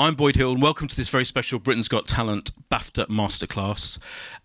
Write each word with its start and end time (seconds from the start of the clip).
I'm 0.00 0.14
Boyd 0.14 0.36
Hilton, 0.36 0.54
and 0.54 0.62
welcome 0.62 0.88
to 0.88 0.96
this 0.96 1.10
very 1.10 1.26
special 1.26 1.58
Britain's 1.58 1.86
Got 1.86 2.08
Talent 2.08 2.52
BAFTA 2.70 3.08
Masterclass. 3.08 3.98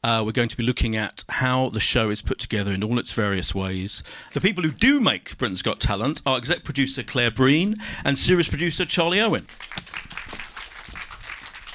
Uh, 0.03 0.21
we're 0.25 0.33
going 0.33 0.49
to 0.49 0.57
be 0.57 0.63
looking 0.63 0.97
at 0.97 1.23
how 1.29 1.69
the 1.69 1.79
show 1.79 2.09
is 2.09 2.21
put 2.21 2.39
together 2.39 2.73
in 2.73 2.83
all 2.83 2.99
its 2.99 3.13
various 3.13 3.55
ways. 3.55 4.03
The 4.33 4.41
people 4.41 4.65
who 4.65 4.71
do 4.71 4.99
make 4.99 5.37
Britain's 5.37 5.61
Got 5.61 5.79
Talent 5.79 6.21
are 6.25 6.35
exec 6.35 6.65
producer 6.65 7.03
Claire 7.03 7.31
Breen 7.31 7.77
and 8.03 8.17
series 8.17 8.49
producer 8.49 8.83
Charlie 8.83 9.21
Owen. 9.21 9.45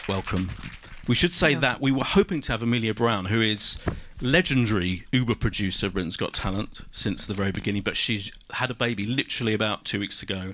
Welcome. 0.06 0.50
We 1.08 1.14
should 1.14 1.34
say 1.34 1.54
that 1.54 1.80
we 1.80 1.90
were 1.90 2.04
hoping 2.04 2.40
to 2.42 2.52
have 2.52 2.62
Amelia 2.62 2.94
Brown, 2.94 3.26
who 3.26 3.40
is 3.40 3.78
legendary 4.20 5.04
Uber 5.12 5.34
producer 5.34 5.86
of 5.86 5.94
Britain's 5.94 6.16
Got 6.16 6.34
Talent 6.34 6.82
since 6.92 7.26
the 7.26 7.34
very 7.34 7.50
beginning, 7.50 7.82
but 7.82 7.96
she's 7.96 8.32
had 8.52 8.70
a 8.70 8.74
baby 8.74 9.04
literally 9.04 9.54
about 9.54 9.84
two 9.84 9.98
weeks 9.98 10.22
ago 10.22 10.52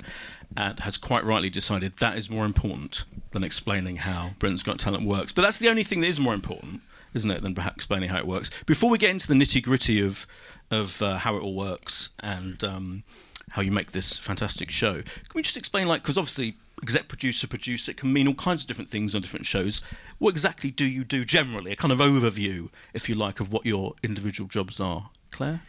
and 0.56 0.80
has 0.80 0.96
quite 0.96 1.24
rightly 1.24 1.50
decided 1.50 1.96
that 1.98 2.16
is 2.16 2.30
more 2.30 2.46
important 2.46 3.04
than 3.32 3.44
explaining 3.44 3.96
how 3.96 4.30
Britain's 4.38 4.62
Got 4.62 4.78
Talent 4.78 5.06
works. 5.06 5.32
But 5.32 5.42
that's 5.42 5.58
the 5.58 5.68
only 5.68 5.82
thing 5.82 6.00
that 6.00 6.06
is 6.06 6.20
more 6.20 6.32
important, 6.32 6.80
isn't 7.12 7.30
it, 7.30 7.42
than 7.42 7.54
perhaps 7.54 7.76
explaining 7.76 8.08
how 8.08 8.18
it 8.18 8.26
works. 8.26 8.50
Before 8.64 8.88
we 8.88 8.98
get 8.98 9.10
into 9.10 9.26
the 9.28 9.34
nitty 9.34 9.62
gritty 9.62 10.00
of 10.00 10.26
of 10.70 11.00
uh, 11.00 11.18
how 11.18 11.36
it 11.36 11.42
all 11.42 11.54
works 11.54 12.10
and 12.20 12.64
um, 12.64 13.04
how 13.50 13.62
you 13.62 13.70
make 13.70 13.92
this 13.92 14.18
fantastic 14.18 14.70
show, 14.70 14.94
can 14.94 15.32
we 15.34 15.42
just 15.42 15.56
explain, 15.56 15.86
like, 15.86 16.02
because 16.02 16.18
obviously 16.18 16.56
exec 16.82 17.08
producer, 17.08 17.46
producer, 17.46 17.90
it 17.90 17.96
can 17.96 18.12
mean 18.12 18.28
all 18.28 18.34
kinds 18.34 18.62
of 18.62 18.68
different 18.68 18.90
things 18.90 19.14
on 19.14 19.22
different 19.22 19.46
shows. 19.46 19.80
What 20.18 20.30
exactly 20.30 20.70
do 20.70 20.84
you 20.84 21.04
do 21.04 21.24
generally? 21.24 21.72
A 21.72 21.76
kind 21.76 21.92
of 21.92 21.98
overview, 21.98 22.70
if 22.94 23.08
you 23.08 23.14
like, 23.14 23.40
of 23.40 23.52
what 23.52 23.64
your 23.64 23.94
individual 24.02 24.48
jobs 24.48 24.78
are. 24.80 25.10
Claire? 25.30 25.60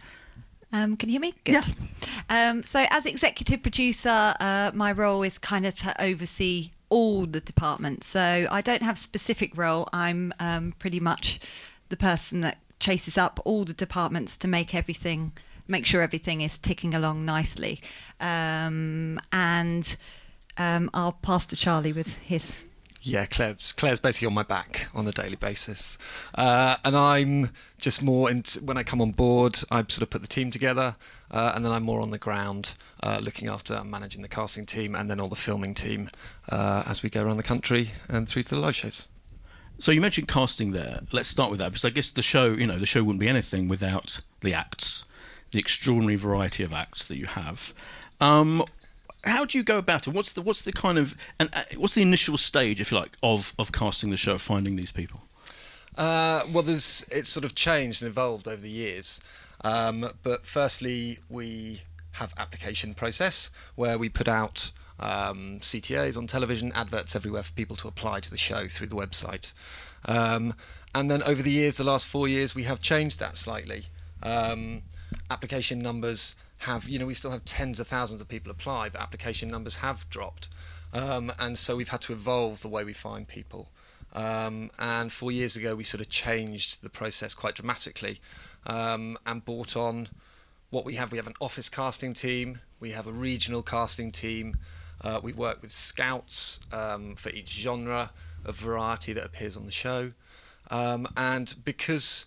Um, 0.73 0.97
can 0.97 1.09
you 1.09 1.13
hear 1.13 1.21
me? 1.21 1.33
Good. 1.43 1.65
Yeah. 2.29 2.49
Um, 2.49 2.61
so, 2.61 2.85
as 2.89 3.05
executive 3.05 3.63
producer, 3.63 4.35
uh, 4.39 4.71
my 4.73 4.91
role 4.91 5.23
is 5.23 5.37
kind 5.37 5.65
of 5.65 5.75
to 5.79 6.01
oversee 6.01 6.71
all 6.89 7.25
the 7.25 7.39
departments. 7.39 8.07
So, 8.07 8.47
I 8.51 8.61
don't 8.61 8.83
have 8.83 8.97
specific 8.97 9.55
role. 9.57 9.87
I'm 9.93 10.33
um, 10.39 10.73
pretty 10.77 10.99
much 10.99 11.39
the 11.89 11.97
person 11.97 12.41
that 12.41 12.57
chases 12.79 13.17
up 13.17 13.39
all 13.45 13.63
the 13.63 13.73
departments 13.73 14.37
to 14.37 14.47
make 14.47 14.75
everything, 14.75 15.31
make 15.67 15.85
sure 15.85 16.01
everything 16.01 16.41
is 16.41 16.57
ticking 16.57 16.93
along 16.93 17.23
nicely. 17.23 17.79
Um, 18.19 19.19
and 19.31 19.95
um, 20.57 20.89
I'll 20.93 21.13
pass 21.13 21.45
to 21.47 21.55
Charlie 21.55 21.93
with 21.93 22.17
his 22.17 22.63
yeah, 23.07 23.25
Claire's, 23.25 23.71
Claire's 23.71 23.99
basically 23.99 24.27
on 24.27 24.33
my 24.33 24.43
back 24.43 24.89
on 24.93 25.07
a 25.07 25.11
daily 25.11 25.37
basis. 25.37 25.97
Uh, 26.35 26.75
and 26.83 26.95
I'm 26.95 27.51
just 27.79 28.01
more, 28.01 28.29
into, 28.29 28.63
when 28.63 28.77
I 28.77 28.83
come 28.83 29.01
on 29.01 29.11
board, 29.11 29.59
I 29.71 29.77
sort 29.83 30.01
of 30.01 30.09
put 30.09 30.21
the 30.21 30.27
team 30.27 30.51
together, 30.51 30.95
uh, 31.31 31.53
and 31.55 31.63
then 31.63 31.71
I'm 31.71 31.83
more 31.83 32.01
on 32.01 32.11
the 32.11 32.17
ground 32.17 32.75
uh, 33.01 33.19
looking 33.21 33.49
after 33.49 33.83
managing 33.83 34.23
the 34.23 34.27
casting 34.27 34.65
team 34.65 34.93
and 34.93 35.09
then 35.09 35.19
all 35.19 35.29
the 35.29 35.35
filming 35.35 35.73
team 35.73 36.09
uh, 36.49 36.83
as 36.85 37.01
we 37.01 37.09
go 37.09 37.23
around 37.23 37.37
the 37.37 37.43
country 37.43 37.91
and 38.09 38.27
through 38.27 38.43
to 38.43 38.55
the 38.55 38.61
live 38.61 38.75
shows. 38.75 39.07
So 39.79 39.91
you 39.91 40.01
mentioned 40.01 40.27
casting 40.27 40.71
there. 40.71 41.01
Let's 41.11 41.29
start 41.29 41.51
with 41.51 41.59
that 41.59 41.69
because 41.69 41.85
I 41.85 41.91
guess 41.91 42.09
the 42.09 42.23
show, 42.23 42.51
you 42.51 42.65
know, 42.65 42.79
the 42.79 42.85
show 42.85 43.03
wouldn't 43.03 43.19
be 43.19 43.29
anything 43.29 43.67
without 43.67 44.21
the 44.41 44.53
acts, 44.53 45.05
the 45.51 45.59
extraordinary 45.59 46.15
variety 46.15 46.63
of 46.63 46.73
acts 46.73 47.07
that 47.07 47.17
you 47.17 47.27
have. 47.27 47.73
Um, 48.19 48.65
how 49.27 49.45
do 49.45 49.57
you 49.57 49.63
go 49.63 49.77
about 49.77 50.07
it? 50.07 50.13
What's 50.13 50.31
the 50.31 50.41
what's 50.41 50.61
the 50.61 50.71
kind 50.71 50.97
of 50.97 51.15
and 51.39 51.49
uh, 51.53 51.63
what's 51.77 51.93
the 51.93 52.01
initial 52.01 52.37
stage, 52.37 52.81
if 52.81 52.91
you 52.91 52.97
like, 52.97 53.17
of 53.21 53.53
of 53.59 53.71
casting 53.71 54.09
the 54.09 54.17
show, 54.17 54.33
of 54.33 54.41
finding 54.41 54.75
these 54.75 54.91
people? 54.91 55.21
Uh, 55.97 56.43
well, 56.51 56.63
there's 56.63 57.05
it's 57.11 57.29
sort 57.29 57.43
of 57.43 57.55
changed 57.55 58.01
and 58.01 58.09
evolved 58.09 58.47
over 58.47 58.61
the 58.61 58.69
years. 58.69 59.19
Um, 59.63 60.05
but 60.23 60.45
firstly, 60.45 61.19
we 61.29 61.81
have 62.13 62.33
application 62.37 62.93
process 62.93 63.49
where 63.75 63.97
we 63.97 64.09
put 64.09 64.27
out 64.27 64.71
um, 64.99 65.59
CTAs 65.61 66.17
on 66.17 66.27
television, 66.27 66.71
adverts 66.73 67.15
everywhere 67.15 67.43
for 67.43 67.53
people 67.53 67.75
to 67.77 67.87
apply 67.87 68.19
to 68.21 68.29
the 68.29 68.37
show 68.37 68.67
through 68.67 68.87
the 68.87 68.95
website. 68.95 69.53
Um, 70.05 70.53
and 70.93 71.11
then 71.11 71.21
over 71.23 71.41
the 71.41 71.51
years, 71.51 71.77
the 71.77 71.83
last 71.83 72.07
four 72.07 72.27
years, 72.27 72.55
we 72.55 72.63
have 72.63 72.81
changed 72.81 73.19
that 73.19 73.37
slightly. 73.37 73.85
Um, 74.23 74.83
application 75.29 75.81
numbers 75.81 76.35
have, 76.59 76.89
you 76.89 76.99
know, 76.99 77.05
we 77.05 77.13
still 77.13 77.31
have 77.31 77.45
tens 77.45 77.79
of 77.79 77.87
thousands 77.87 78.21
of 78.21 78.27
people 78.27 78.51
apply, 78.51 78.89
but 78.89 79.01
application 79.01 79.49
numbers 79.49 79.77
have 79.77 80.09
dropped. 80.09 80.49
Um, 80.93 81.31
and 81.39 81.57
so 81.57 81.75
we've 81.75 81.89
had 81.89 82.01
to 82.01 82.13
evolve 82.13 82.61
the 82.61 82.67
way 82.67 82.83
we 82.83 82.93
find 82.93 83.27
people. 83.27 83.69
Um, 84.13 84.71
and 84.79 85.11
four 85.11 85.31
years 85.31 85.55
ago, 85.55 85.75
we 85.75 85.83
sort 85.83 86.01
of 86.01 86.09
changed 86.09 86.81
the 86.81 86.89
process 86.89 87.33
quite 87.33 87.55
dramatically 87.55 88.19
um, 88.65 89.17
and 89.25 89.43
brought 89.43 89.75
on 89.75 90.07
what 90.69 90.85
we 90.85 90.95
have. 90.95 91.11
We 91.11 91.17
have 91.17 91.27
an 91.27 91.35
office 91.39 91.69
casting 91.69 92.13
team, 92.13 92.59
we 92.79 92.91
have 92.91 93.05
a 93.05 93.11
regional 93.11 93.61
casting 93.61 94.11
team, 94.11 94.57
uh, 95.01 95.19
we 95.21 95.33
work 95.33 95.61
with 95.61 95.71
scouts 95.71 96.59
um, 96.71 97.15
for 97.15 97.29
each 97.29 97.49
genre 97.49 98.11
of 98.45 98.55
variety 98.55 99.13
that 99.13 99.25
appears 99.25 99.55
on 99.55 99.65
the 99.65 99.71
show. 99.71 100.13
Um, 100.71 101.07
and 101.15 101.53
because 101.63 102.25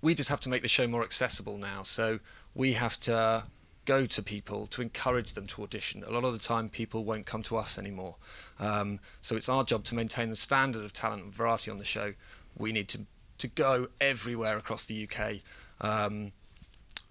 we 0.00 0.14
just 0.14 0.30
have 0.30 0.40
to 0.40 0.48
make 0.48 0.62
the 0.62 0.68
show 0.68 0.86
more 0.86 1.04
accessible 1.04 1.58
now, 1.58 1.82
so 1.82 2.20
we 2.54 2.74
have 2.74 2.98
to 3.00 3.44
go 3.84 4.06
to 4.06 4.22
people 4.22 4.66
to 4.68 4.82
encourage 4.82 5.34
them 5.34 5.46
to 5.48 5.62
audition. 5.62 6.04
A 6.04 6.10
lot 6.10 6.24
of 6.24 6.32
the 6.32 6.38
time, 6.38 6.68
people 6.68 7.04
won't 7.04 7.26
come 7.26 7.42
to 7.44 7.56
us 7.56 7.78
anymore. 7.78 8.16
Um, 8.60 9.00
so 9.20 9.34
it's 9.34 9.48
our 9.48 9.64
job 9.64 9.84
to 9.84 9.94
maintain 9.94 10.30
the 10.30 10.36
standard 10.36 10.84
of 10.84 10.92
talent 10.92 11.24
and 11.24 11.34
variety 11.34 11.70
on 11.70 11.78
the 11.78 11.84
show. 11.84 12.14
We 12.56 12.72
need 12.72 12.88
to 12.88 13.06
to 13.38 13.48
go 13.48 13.88
everywhere 14.00 14.56
across 14.56 14.84
the 14.84 15.08
UK 15.08 15.40
um, 15.80 16.30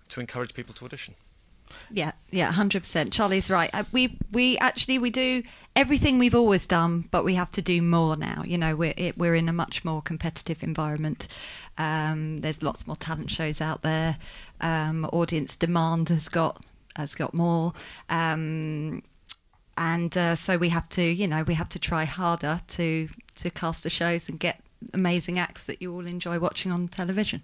to 0.08 0.22
encourage 0.22 0.54
people 0.54 0.74
to 0.76 0.86
audition. 0.86 1.16
Yeah, 1.90 2.12
yeah, 2.32 2.52
hundred 2.52 2.82
percent. 2.82 3.14
Charlie's 3.14 3.50
right. 3.50 3.70
Uh, 3.74 3.84
we 3.92 4.18
we 4.32 4.58
actually 4.58 4.98
we 4.98 5.10
do 5.10 5.44
everything 5.76 6.20
we've 6.20 6.36
always 6.36 6.68
done, 6.68 7.08
but 7.12 7.24
we 7.24 7.36
have 7.36 7.52
to 7.54 7.62
do 7.62 7.82
more 7.82 8.16
now. 8.16 8.44
You 8.46 8.58
know, 8.58 8.76
we're 8.76 8.94
it, 8.98 9.18
we're 9.18 9.36
in 9.36 9.50
a 9.50 9.54
much 9.54 9.86
more 9.86 10.02
competitive 10.02 10.64
environment. 10.64 11.28
Um, 11.78 12.40
there's 12.40 12.62
lots 12.62 12.88
more 12.88 12.96
talent 12.96 13.32
shows 13.32 13.62
out 13.62 13.82
there. 13.82 14.18
Um, 14.60 15.06
audience 15.06 15.56
demand 15.56 16.10
has 16.10 16.30
got 16.30 16.64
has 16.96 17.16
got 17.16 17.34
more. 17.34 17.74
Um, 18.10 19.04
and 19.78 20.16
uh, 20.18 20.36
so 20.36 20.58
we 20.58 20.70
have 20.70 20.90
to, 20.90 21.02
you 21.02 21.28
know, 21.28 21.44
we 21.44 21.54
have 21.56 21.70
to 21.70 21.80
try 21.80 22.06
harder 22.06 22.60
to 22.68 23.10
to 23.38 23.50
cast 23.50 23.84
the 23.84 23.90
shows 23.90 24.30
and 24.30 24.40
get 24.40 24.62
amazing 24.94 25.40
acts 25.40 25.66
that 25.66 25.82
you 25.82 25.94
all 25.94 26.06
enjoy 26.06 26.40
watching 26.40 26.72
on 26.72 26.88
television. 26.88 27.42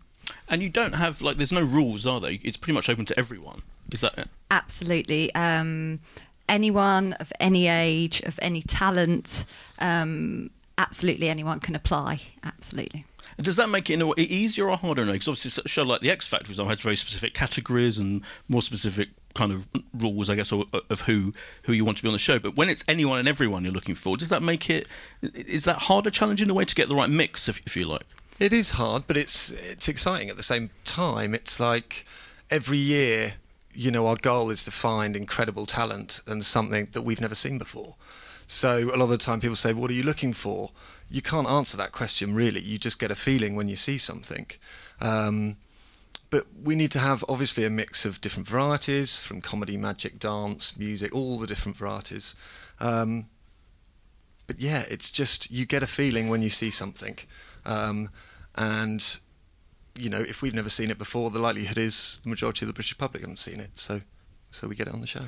And 0.50 0.62
you 0.62 0.70
don't 0.70 0.96
have 0.96 1.22
like, 1.22 1.38
there's 1.38 1.52
no 1.52 1.64
rules, 1.64 2.06
are 2.06 2.20
there? 2.20 2.38
It's 2.42 2.58
pretty 2.58 2.76
much 2.76 2.90
open 2.90 3.06
to 3.06 3.18
everyone. 3.18 3.62
Is 3.92 4.02
that 4.02 4.18
it? 4.18 4.28
Absolutely. 4.52 5.34
Um, 5.36 6.00
anyone 6.48 7.14
of 7.14 7.32
any 7.40 7.68
age, 7.68 8.22
of 8.22 8.40
any 8.42 8.62
talent, 8.62 9.46
um, 9.80 10.50
absolutely 10.78 11.30
anyone 11.30 11.60
can 11.60 11.76
apply. 11.76 12.22
Absolutely. 12.44 13.06
Does 13.40 13.56
that 13.58 13.70
make 13.70 13.90
it 13.90 13.94
in 13.94 14.02
a 14.02 14.14
easier 14.18 14.70
or 14.70 14.78
harder? 14.78 15.06
Because 15.06 15.28
obviously, 15.28 15.62
a 15.64 15.68
show 15.68 15.84
like 15.84 16.02
The 16.02 16.10
X 16.10 16.28
Factor, 16.28 16.46
for 16.46 16.52
example, 16.52 16.70
has 16.70 16.82
very 16.82 16.96
specific 16.96 17.36
categories 17.36 18.00
and 18.00 18.24
more 18.48 18.64
specific 18.64 19.10
kind 19.36 19.52
of 19.52 19.68
rules, 19.94 20.32
I 20.32 20.36
guess, 20.36 20.52
of, 20.52 20.64
of 20.90 21.02
who 21.02 21.34
who 21.64 21.74
you 21.74 21.86
want 21.86 21.98
to 21.98 22.04
be 22.04 22.10
on 22.10 22.14
the 22.14 22.20
show. 22.20 22.40
But 22.40 22.56
when 22.56 22.68
it's 22.68 22.84
anyone 22.88 23.20
and 23.20 23.28
everyone 23.28 23.64
you're 23.64 23.74
looking 23.74 23.94
for, 23.94 24.18
does 24.18 24.30
that 24.30 24.42
make 24.42 24.72
it? 24.72 24.88
Is 25.22 25.66
that 25.66 25.84
harder, 25.84 26.10
challenging 26.10 26.48
the 26.48 26.56
way 26.56 26.66
to 26.66 26.74
get 26.74 26.88
the 26.88 26.96
right 26.96 27.10
mix, 27.10 27.48
if, 27.48 27.60
if 27.68 27.78
you 27.78 27.86
like? 27.86 28.08
It 28.40 28.54
is 28.54 28.72
hard, 28.72 29.04
but 29.06 29.18
it's 29.18 29.52
it's 29.52 29.88
exciting 29.88 30.30
at 30.30 30.38
the 30.38 30.44
same 30.44 30.72
time. 30.84 31.36
It's 31.36 31.60
like 31.60 32.06
every 32.50 32.80
year 32.80 33.36
you 33.78 33.92
know, 33.92 34.08
our 34.08 34.16
goal 34.16 34.50
is 34.50 34.64
to 34.64 34.72
find 34.72 35.16
incredible 35.16 35.68
talent 35.68 36.22
and 36.26 36.44
something 36.44 36.88
that 36.94 37.04
we've 37.04 37.22
never 37.22 37.36
seen 37.36 37.60
before. 37.60 37.96
So 38.48 38.90
a 38.94 38.98
lot 38.98 39.02
of 39.02 39.10
the 39.10 39.18
time 39.20 39.40
people 39.40 39.56
say, 39.56 39.72
What 39.72 39.92
are 39.92 39.94
you 39.94 40.04
looking 40.04 40.34
for? 40.34 40.72
You 41.10 41.22
can't 41.22 41.48
answer 41.48 41.78
that 41.78 41.92
question 41.92 42.34
really. 42.34 42.62
You 42.62 42.80
just 42.80 42.98
get 43.00 43.12
a 43.12 43.16
feeling 43.16 43.56
when 43.56 43.70
you 43.70 43.76
see 43.76 44.00
something. 44.00 44.48
Um, 45.00 45.58
but 46.30 46.46
we 46.62 46.76
need 46.76 46.92
to 46.92 47.00
have 47.00 47.24
obviously 47.30 47.64
a 47.66 47.70
mix 47.70 48.04
of 48.04 48.20
different 48.20 48.48
varieties 48.48 49.22
from 49.22 49.42
comedy, 49.42 49.78
magic, 49.78 50.20
dance, 50.20 50.76
music, 50.76 51.14
all 51.14 51.38
the 51.38 51.48
different 51.48 51.78
varieties. 51.78 52.36
Um, 52.80 53.30
but 54.48 54.60
yeah, 54.60 54.86
it's 54.90 55.12
just 55.12 55.52
you 55.52 55.66
get 55.66 55.84
a 55.84 55.88
feeling 55.88 56.30
when 56.30 56.42
you 56.42 56.50
see 56.50 56.72
something. 56.72 57.18
Um, 57.66 58.10
and 58.56 59.20
you 59.98 60.10
know, 60.10 60.20
if 60.20 60.42
we've 60.42 60.54
never 60.54 60.70
seen 60.70 60.90
it 60.92 60.98
before, 60.98 61.30
the 61.30 61.40
likelihood 61.40 61.78
is 61.78 62.20
the 62.24 62.30
majority 62.30 62.66
of 62.66 62.68
the 62.68 62.74
British 62.74 62.98
public 62.98 63.22
haven't 63.22 63.40
seen 63.40 63.60
it. 63.60 63.72
So, 63.76 64.02
so 64.52 64.68
we 64.68 64.76
get 64.76 64.88
it 64.88 64.94
on 64.94 65.02
the 65.02 65.08
show. 65.08 65.24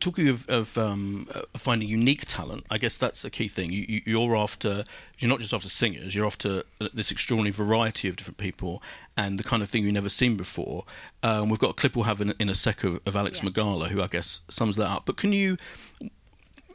Talking 0.00 0.28
of, 0.28 0.48
of 0.48 0.78
um, 0.78 1.28
uh, 1.34 1.42
finding 1.56 1.88
unique 1.88 2.24
talent, 2.26 2.66
I 2.70 2.78
guess 2.78 2.96
that's 2.96 3.24
a 3.24 3.30
key 3.30 3.48
thing. 3.48 3.70
You, 3.70 4.00
you're 4.06 4.36
after, 4.36 4.84
you're 5.18 5.28
not 5.28 5.40
just 5.40 5.52
after 5.52 5.68
singers, 5.68 6.14
you're 6.14 6.26
after 6.26 6.62
uh, 6.80 6.88
this 6.94 7.10
extraordinary 7.10 7.52
variety 7.52 8.08
of 8.08 8.16
different 8.16 8.38
people 8.38 8.82
and 9.16 9.38
the 9.38 9.44
kind 9.44 9.62
of 9.62 9.68
thing 9.68 9.84
you've 9.84 9.92
never 9.92 10.08
seen 10.08 10.36
before. 10.36 10.84
Um, 11.22 11.48
we've 11.48 11.58
got 11.58 11.70
a 11.70 11.74
clip 11.74 11.96
we'll 11.96 12.06
have 12.06 12.20
in, 12.20 12.34
in 12.38 12.48
a 12.48 12.54
sec 12.54 12.84
of, 12.84 13.00
of 13.06 13.16
Alex 13.16 13.38
yeah. 13.38 13.50
Magala, 13.50 13.88
who 13.88 14.00
I 14.02 14.06
guess 14.06 14.40
sums 14.48 14.76
that 14.76 14.88
up. 14.88 15.04
But 15.04 15.16
can 15.16 15.32
you, 15.32 15.56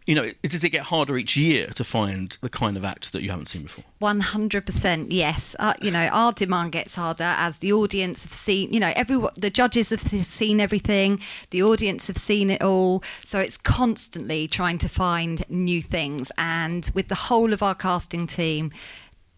you 0.07 0.15
know, 0.15 0.27
does 0.42 0.63
it 0.63 0.69
get 0.69 0.83
harder 0.83 1.18
each 1.18 1.36
year 1.36 1.68
to 1.68 1.83
find 1.83 2.38
the 2.42 2.50
kind 2.50 2.77
of 2.77 2.86
act 2.86 3.12
that 3.12 3.21
you 3.21 3.30
haven't 3.30 3.48
seen 3.48 3.63
before? 3.63 3.83
100% 4.01 5.07
yes. 5.09 5.56
Uh, 5.59 5.74
you 5.81 5.92
know 5.92 6.07
our 6.07 6.31
demand 6.31 6.71
gets 6.71 6.95
harder 6.95 7.36
as 7.38 7.59
the 7.59 7.74
audience 7.74 8.24
have 8.24 8.31
seen 8.31 8.71
you 8.71 8.80
know 8.80 8.94
every 8.95 9.19
the 9.36 9.50
judges 9.50 9.89
have 9.89 10.00
seen 10.00 10.62
everything 10.62 11.19
the 11.50 11.62
audience 11.62 12.07
have 12.07 12.18
seen 12.18 12.50
it 12.50 12.62
all. 12.63 13.04
So 13.21 13.39
it's 13.39 13.57
constantly 13.57 14.48
trying 14.48 14.77
to 14.80 14.89
find 14.89 15.48
new 15.50 15.81
things. 15.81 16.31
And 16.38 16.89
with 16.94 17.10
the 17.10 17.15
whole 17.15 17.51
of 17.51 17.62
our 17.62 17.75
casting 17.75 18.27
team 18.27 18.71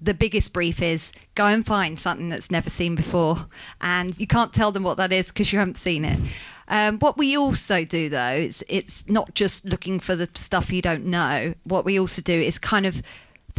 the 0.01 0.13
biggest 0.13 0.53
brief 0.53 0.81
is 0.81 1.11
go 1.35 1.47
and 1.47 1.65
find 1.65 1.99
something 1.99 2.29
that's 2.29 2.49
never 2.49 2.69
seen 2.69 2.95
before. 2.95 3.47
And 3.81 4.17
you 4.17 4.27
can't 4.27 4.53
tell 4.53 4.71
them 4.71 4.83
what 4.83 4.95
that 4.95 5.11
is 5.11 5.27
because 5.27 5.51
you 5.51 5.59
haven't 5.59 5.75
seen 5.75 6.05
it 6.05 6.17
um, 6.69 6.99
what 6.99 7.17
we 7.17 7.37
also 7.37 7.83
do 7.83 8.09
though 8.09 8.29
is 8.29 8.63
it's 8.69 9.09
not 9.09 9.33
just 9.35 9.65
looking 9.65 9.99
for 9.99 10.15
the 10.15 10.29
stuff 10.35 10.71
you 10.71 10.81
don't 10.81 11.05
know 11.05 11.53
what 11.63 11.85
we 11.85 11.99
also 11.99 12.21
do 12.21 12.33
is 12.33 12.57
kind 12.57 12.85
of 12.85 13.01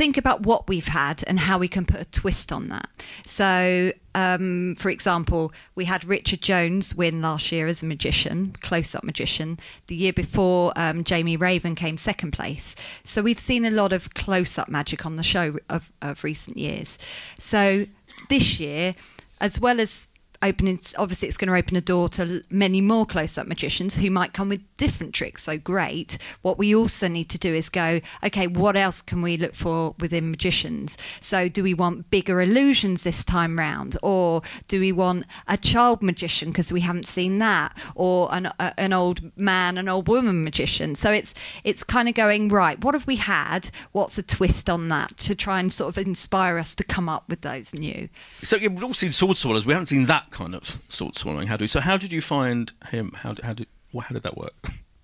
think 0.01 0.17
about 0.17 0.47
what 0.47 0.67
we've 0.67 0.87
had 0.87 1.23
and 1.27 1.41
how 1.41 1.59
we 1.59 1.69
can 1.69 1.85
put 1.85 2.01
a 2.01 2.07
twist 2.07 2.51
on 2.51 2.69
that. 2.69 2.89
So, 3.27 3.93
um, 4.15 4.75
for 4.79 4.89
example, 4.89 5.53
we 5.75 5.85
had 5.85 6.07
Richard 6.07 6.41
Jones 6.41 6.95
win 6.95 7.21
last 7.21 7.53
year 7.53 7.67
as 7.67 7.83
a 7.83 7.87
magician, 7.87 8.55
close 8.63 8.95
up 8.95 9.05
magician. 9.05 9.59
The 9.89 9.95
year 9.95 10.15
before, 10.15 10.73
um, 10.77 11.05
Jamie 11.05 11.37
Raven 11.37 11.75
came 11.75 11.99
second 11.99 12.31
place. 12.31 12.75
So, 13.05 13.21
we've 13.21 13.39
seen 13.39 13.67
a 13.67 13.71
lot 13.71 13.93
of 13.93 14.15
close 14.15 14.57
up 14.57 14.71
magic 14.71 15.05
on 15.05 15.17
the 15.17 15.23
show 15.23 15.59
of, 15.69 15.93
of 16.01 16.25
recent 16.25 16.57
years. 16.57 16.99
So, 17.39 17.87
this 18.31 18.59
year, 18.59 18.95
as 19.39 19.61
well 19.61 19.81
as 19.81 20.09
opening 20.43 20.81
obviously 20.97 21.29
it's 21.29 21.37
going 21.37 21.49
to 21.49 21.55
open 21.55 21.77
a 21.77 21.81
door 21.81 22.09
to 22.09 22.43
many 22.49 22.81
more 22.81 23.05
close-up 23.05 23.47
magicians 23.47 23.97
who 23.97 24.11
might 24.11 24.33
come 24.33 24.49
with 24.49 24.63
different 24.77 25.15
tricks. 25.15 25.45
So 25.45 25.59
great. 25.59 26.17
What 26.41 26.57
we 26.57 26.75
also 26.75 27.09
need 27.09 27.29
to 27.31 27.39
do 27.39 27.55
is 27.55 27.69
go 27.69 28.01
okay 28.25 28.47
what 28.47 28.77
else 28.77 29.03
can 29.03 29.21
we 29.21 29.37
look 29.37 29.55
for 29.55 29.95
within 29.99 30.31
magicians? 30.31 30.97
So 31.21 31.49
do 31.49 31.63
we 31.63 31.75
want 31.75 32.11
bigger 32.11 32.41
illusions 32.41 33.05
this 33.05 33.25
time 33.25 33.59
round? 33.59 33.97
Or 34.03 34.43
do 34.67 34.81
we 34.81 34.93
want 34.93 35.27
a 35.47 35.57
child 35.57 36.03
magician 36.03 36.51
because 36.51 36.73
we 36.73 36.81
haven't 36.81 37.07
seen 37.07 37.39
that? 37.39 37.77
Or 37.95 38.33
an, 38.35 38.47
a, 38.59 38.73
an 38.79 38.93
old 38.93 39.39
man 39.39 39.77
an 39.77 39.89
old 39.89 40.09
woman 40.09 40.43
magician? 40.43 40.95
So 40.95 41.13
it's 41.13 41.35
it's 41.65 41.85
kind 41.85 42.09
of 42.09 42.15
going 42.15 42.49
right 42.49 42.83
what 42.83 42.95
have 42.95 43.07
we 43.07 43.17
had? 43.17 43.71
What's 43.93 44.17
a 44.17 44.23
twist 44.23 44.71
on 44.71 44.89
that 44.89 45.19
to 45.19 45.35
try 45.35 45.61
and 45.61 45.71
sort 45.71 45.97
of 45.97 46.07
inspire 46.07 46.57
us 46.57 46.75
to 46.77 46.85
come 46.85 47.09
up 47.11 47.29
with 47.29 47.43
those 47.43 47.75
new? 47.75 48.09
So 48.43 48.57
yeah, 48.57 48.69
we've 48.69 48.85
all 48.85 48.95
seen 48.95 49.13
sword 49.13 49.37
swallows 49.37 49.67
we 49.67 49.75
haven't 49.75 49.87
seen 49.87 50.07
that 50.07 50.30
kind 50.31 50.55
of 50.55 50.79
sword 50.89 51.17
swallowing. 51.17 51.49
How 51.49 51.57
do 51.57 51.67
so? 51.67 51.81
How 51.81 51.97
did 51.97 52.13
you 52.13 52.21
find 52.21 52.73
him? 52.91 53.13
How 53.17 53.35
how 53.43 53.55
did 53.55 53.69
how 53.93 54.15
did 54.15 54.23
that 54.23 54.37
work? 54.37 54.55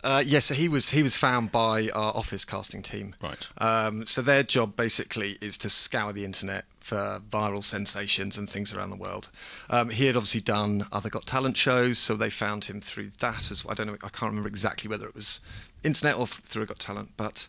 Uh, 0.04 0.22
yes, 0.24 0.32
yeah, 0.32 0.38
so 0.38 0.54
he 0.54 0.68
was 0.68 0.90
he 0.90 1.02
was 1.02 1.16
found 1.16 1.50
by 1.50 1.88
our 1.88 2.16
office 2.16 2.44
casting 2.44 2.80
team. 2.80 3.16
Right. 3.20 3.48
Um, 3.58 4.06
so 4.06 4.22
their 4.22 4.44
job 4.44 4.76
basically 4.76 5.36
is 5.40 5.58
to 5.58 5.68
scour 5.68 6.12
the 6.12 6.24
internet 6.24 6.64
for 6.78 7.20
viral 7.28 7.64
sensations 7.64 8.38
and 8.38 8.48
things 8.48 8.72
around 8.72 8.90
the 8.90 8.96
world. 8.96 9.30
Um, 9.68 9.90
he 9.90 10.06
had 10.06 10.14
obviously 10.14 10.42
done 10.42 10.86
other 10.92 11.08
Got 11.08 11.26
Talent 11.26 11.56
shows, 11.56 11.98
so 11.98 12.14
they 12.14 12.30
found 12.30 12.66
him 12.66 12.80
through 12.80 13.10
that 13.18 13.50
as 13.50 13.64
well. 13.64 13.72
I 13.72 13.74
don't 13.74 13.88
know. 13.88 13.94
I 13.94 14.08
can't 14.08 14.30
remember 14.30 14.48
exactly 14.48 14.88
whether 14.88 15.06
it 15.06 15.14
was 15.14 15.40
internet 15.82 16.16
or 16.16 16.28
through 16.28 16.62
a 16.62 16.66
Got 16.66 16.78
Talent, 16.78 17.10
but 17.16 17.48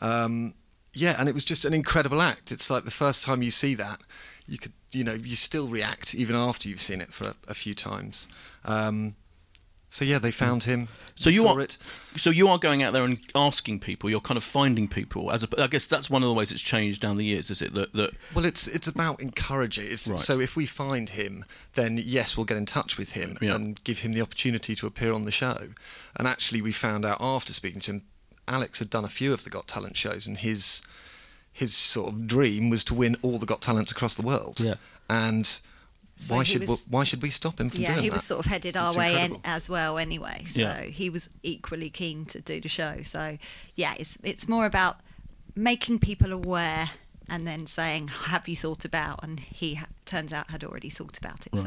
um, 0.00 0.52
yeah, 0.92 1.16
and 1.18 1.26
it 1.26 1.34
was 1.34 1.44
just 1.44 1.64
an 1.64 1.72
incredible 1.72 2.20
act. 2.20 2.52
It's 2.52 2.68
like 2.68 2.84
the 2.84 2.90
first 2.90 3.22
time 3.22 3.42
you 3.42 3.50
see 3.50 3.74
that, 3.76 4.02
you 4.46 4.58
could 4.58 4.74
you 4.94 5.04
know 5.04 5.14
you 5.14 5.36
still 5.36 5.68
react 5.68 6.14
even 6.14 6.36
after 6.36 6.68
you've 6.68 6.80
seen 6.80 7.00
it 7.00 7.12
for 7.12 7.28
a, 7.28 7.34
a 7.48 7.54
few 7.54 7.74
times. 7.74 8.28
Um, 8.64 9.16
so 9.94 10.04
yeah, 10.04 10.18
they 10.18 10.32
found 10.32 10.64
him. 10.64 10.88
So 11.14 11.30
you 11.30 11.46
are 11.46 11.60
it. 11.60 11.78
so 12.16 12.30
you 12.30 12.48
are 12.48 12.58
going 12.58 12.82
out 12.82 12.92
there 12.92 13.04
and 13.04 13.18
asking 13.36 13.78
people. 13.78 14.10
You're 14.10 14.20
kind 14.20 14.36
of 14.36 14.42
finding 14.42 14.88
people. 14.88 15.30
As 15.30 15.44
a, 15.44 15.62
I 15.62 15.68
guess 15.68 15.86
that's 15.86 16.10
one 16.10 16.24
of 16.24 16.28
the 16.28 16.34
ways 16.34 16.50
it's 16.50 16.60
changed 16.60 17.00
down 17.00 17.16
the 17.16 17.24
years, 17.24 17.48
is 17.48 17.62
it? 17.62 17.74
That, 17.74 17.92
that 17.92 18.10
well, 18.34 18.44
it's 18.44 18.66
it's 18.66 18.88
about 18.88 19.20
encouraging. 19.20 19.86
It's, 19.88 20.08
right. 20.08 20.18
So 20.18 20.40
if 20.40 20.56
we 20.56 20.66
find 20.66 21.10
him, 21.10 21.44
then 21.74 22.00
yes, 22.02 22.36
we'll 22.36 22.46
get 22.46 22.56
in 22.56 22.66
touch 22.66 22.98
with 22.98 23.12
him 23.12 23.38
yeah. 23.40 23.54
and 23.54 23.82
give 23.84 24.00
him 24.00 24.12
the 24.12 24.20
opportunity 24.20 24.74
to 24.74 24.86
appear 24.88 25.12
on 25.12 25.24
the 25.24 25.30
show. 25.30 25.68
And 26.16 26.26
actually, 26.26 26.60
we 26.60 26.72
found 26.72 27.04
out 27.04 27.18
after 27.20 27.52
speaking 27.52 27.80
to 27.82 27.92
him, 27.92 28.02
Alex 28.48 28.80
had 28.80 28.90
done 28.90 29.04
a 29.04 29.08
few 29.08 29.32
of 29.32 29.44
the 29.44 29.50
Got 29.50 29.68
Talent 29.68 29.96
shows, 29.96 30.26
and 30.26 30.38
his 30.38 30.82
his 31.54 31.72
sort 31.72 32.12
of 32.12 32.26
dream 32.26 32.68
was 32.68 32.82
to 32.84 32.94
win 32.94 33.16
all 33.22 33.38
the 33.38 33.46
Got 33.46 33.62
Talents 33.62 33.92
across 33.92 34.16
the 34.16 34.22
world. 34.22 34.60
Yeah. 34.60 34.74
And 35.08 35.46
so 35.46 36.34
why 36.34 36.42
should 36.42 36.66
was, 36.66 36.84
why 36.88 37.04
should 37.04 37.22
we 37.22 37.30
stop 37.30 37.60
him 37.60 37.70
from 37.70 37.80
yeah, 37.80 37.88
doing 37.88 37.96
that? 37.96 38.02
Yeah, 38.02 38.10
he 38.10 38.10
was 38.10 38.24
sort 38.24 38.44
of 38.44 38.50
headed 38.50 38.76
our 38.76 38.92
way 38.92 39.24
in, 39.24 39.38
as 39.44 39.70
well 39.70 39.96
anyway. 39.98 40.44
So 40.48 40.60
yeah. 40.60 40.82
he 40.82 41.08
was 41.08 41.30
equally 41.44 41.90
keen 41.90 42.24
to 42.26 42.40
do 42.40 42.60
the 42.60 42.68
show. 42.68 43.02
So 43.04 43.38
yeah, 43.76 43.94
it's 43.98 44.18
it's 44.24 44.48
more 44.48 44.66
about 44.66 44.98
making 45.54 46.00
people 46.00 46.32
aware 46.32 46.90
and 47.28 47.46
then 47.46 47.66
saying, 47.66 48.08
"Have 48.08 48.48
you 48.48 48.56
thought 48.56 48.84
about?" 48.84 49.20
And 49.22 49.38
he 49.38 49.74
ha- 49.74 49.86
turns 50.04 50.32
out 50.32 50.50
had 50.50 50.64
already 50.64 50.90
thought 50.90 51.16
about 51.16 51.46
it. 51.46 51.52
Right. 51.52 51.66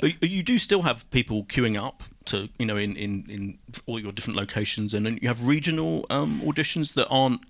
So, 0.00 0.06
yeah. 0.06 0.12
but 0.20 0.30
you 0.30 0.42
do 0.42 0.58
still 0.58 0.82
have 0.82 1.08
people 1.12 1.44
queuing 1.44 1.80
up 1.80 2.02
to 2.24 2.48
you 2.58 2.66
know 2.66 2.76
in 2.76 2.96
in, 2.96 3.26
in 3.28 3.58
all 3.86 4.00
your 4.00 4.10
different 4.10 4.36
locations, 4.36 4.94
and 4.94 5.06
then 5.06 5.20
you 5.22 5.28
have 5.28 5.46
regional 5.46 6.06
um, 6.10 6.40
auditions 6.40 6.94
that 6.94 7.06
aren't 7.08 7.40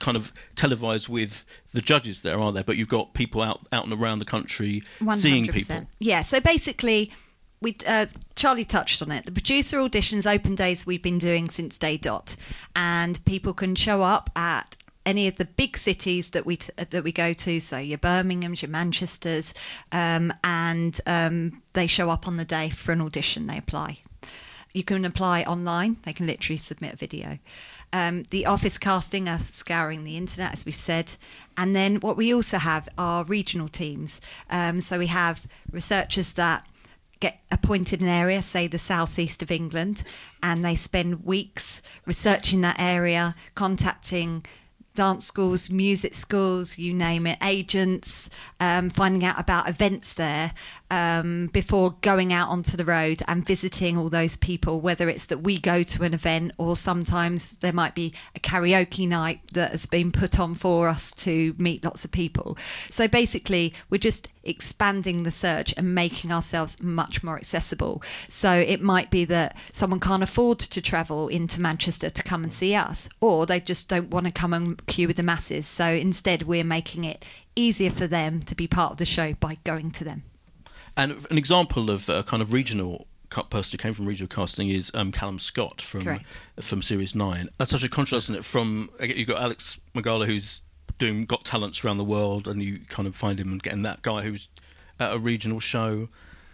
kind 0.00 0.16
of 0.16 0.32
televised 0.56 1.08
with 1.08 1.46
the 1.72 1.80
judges 1.80 2.22
there, 2.22 2.40
are 2.40 2.52
there? 2.52 2.64
But 2.64 2.76
you've 2.76 2.88
got 2.88 3.14
people 3.14 3.42
out 3.42 3.60
out 3.72 3.84
and 3.84 3.92
around 3.92 4.18
the 4.18 4.24
country 4.24 4.82
100%. 5.00 5.14
seeing 5.14 5.46
people. 5.46 5.86
Yeah. 6.00 6.22
So 6.22 6.40
basically, 6.40 7.12
we 7.60 7.76
uh, 7.86 8.06
Charlie 8.34 8.64
touched 8.64 9.02
on 9.02 9.12
it. 9.12 9.26
The 9.26 9.32
producer 9.32 9.78
auditions 9.78 10.30
open 10.30 10.54
days 10.54 10.84
we've 10.84 11.02
been 11.02 11.18
doing 11.18 11.48
since 11.48 11.78
day 11.78 11.96
dot, 11.96 12.34
and 12.74 13.24
people 13.24 13.54
can 13.54 13.74
show 13.74 14.02
up 14.02 14.30
at 14.34 14.76
any 15.06 15.26
of 15.28 15.36
the 15.36 15.44
big 15.44 15.76
cities 15.76 16.30
that 16.30 16.44
we 16.46 16.56
t- 16.56 16.72
that 16.76 17.04
we 17.04 17.12
go 17.12 17.32
to. 17.32 17.60
So 17.60 17.78
your 17.78 17.98
Birmingham's, 17.98 18.62
your 18.62 18.70
Manchester's, 18.70 19.54
um, 19.92 20.32
and 20.42 21.00
um, 21.06 21.62
they 21.74 21.86
show 21.86 22.10
up 22.10 22.26
on 22.26 22.36
the 22.36 22.44
day 22.44 22.70
for 22.70 22.92
an 22.92 23.00
audition. 23.00 23.46
They 23.46 23.58
apply. 23.58 23.98
You 24.72 24.84
can 24.84 25.04
apply 25.04 25.42
online. 25.42 25.96
They 26.04 26.12
can 26.12 26.26
literally 26.26 26.58
submit 26.58 26.94
a 26.94 26.96
video. 26.96 27.38
Um, 27.92 28.24
the 28.30 28.46
office 28.46 28.78
casting 28.78 29.28
are 29.28 29.38
scouring 29.38 30.04
the 30.04 30.16
internet, 30.16 30.52
as 30.52 30.64
we've 30.64 30.74
said. 30.74 31.12
And 31.56 31.74
then 31.74 31.96
what 31.96 32.16
we 32.16 32.32
also 32.32 32.58
have 32.58 32.88
are 32.96 33.24
regional 33.24 33.68
teams. 33.68 34.20
Um, 34.48 34.80
so 34.80 34.98
we 34.98 35.08
have 35.08 35.48
researchers 35.72 36.34
that 36.34 36.66
get 37.20 37.40
appointed 37.50 38.00
an 38.00 38.08
area, 38.08 38.40
say 38.42 38.66
the 38.66 38.78
southeast 38.78 39.42
of 39.42 39.50
England, 39.50 40.04
and 40.42 40.64
they 40.64 40.74
spend 40.74 41.24
weeks 41.24 41.82
researching 42.06 42.62
that 42.62 42.76
area, 42.78 43.34
contacting 43.54 44.44
dance 45.00 45.24
schools, 45.24 45.70
music 45.70 46.14
schools, 46.14 46.76
you 46.76 46.92
name 46.92 47.26
it, 47.26 47.38
agents, 47.42 48.28
um, 48.60 48.90
finding 48.90 49.24
out 49.24 49.40
about 49.40 49.66
events 49.66 50.12
there 50.12 50.52
um, 50.90 51.46
before 51.54 51.96
going 52.02 52.34
out 52.34 52.50
onto 52.50 52.76
the 52.76 52.84
road 52.84 53.22
and 53.26 53.46
visiting 53.46 53.96
all 53.96 54.10
those 54.10 54.36
people, 54.36 54.78
whether 54.78 55.08
it's 55.08 55.24
that 55.24 55.38
we 55.38 55.58
go 55.58 55.82
to 55.82 56.02
an 56.02 56.12
event 56.12 56.52
or 56.58 56.76
sometimes 56.76 57.56
there 57.56 57.72
might 57.72 57.94
be 57.94 58.12
a 58.36 58.40
karaoke 58.40 59.08
night 59.08 59.40
that 59.54 59.70
has 59.70 59.86
been 59.86 60.12
put 60.12 60.38
on 60.38 60.52
for 60.52 60.86
us 60.86 61.12
to 61.12 61.54
meet 61.56 61.82
lots 61.82 62.04
of 62.04 62.12
people. 62.12 62.58
So 62.90 63.08
basically, 63.08 63.72
we're 63.88 63.96
just 63.96 64.28
expanding 64.42 65.22
the 65.22 65.30
search 65.30 65.74
and 65.76 65.94
making 65.94 66.32
ourselves 66.32 66.82
much 66.82 67.22
more 67.22 67.36
accessible. 67.36 68.02
So 68.28 68.52
it 68.52 68.80
might 68.80 69.10
be 69.10 69.24
that 69.26 69.56
someone 69.72 70.00
can't 70.00 70.22
afford 70.22 70.58
to 70.60 70.82
travel 70.82 71.28
into 71.28 71.60
Manchester 71.60 72.10
to 72.10 72.22
come 72.22 72.44
and 72.44 72.52
see 72.52 72.74
us, 72.74 73.08
or 73.20 73.46
they 73.46 73.60
just 73.60 73.88
don't 73.88 74.10
want 74.10 74.26
to 74.26 74.32
come 74.32 74.52
and 74.52 74.84
queue 74.86 75.06
with 75.06 75.16
the 75.16 75.22
masses. 75.22 75.66
So 75.66 75.86
instead, 75.86 76.44
we're 76.44 76.64
making 76.64 77.04
it 77.04 77.24
easier 77.56 77.90
for 77.90 78.06
them 78.06 78.40
to 78.40 78.54
be 78.54 78.66
part 78.66 78.92
of 78.92 78.98
the 78.98 79.06
show 79.06 79.34
by 79.34 79.58
going 79.64 79.90
to 79.92 80.04
them. 80.04 80.22
And 80.96 81.26
an 81.30 81.38
example 81.38 81.90
of 81.90 82.08
a 82.08 82.22
kind 82.22 82.42
of 82.42 82.52
regional 82.52 83.06
person 83.30 83.78
who 83.78 83.82
came 83.82 83.94
from 83.94 84.06
regional 84.06 84.28
casting 84.28 84.68
is 84.70 84.90
um, 84.94 85.12
Callum 85.12 85.38
Scott 85.38 85.80
from 85.80 86.02
Correct. 86.02 86.42
from 86.60 86.82
Series 86.82 87.14
Nine. 87.14 87.48
That's 87.58 87.70
such 87.70 87.84
a 87.84 87.88
contrast, 87.88 88.26
isn't 88.26 88.36
it? 88.36 88.44
From 88.44 88.90
you've 89.00 89.28
got 89.28 89.40
Alex 89.40 89.80
Magala 89.94 90.26
who's 90.26 90.62
doing 91.00 91.24
Got 91.24 91.44
Talents 91.44 91.84
around 91.84 91.96
the 91.96 92.04
world, 92.04 92.46
and 92.46 92.62
you 92.62 92.78
kind 92.88 93.08
of 93.08 93.16
find 93.16 93.40
him 93.40 93.50
and 93.50 93.60
getting 93.60 93.82
that 93.82 94.02
guy 94.02 94.22
who's 94.22 94.48
at 95.00 95.12
a 95.12 95.18
regional 95.18 95.58
show 95.58 96.08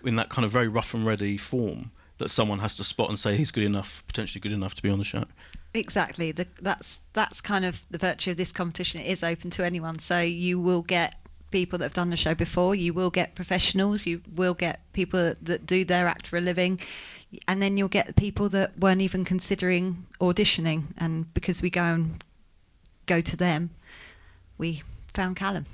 in 0.04 0.16
that 0.16 0.30
kind 0.30 0.46
of 0.46 0.50
very 0.50 0.68
rough 0.68 0.94
and 0.94 1.04
ready 1.04 1.36
form 1.36 1.90
that 2.18 2.30
someone 2.30 2.60
has 2.60 2.74
to 2.76 2.84
spot 2.84 3.10
and 3.10 3.18
say 3.18 3.36
he's 3.36 3.50
good 3.50 3.64
enough, 3.64 4.02
potentially 4.06 4.40
good 4.40 4.52
enough 4.52 4.74
to 4.74 4.82
be 4.82 4.88
on 4.88 4.98
the 4.98 5.04
show. 5.04 5.24
Exactly. 5.74 6.32
The, 6.32 6.46
that's 6.62 7.00
that's 7.12 7.42
kind 7.42 7.66
of 7.66 7.84
the 7.90 7.98
virtue 7.98 8.30
of 8.30 8.38
this 8.38 8.52
competition. 8.52 9.02
It 9.02 9.08
is 9.08 9.22
open 9.22 9.50
to 9.50 9.64
anyone, 9.64 9.98
so 9.98 10.20
you 10.20 10.58
will 10.58 10.80
get 10.80 11.16
people 11.50 11.78
that 11.78 11.86
have 11.86 11.94
done 11.94 12.10
the 12.10 12.16
show 12.16 12.34
before. 12.34 12.74
You 12.74 12.94
will 12.94 13.10
get 13.10 13.34
professionals. 13.34 14.06
You 14.06 14.22
will 14.34 14.54
get 14.54 14.80
people 14.94 15.20
that, 15.20 15.44
that 15.44 15.66
do 15.66 15.84
their 15.84 16.06
act 16.06 16.26
for 16.26 16.38
a 16.38 16.40
living, 16.40 16.80
and 17.46 17.60
then 17.60 17.76
you'll 17.76 17.88
get 17.88 18.16
people 18.16 18.48
that 18.50 18.78
weren't 18.78 19.02
even 19.02 19.24
considering 19.24 20.06
auditioning. 20.20 20.84
And 20.96 21.32
because 21.34 21.60
we 21.60 21.68
go 21.68 21.82
and 21.82 22.24
go 23.04 23.20
to 23.20 23.36
them, 23.36 23.70
we 24.58 24.82
found 25.14 25.36
Callum. 25.36 25.66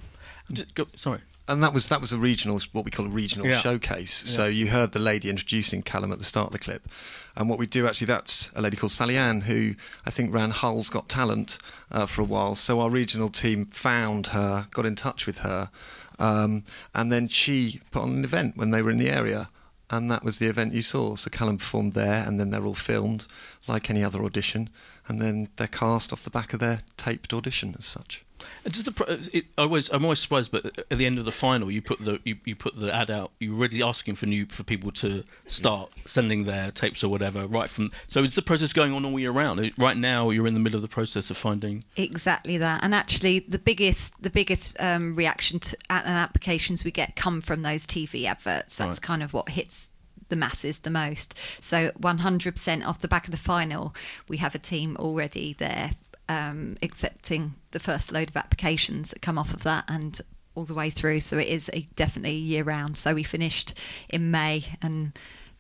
Go, 0.75 0.87
sorry. 0.97 1.21
and 1.49 1.63
that 1.63 1.73
was 1.73 1.89
that 1.89 2.01
was 2.01 2.13
a 2.13 2.19
regional, 2.19 2.61
what 2.73 2.85
we 2.85 2.91
call 2.91 3.07
a 3.07 3.09
regional 3.09 3.47
Yeah. 3.47 3.59
showcase. 3.61 4.13
So 4.13 4.47
you 4.47 4.69
heard 4.69 4.93
the 4.93 4.99
lady 4.99 5.29
introducing 5.31 5.83
Callum 5.83 6.13
at 6.13 6.19
the 6.19 6.25
start 6.25 6.49
of 6.49 6.53
the 6.53 6.59
clip, 6.59 6.89
and 7.37 7.49
what 7.49 7.59
we 7.59 7.67
do 7.67 7.87
actually, 7.87 8.07
that's 8.09 8.51
a 8.55 8.61
lady 8.63 8.77
called 8.77 8.93
Sally 8.93 9.17
Ann 9.17 9.43
who 9.43 9.75
I 10.07 10.11
think 10.11 10.33
ran 10.35 10.51
Hull's 10.51 10.91
Got 10.91 11.09
Talent 11.09 11.59
uh, 11.91 12.07
for 12.07 12.23
a 12.23 12.25
while. 12.25 12.55
So 12.55 12.81
our 12.81 12.91
regional 12.91 13.29
team 13.29 13.67
found 13.67 14.29
her, 14.29 14.67
got 14.73 14.85
in 14.87 14.95
touch 14.97 15.27
with 15.27 15.39
her, 15.39 15.71
um, 16.19 16.65
and 16.95 17.11
then 17.13 17.29
she 17.29 17.81
put 17.91 18.03
on 18.03 18.11
an 18.11 18.25
event 18.25 18.57
when 18.57 18.71
they 18.71 18.83
were 18.83 18.91
in 18.91 18.99
the 18.99 19.11
area. 19.11 19.49
And 19.91 20.11
that 20.11 20.25
was 20.25 20.39
the 20.39 20.47
event 20.47 20.73
you 20.73 20.81
saw. 20.81 21.17
So 21.17 21.29
Callum 21.29 21.59
performed 21.59 21.93
there, 21.93 22.25
and 22.27 22.41
then 22.41 22.51
they're 22.51 22.65
all 22.65 22.73
filmed 22.73 23.27
like 23.69 23.91
any 23.91 24.03
other 24.03 24.25
audition, 24.25 24.71
and 25.09 25.21
then 25.21 25.49
they're 25.57 25.67
cast 25.67 26.13
off 26.13 26.25
the 26.25 26.31
back 26.31 26.53
of 26.53 26.61
their 26.61 26.81
taped 26.97 27.33
audition 27.33 27.75
as 27.79 27.85
such. 27.85 28.25
And 28.65 28.73
Does 28.75 28.83
the 28.83 29.31
it, 29.33 29.45
I 29.57 29.63
always 29.63 29.89
I'm 29.91 30.03
always 30.03 30.19
surprised, 30.19 30.51
but 30.51 30.67
at 30.91 30.99
the 30.99 31.07
end 31.07 31.19
of 31.21 31.25
the 31.25 31.31
final, 31.31 31.71
you 31.71 31.81
put 31.81 32.01
the 32.05 32.19
you, 32.25 32.39
you 32.45 32.57
put 32.57 32.75
the 32.75 32.93
ad 32.93 33.09
out. 33.09 33.31
You're 33.39 33.55
already 33.57 33.81
asking 33.83 34.17
for 34.17 34.27
new 34.27 34.47
for 34.47 34.65
people 34.65 34.91
to 34.93 35.23
start 35.47 35.93
sending 36.05 36.43
their 36.45 36.73
tapes 36.73 37.05
or 37.05 37.09
whatever. 37.09 37.47
Right 37.47 37.69
from 37.71 37.93
so 38.09 38.23
is 38.25 38.35
the 38.35 38.43
process 38.43 38.73
going 38.73 38.93
on 38.93 39.05
all 39.05 39.17
year 39.19 39.31
round? 39.31 39.73
Right 39.79 39.97
now, 39.97 40.31
you're 40.31 40.49
in 40.49 40.55
the 40.55 40.61
middle 40.61 40.77
of 40.77 40.83
the 40.83 40.89
process 40.89 41.31
of 41.31 41.37
finding. 41.37 41.85
Exactly 41.97 42.59
that, 42.59 42.83
and 42.83 42.97
actually, 42.97 43.39
the 43.41 43.61
biggest 43.61 44.21
the 44.21 44.31
biggest 44.31 44.77
um, 44.81 45.15
reaction 45.15 45.61
to 45.61 45.77
and 45.89 46.09
applications 46.09 46.85
we 46.85 46.91
get 46.91 47.15
come 47.15 47.41
from 47.43 47.63
those 47.63 47.87
TV 47.87 48.25
adverts. 48.25 48.77
That's 48.77 48.97
Right. 48.97 49.03
kind 49.03 49.23
of 49.23 49.33
what 49.35 49.51
hits 49.51 49.89
the 50.33 50.37
masses 50.37 50.79
the 50.79 50.91
most. 50.91 51.39
So, 51.63 51.91
100% 52.01 52.87
off 52.87 53.01
the 53.01 53.07
back 53.07 53.27
of 53.27 53.31
the 53.33 53.37
final, 53.37 53.95
we 54.29 54.39
have 54.39 54.55
a 54.55 54.59
team 54.59 54.97
already 54.99 55.53
there 55.53 55.91
um, 56.29 56.77
accepting 56.83 57.55
the 57.73 57.81
first 57.81 58.11
load 58.13 58.31
of 58.31 58.37
applications 58.37 59.11
that 59.11 59.21
come 59.21 59.37
off 59.39 59.53
of 59.53 59.63
that, 59.65 59.85
and 59.89 60.21
all 60.55 60.65
the 60.65 60.75
way 60.75 60.89
through. 60.91 61.21
So 61.21 61.39
it 61.39 61.49
is 61.49 61.71
a, 61.73 61.87
definitely 61.97 62.35
year 62.35 62.65
round. 62.65 62.97
So 62.97 63.15
we 63.15 63.23
finished 63.23 63.79
in 64.09 64.31
May, 64.31 64.65
and 64.81 65.13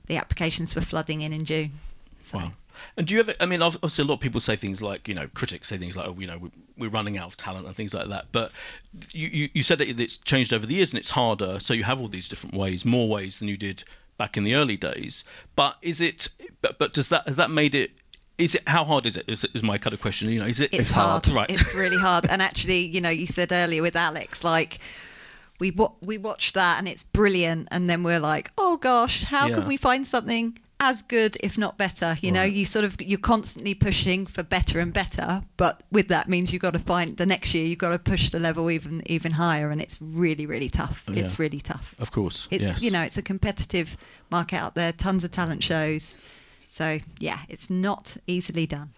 the 0.06 0.16
applications 0.16 0.74
were 0.74 0.80
flooding 0.82 1.20
in 1.20 1.32
in 1.32 1.44
June. 1.44 1.72
So. 2.20 2.38
Wow. 2.38 2.52
And 2.96 3.06
do 3.06 3.14
you 3.14 3.20
ever? 3.20 3.32
I 3.38 3.46
mean, 3.46 3.60
ob- 3.60 3.74
obviously, 3.76 4.04
a 4.04 4.06
lot 4.06 4.14
of 4.14 4.20
people 4.20 4.40
say 4.40 4.56
things 4.56 4.80
like, 4.80 5.06
you 5.06 5.14
know, 5.14 5.28
critics 5.34 5.68
say 5.68 5.76
things 5.76 5.96
like, 5.96 6.08
oh, 6.08 6.16
you 6.18 6.26
know, 6.26 6.38
we- 6.38 6.50
we're 6.78 6.88
running 6.88 7.18
out 7.18 7.26
of 7.26 7.36
talent 7.36 7.66
and 7.66 7.76
things 7.76 7.92
like 7.92 8.08
that. 8.08 8.26
But 8.32 8.50
you, 9.12 9.28
you, 9.28 9.48
you 9.52 9.62
said 9.62 9.78
that 9.78 10.00
it's 10.00 10.16
changed 10.16 10.52
over 10.54 10.64
the 10.64 10.74
years 10.74 10.92
and 10.92 10.98
it's 10.98 11.10
harder. 11.10 11.60
So 11.60 11.74
you 11.74 11.84
have 11.84 12.00
all 12.00 12.08
these 12.08 12.28
different 12.28 12.56
ways, 12.56 12.84
more 12.84 13.08
ways 13.08 13.38
than 13.38 13.48
you 13.48 13.56
did 13.58 13.84
back 14.18 14.36
in 14.36 14.44
the 14.44 14.54
early 14.54 14.76
days. 14.76 15.24
But 15.56 15.76
is 15.82 16.00
it? 16.00 16.28
But, 16.60 16.78
but 16.78 16.92
does 16.92 17.08
that 17.08 17.26
has 17.26 17.36
that 17.36 17.50
made 17.50 17.74
it? 17.74 17.92
Is 18.38 18.54
it 18.54 18.68
how 18.68 18.84
hard 18.84 19.06
is 19.06 19.16
it? 19.16 19.24
Is, 19.28 19.44
is 19.54 19.62
my 19.62 19.78
kind 19.78 19.92
of 19.92 20.00
question. 20.00 20.30
You 20.30 20.40
know, 20.40 20.46
is 20.46 20.60
it? 20.60 20.72
it's, 20.72 20.90
hard. 20.90 21.26
hard. 21.26 21.36
Right. 21.36 21.50
It's 21.50 21.74
really 21.74 21.98
hard. 21.98 22.26
And 22.28 22.40
actually, 22.42 22.86
you 22.86 23.00
know, 23.00 23.10
you 23.10 23.26
said 23.26 23.52
earlier 23.52 23.82
with 23.82 23.94
Alex, 23.94 24.42
like 24.42 24.78
we 25.60 25.70
wa- 25.70 25.92
we 26.00 26.18
watched 26.18 26.54
that 26.54 26.78
and 26.78 26.88
it's 26.88 27.04
brilliant, 27.04 27.68
and 27.70 27.88
then 27.90 28.02
we're 28.02 28.20
like, 28.20 28.50
oh 28.56 28.76
gosh, 28.78 29.24
how 29.24 29.46
Yeah. 29.48 29.56
can 29.56 29.66
we 29.68 29.76
find 29.76 30.06
something 30.06 30.58
as 30.82 31.00
good, 31.02 31.36
if 31.40 31.56
not 31.56 31.78
better? 31.78 32.16
You 32.20 32.32
know, 32.32 32.42
you 32.42 32.64
sort 32.64 32.84
of 32.84 33.00
you're 33.00 33.18
constantly 33.18 33.74
pushing 33.74 34.26
for 34.26 34.42
better 34.42 34.80
and 34.80 34.92
better, 34.92 35.44
but 35.56 35.82
with 35.92 36.08
that 36.08 36.28
means 36.28 36.52
you've 36.52 36.62
got 36.62 36.72
to 36.72 36.78
find 36.78 37.16
the 37.16 37.26
next 37.26 37.54
year 37.54 37.64
you've 37.64 37.78
got 37.78 37.90
to 37.90 37.98
push 37.98 38.30
the 38.30 38.40
level 38.40 38.70
even 38.70 39.02
even 39.06 39.32
higher, 39.32 39.70
and 39.70 39.80
it's 39.80 40.02
really 40.02 40.44
really 40.44 40.68
tough. 40.68 41.04
Yeah. 41.08 41.20
It's 41.20 41.38
really 41.38 41.60
tough. 41.60 41.94
Of 41.98 42.10
course. 42.10 42.48
It's 42.50 42.64
yes. 42.64 42.82
you 42.82 42.90
know 42.90 43.02
it's 43.02 43.16
a 43.16 43.22
competitive 43.22 43.96
market 44.30 44.56
out 44.56 44.74
there, 44.74 44.92
tons 44.92 45.24
of 45.24 45.30
talent 45.30 45.62
shows. 45.62 46.18
So 46.68 46.98
yeah, 47.18 47.40
it's 47.48 47.70
not 47.70 48.16
easily 48.26 48.66
done. 48.66 48.90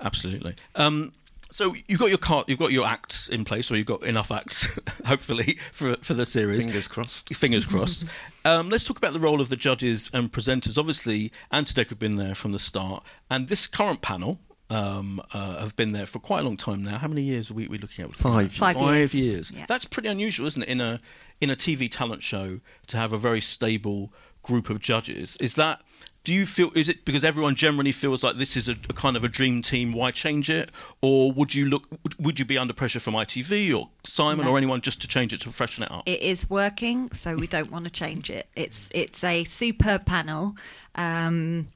Absolutely. 0.00 0.54
Um, 0.76 1.12
so 1.50 1.74
you've 1.86 1.98
got 1.98 2.08
your 2.08 2.18
cart, 2.18 2.48
you've 2.48 2.58
got 2.58 2.72
your 2.72 2.86
acts 2.86 3.28
in 3.28 3.44
place, 3.44 3.70
or 3.70 3.76
you've 3.76 3.86
got 3.86 4.02
enough 4.02 4.30
acts, 4.30 4.68
hopefully, 5.06 5.58
for 5.72 5.96
for 5.96 6.14
the 6.14 6.26
series. 6.26 6.64
Fingers 6.64 6.88
crossed. 6.88 7.34
Fingers 7.34 7.66
crossed. 7.72 8.04
um, 8.44 8.68
let's 8.70 8.84
talk 8.84 8.98
about 8.98 9.12
the 9.12 9.20
role 9.20 9.40
of 9.40 9.48
the 9.48 9.56
judges 9.56 10.10
and 10.12 10.30
presenters. 10.32 10.78
Obviously, 10.78 11.32
Ant 11.50 11.74
and 11.76 11.86
Dec 11.86 11.90
have 11.90 11.98
been 11.98 12.16
there 12.16 12.34
from 12.34 12.52
the 12.52 12.58
start, 12.58 13.02
and 13.30 13.48
this 13.48 13.66
current 13.66 14.02
panel 14.02 14.40
um, 14.70 15.20
uh, 15.32 15.58
have 15.58 15.76
been 15.76 15.92
there 15.92 16.06
for 16.06 16.18
quite 16.18 16.40
a 16.40 16.42
long 16.42 16.56
time 16.56 16.82
now. 16.84 16.98
How 16.98 17.08
many 17.08 17.22
years 17.22 17.50
are 17.50 17.54
we, 17.54 17.68
we 17.68 17.78
looking 17.78 18.04
at? 18.04 18.12
Five. 18.14 18.52
Five 18.52 18.76
Five 18.76 18.86
years. 18.86 19.14
years. 19.14 19.52
Yeah. 19.52 19.66
That's 19.66 19.84
pretty 19.84 20.08
unusual, 20.08 20.46
isn't 20.46 20.62
it? 20.62 20.68
In 20.68 20.80
a 20.80 21.00
in 21.40 21.50
a 21.50 21.56
TV 21.56 21.90
talent 21.90 22.22
show 22.22 22.60
to 22.88 22.96
have 22.96 23.12
a 23.12 23.16
very 23.16 23.40
stable 23.40 24.12
group 24.48 24.70
of 24.70 24.80
judges. 24.80 25.36
Is 25.36 25.54
that? 25.54 25.80
Do 26.24 26.34
you 26.34 26.44
feel? 26.46 26.70
Is 26.74 26.88
it 26.88 27.04
because 27.04 27.24
everyone 27.24 27.54
generally 27.54 27.92
feels 27.92 28.24
like 28.24 28.36
this 28.36 28.56
is 28.56 28.68
a, 28.68 28.72
a 28.90 28.92
kind 28.92 29.16
of 29.16 29.22
a 29.24 29.28
dream 29.28 29.62
team? 29.62 29.92
Why 29.92 30.10
change 30.10 30.50
it? 30.50 30.70
Or 31.00 31.30
would 31.32 31.54
you 31.54 31.66
look? 31.66 31.84
Would, 32.18 32.38
you 32.38 32.44
be 32.44 32.58
under 32.58 32.74
pressure 32.74 33.00
from 33.00 33.14
ITV 33.14 33.78
or 33.78 33.88
Simon 34.04 34.44
No. 34.44 34.52
or 34.52 34.58
anyone 34.58 34.80
just 34.80 35.00
to 35.02 35.08
change 35.08 35.32
it 35.32 35.40
to 35.42 35.50
freshen 35.50 35.84
it 35.84 35.90
up? 35.90 36.02
it 36.06 36.20
is 36.20 36.50
working, 36.50 37.08
so 37.12 37.36
we 37.36 37.46
don't 37.46 37.70
want 37.70 37.84
to 37.84 37.90
change 37.90 38.28
it. 38.30 38.46
It's 38.56 38.90
it's 38.92 39.22
a 39.24 39.44
superb 39.44 40.04
panel. 40.04 40.56
Um, 40.96 41.68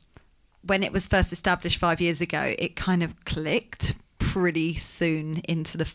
when 0.66 0.82
it 0.82 0.92
was 0.92 1.06
first 1.08 1.32
established 1.32 1.78
five 1.78 2.00
years 2.00 2.20
ago, 2.20 2.54
it 2.58 2.76
kind 2.76 3.02
of 3.02 3.24
clicked 3.24 3.94
pretty 4.18 4.74
soon 4.74 5.40
into 5.48 5.76
the 5.78 5.90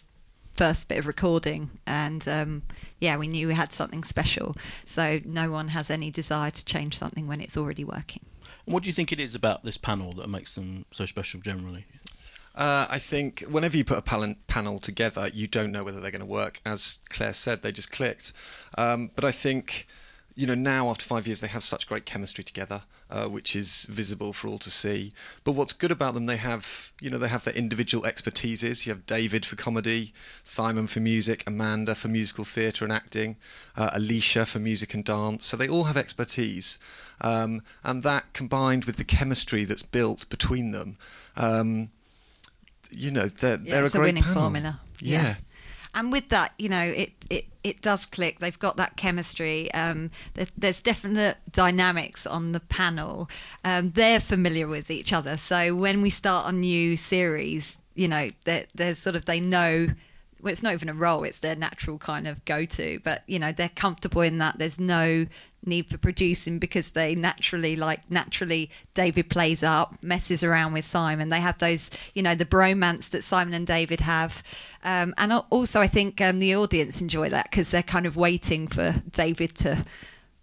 first 0.57 0.89
bit 0.89 0.97
of 0.97 1.07
recording, 1.07 1.69
and 1.85 2.27
um, 2.27 2.63
yeah, 2.99 3.15
we 3.15 3.27
knew 3.27 3.47
we 3.47 3.53
had 3.53 3.71
something 3.71 4.03
special. 4.03 4.55
So 4.85 5.21
no 5.23 5.51
one 5.51 5.69
has 5.69 5.89
any 5.89 6.11
desire 6.11 6.51
to 6.51 6.65
change 6.65 6.97
something 6.97 7.27
when 7.27 7.39
it's 7.39 7.55
already 7.55 7.83
working. 7.83 8.25
And 8.65 8.73
what 8.73 8.83
do 8.83 8.89
you 8.89 8.93
think 8.93 9.11
it 9.11 9.19
is 9.19 9.35
about 9.35 9.63
this 9.63 9.77
panel 9.77 10.13
that 10.13 10.27
makes 10.27 10.55
them 10.55 10.85
so 10.91 11.05
special 11.05 11.39
generally? 11.39 11.85
Uh, 12.55 12.87
I 12.89 12.97
think 12.97 13.41
whenever 13.41 13.77
you 13.77 13.85
put 13.85 13.99
a 13.99 14.01
panel, 14.01 14.33
panel 14.47 14.79
together, 14.79 15.29
you 15.31 15.47
don't 15.47 15.71
know 15.71 15.83
whether 15.83 15.99
they're 15.99 16.11
going 16.11 16.21
to 16.21 16.25
work. 16.25 16.59
As 16.65 16.99
Claire 17.07 17.33
said, 17.33 17.61
they 17.61 17.71
just 17.71 17.91
clicked. 17.91 18.33
Um, 18.77 19.11
but 19.15 19.23
I 19.23 19.31
think, 19.31 19.87
you 20.35 20.47
know, 20.47 20.55
now 20.55 20.89
after 20.89 21.05
five 21.05 21.27
years, 21.27 21.39
they 21.39 21.47
have 21.47 21.63
such 21.63 21.87
great 21.87 22.07
chemistry 22.07 22.43
together, 22.43 22.81
uh, 23.09 23.25
which 23.25 23.55
is 23.55 23.85
visible 23.89 24.33
for 24.33 24.47
all 24.47 24.57
to 24.59 24.69
see. 24.69 25.13
But 25.43 25.53
what's 25.53 25.73
good 25.73 25.91
about 25.91 26.13
them, 26.13 26.25
they 26.25 26.37
have, 26.37 26.91
you 26.99 27.09
know, 27.09 27.17
they 27.17 27.27
have 27.29 27.43
their 27.45 27.53
individual 27.53 28.03
expertises. 28.03 28.85
You 28.85 28.91
have 28.93 29.05
David 29.05 29.45
for 29.45 29.55
comedy, 29.55 30.13
Simon 30.43 30.87
for 30.87 30.99
music, 30.99 31.43
Amanda 31.47 31.95
for 31.95 32.07
musical 32.07 32.43
theatre 32.45 32.83
and 32.85 32.91
acting, 32.93 33.37
uh, 33.75 33.91
Alesha 33.91 34.45
for 34.47 34.59
music 34.59 34.93
and 34.93 35.03
dance. 35.05 35.45
So 35.45 35.55
they 35.57 35.69
all 35.69 35.85
have 35.85 35.97
expertise. 35.97 36.79
Um, 37.21 37.61
and 37.83 38.03
that 38.03 38.33
combined 38.33 38.85
with 38.85 38.97
the 38.97 39.03
chemistry 39.03 39.63
that's 39.63 39.83
built 39.83 40.29
between 40.29 40.71
them. 40.71 40.97
Um, 41.35 41.89
you 42.89 43.11
know 43.11 43.27
they're 43.27 43.59
Yeah, 43.63 43.71
they're 43.71 43.85
it's 43.85 43.95
a 43.95 43.97
a 43.97 44.01
great 44.01 44.09
winning 44.09 44.23
panel. 44.23 44.41
formula. 44.41 44.79
Yeah. 45.01 45.21
Yeah. 45.21 45.35
And 45.97 46.11
with 46.11 46.29
that, 46.29 46.53
you 46.59 46.69
know, 46.69 46.83
it, 46.83 47.13
it, 47.31 47.45
it 47.63 47.81
does 47.81 48.05
click. 48.05 48.37
They've 48.37 48.57
got 48.59 48.77
that 48.77 48.97
chemistry. 48.97 49.73
Um, 49.73 50.11
there, 50.35 50.45
there's 50.55 50.79
definite 50.79 51.37
dynamics 51.51 52.27
on 52.27 52.51
the 52.51 52.59
panel. 52.59 53.27
Um, 53.65 53.91
they're 53.95 54.19
familiar 54.19 54.67
with 54.67 54.91
each 54.91 55.11
other. 55.11 55.37
So 55.37 55.73
when 55.73 56.03
we 56.03 56.11
start 56.11 56.47
a 56.47 56.55
new 56.55 56.97
series, 56.97 57.79
you 57.95 58.07
know, 58.07 58.29
there- 58.43 58.67
there's 58.75 58.99
sort 58.99 59.15
of, 59.15 59.25
they 59.25 59.39
know, 59.39 59.87
well, 60.39 60.51
it's 60.51 60.61
not 60.61 60.73
even 60.73 60.87
a 60.87 60.93
role, 60.93 61.23
it's 61.23 61.39
their 61.39 61.55
natural 61.55 61.97
kind 61.97 62.27
of 62.27 62.45
go 62.45 62.63
to. 62.63 62.99
But, 63.03 63.23
you 63.25 63.39
know, 63.39 63.51
they're 63.51 63.69
comfortable 63.69 64.21
in 64.21 64.37
that. 64.37 64.59
There's 64.59 64.79
no 64.79 65.25
need 65.65 65.89
for 65.89 65.97
producing 65.97 66.59
because 66.59 66.91
they 66.91 67.15
naturally, 67.15 67.75
like, 67.75 68.09
naturally, 68.09 68.69
David 68.93 69.29
plays 69.29 69.63
up, 69.63 69.95
messes 70.01 70.43
around 70.43 70.73
with 70.73 70.85
Simon. 70.85 71.29
They 71.29 71.41
have 71.41 71.57
those, 71.57 71.89
you 72.13 72.23
know, 72.23 72.35
the 72.35 72.45
bromance 72.45 73.09
that 73.09 73.23
Simon 73.23 73.53
and 73.53 73.67
David 73.67 74.01
have. 74.01 74.43
Um, 74.83 75.13
and 75.17 75.33
also, 75.49 75.81
I 75.81 75.87
think 75.87 76.21
um, 76.21 76.39
the 76.39 76.55
audience 76.55 77.01
enjoy 77.01 77.29
that 77.29 77.51
because 77.51 77.71
they're 77.71 77.83
kind 77.83 78.05
of 78.05 78.15
waiting 78.15 78.67
for 78.67 79.01
David 79.11 79.55
to 79.57 79.85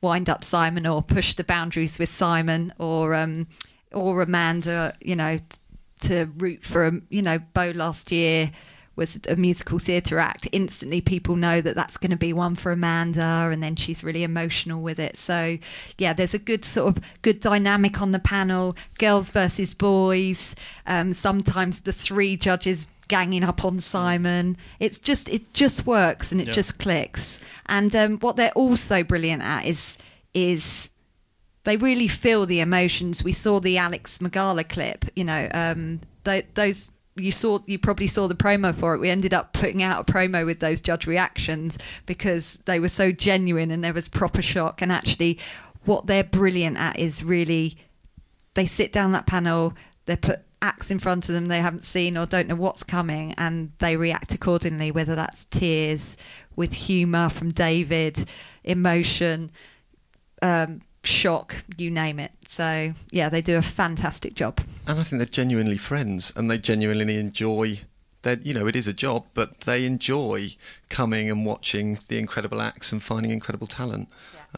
wind 0.00 0.28
up 0.28 0.44
Simon 0.44 0.86
or 0.86 1.02
push 1.02 1.34
the 1.34 1.44
boundaries 1.44 1.98
with 1.98 2.10
Simon 2.10 2.72
or 2.78 3.14
um, 3.14 3.46
or 3.92 4.20
Amanda, 4.20 4.94
you 5.00 5.16
know, 5.16 5.38
t- 5.38 5.58
to 6.00 6.26
root 6.36 6.62
for, 6.62 6.84
um, 6.84 7.02
you 7.08 7.22
know, 7.22 7.38
Beau 7.38 7.70
last 7.70 8.12
year 8.12 8.50
was 8.96 9.18
a 9.28 9.36
musical 9.36 9.78
theatre 9.78 10.18
act. 10.18 10.48
Instantly, 10.52 11.00
people 11.00 11.36
know 11.36 11.60
that 11.60 11.74
that's 11.74 11.96
going 11.96 12.10
to 12.10 12.16
be 12.16 12.32
one 12.32 12.54
for 12.54 12.72
Amanda, 12.72 13.50
and 13.52 13.62
then 13.62 13.76
she's 13.76 14.04
really 14.04 14.22
emotional 14.22 14.80
with 14.82 14.98
it. 14.98 15.16
So, 15.16 15.58
yeah, 15.98 16.12
there's 16.12 16.34
a 16.34 16.38
good 16.38 16.64
sort 16.64 16.96
of 16.96 17.04
good 17.22 17.40
dynamic 17.40 18.00
on 18.00 18.12
the 18.12 18.18
panel. 18.18 18.76
Girls 18.98 19.30
versus 19.30 19.74
boys. 19.74 20.54
Um, 20.86 21.12
sometimes 21.12 21.80
the 21.80 21.92
three 21.92 22.36
judges 22.36 22.88
ganging 23.08 23.44
up 23.44 23.64
on 23.64 23.80
Simon. 23.80 24.56
It's 24.80 24.98
just 24.98 25.28
it 25.28 25.52
just 25.52 25.86
works 25.86 26.32
and 26.32 26.40
it 26.40 26.46
Yeah. 26.48 26.52
just 26.54 26.78
clicks. 26.78 27.38
And 27.66 27.94
um, 27.94 28.18
what 28.18 28.36
they're 28.36 28.52
also 28.52 29.02
brilliant 29.02 29.42
at 29.42 29.66
is 29.66 29.98
is 30.32 30.88
they 31.64 31.76
really 31.76 32.08
feel 32.08 32.44
the 32.46 32.60
emotions. 32.60 33.24
We 33.24 33.32
saw 33.32 33.58
the 33.60 33.78
Alex 33.78 34.20
Magala 34.20 34.64
clip, 34.64 35.06
you 35.16 35.24
know, 35.24 35.48
um, 35.54 36.00
th- 36.24 36.46
those 36.54 36.90
you 37.16 37.32
saw 37.32 37.60
you 37.66 37.78
probably 37.78 38.06
saw 38.06 38.26
the 38.26 38.34
promo 38.34 38.74
for 38.74 38.94
it. 38.94 38.98
We 38.98 39.10
ended 39.10 39.32
up 39.32 39.52
putting 39.52 39.82
out 39.82 40.08
a 40.08 40.12
promo 40.12 40.44
with 40.44 40.60
those 40.60 40.80
judge 40.80 41.06
reactions 41.06 41.78
because 42.06 42.58
they 42.64 42.80
were 42.80 42.88
so 42.88 43.12
genuine 43.12 43.70
and 43.70 43.84
there 43.84 43.92
was 43.92 44.08
proper 44.08 44.42
shock. 44.42 44.82
And 44.82 44.90
actually, 44.90 45.38
what 45.84 46.06
they're 46.06 46.24
brilliant 46.24 46.78
at 46.78 46.98
is 46.98 47.22
really 47.22 47.76
they 48.54 48.66
sit 48.66 48.92
down 48.92 49.12
that 49.12 49.26
panel, 49.26 49.74
they 50.06 50.16
put 50.16 50.40
acts 50.62 50.90
in 50.90 50.98
front 50.98 51.28
of 51.28 51.34
them 51.34 51.46
they 51.46 51.60
haven't 51.60 51.84
seen 51.84 52.16
or 52.16 52.24
don't 52.24 52.48
know 52.48 52.54
what's 52.54 52.82
coming, 52.82 53.34
and 53.36 53.72
they 53.78 53.96
react 53.96 54.34
accordingly. 54.34 54.90
Whether 54.90 55.14
that's 55.14 55.44
tears, 55.44 56.16
with 56.56 56.72
humour 56.72 57.28
from 57.28 57.50
David, 57.50 58.28
emotion, 58.64 59.50
um, 60.42 60.80
shock, 61.06 61.64
you 61.76 61.90
name 61.90 62.18
it. 62.18 62.32
So 62.46 62.94
yeah, 63.10 63.28
they 63.28 63.40
do 63.42 63.56
a 63.56 63.62
fantastic 63.62 64.34
job. 64.34 64.60
And 64.86 64.98
I 65.00 65.02
think 65.02 65.18
they're 65.20 65.26
genuinely 65.26 65.76
friends, 65.78 66.32
and 66.36 66.50
they 66.50 66.58
genuinely 66.58 67.16
enjoy. 67.18 67.80
That 68.22 68.46
you 68.46 68.54
know, 68.54 68.66
it 68.66 68.74
is 68.74 68.86
a 68.86 68.94
job, 68.94 69.26
but 69.34 69.60
they 69.60 69.84
enjoy 69.84 70.56
coming 70.88 71.30
and 71.30 71.44
watching 71.44 71.98
the 72.08 72.18
incredible 72.18 72.60
acts 72.62 72.90
and 72.90 73.02
finding 73.02 73.30
incredible 73.30 73.66
talent. 73.66 74.08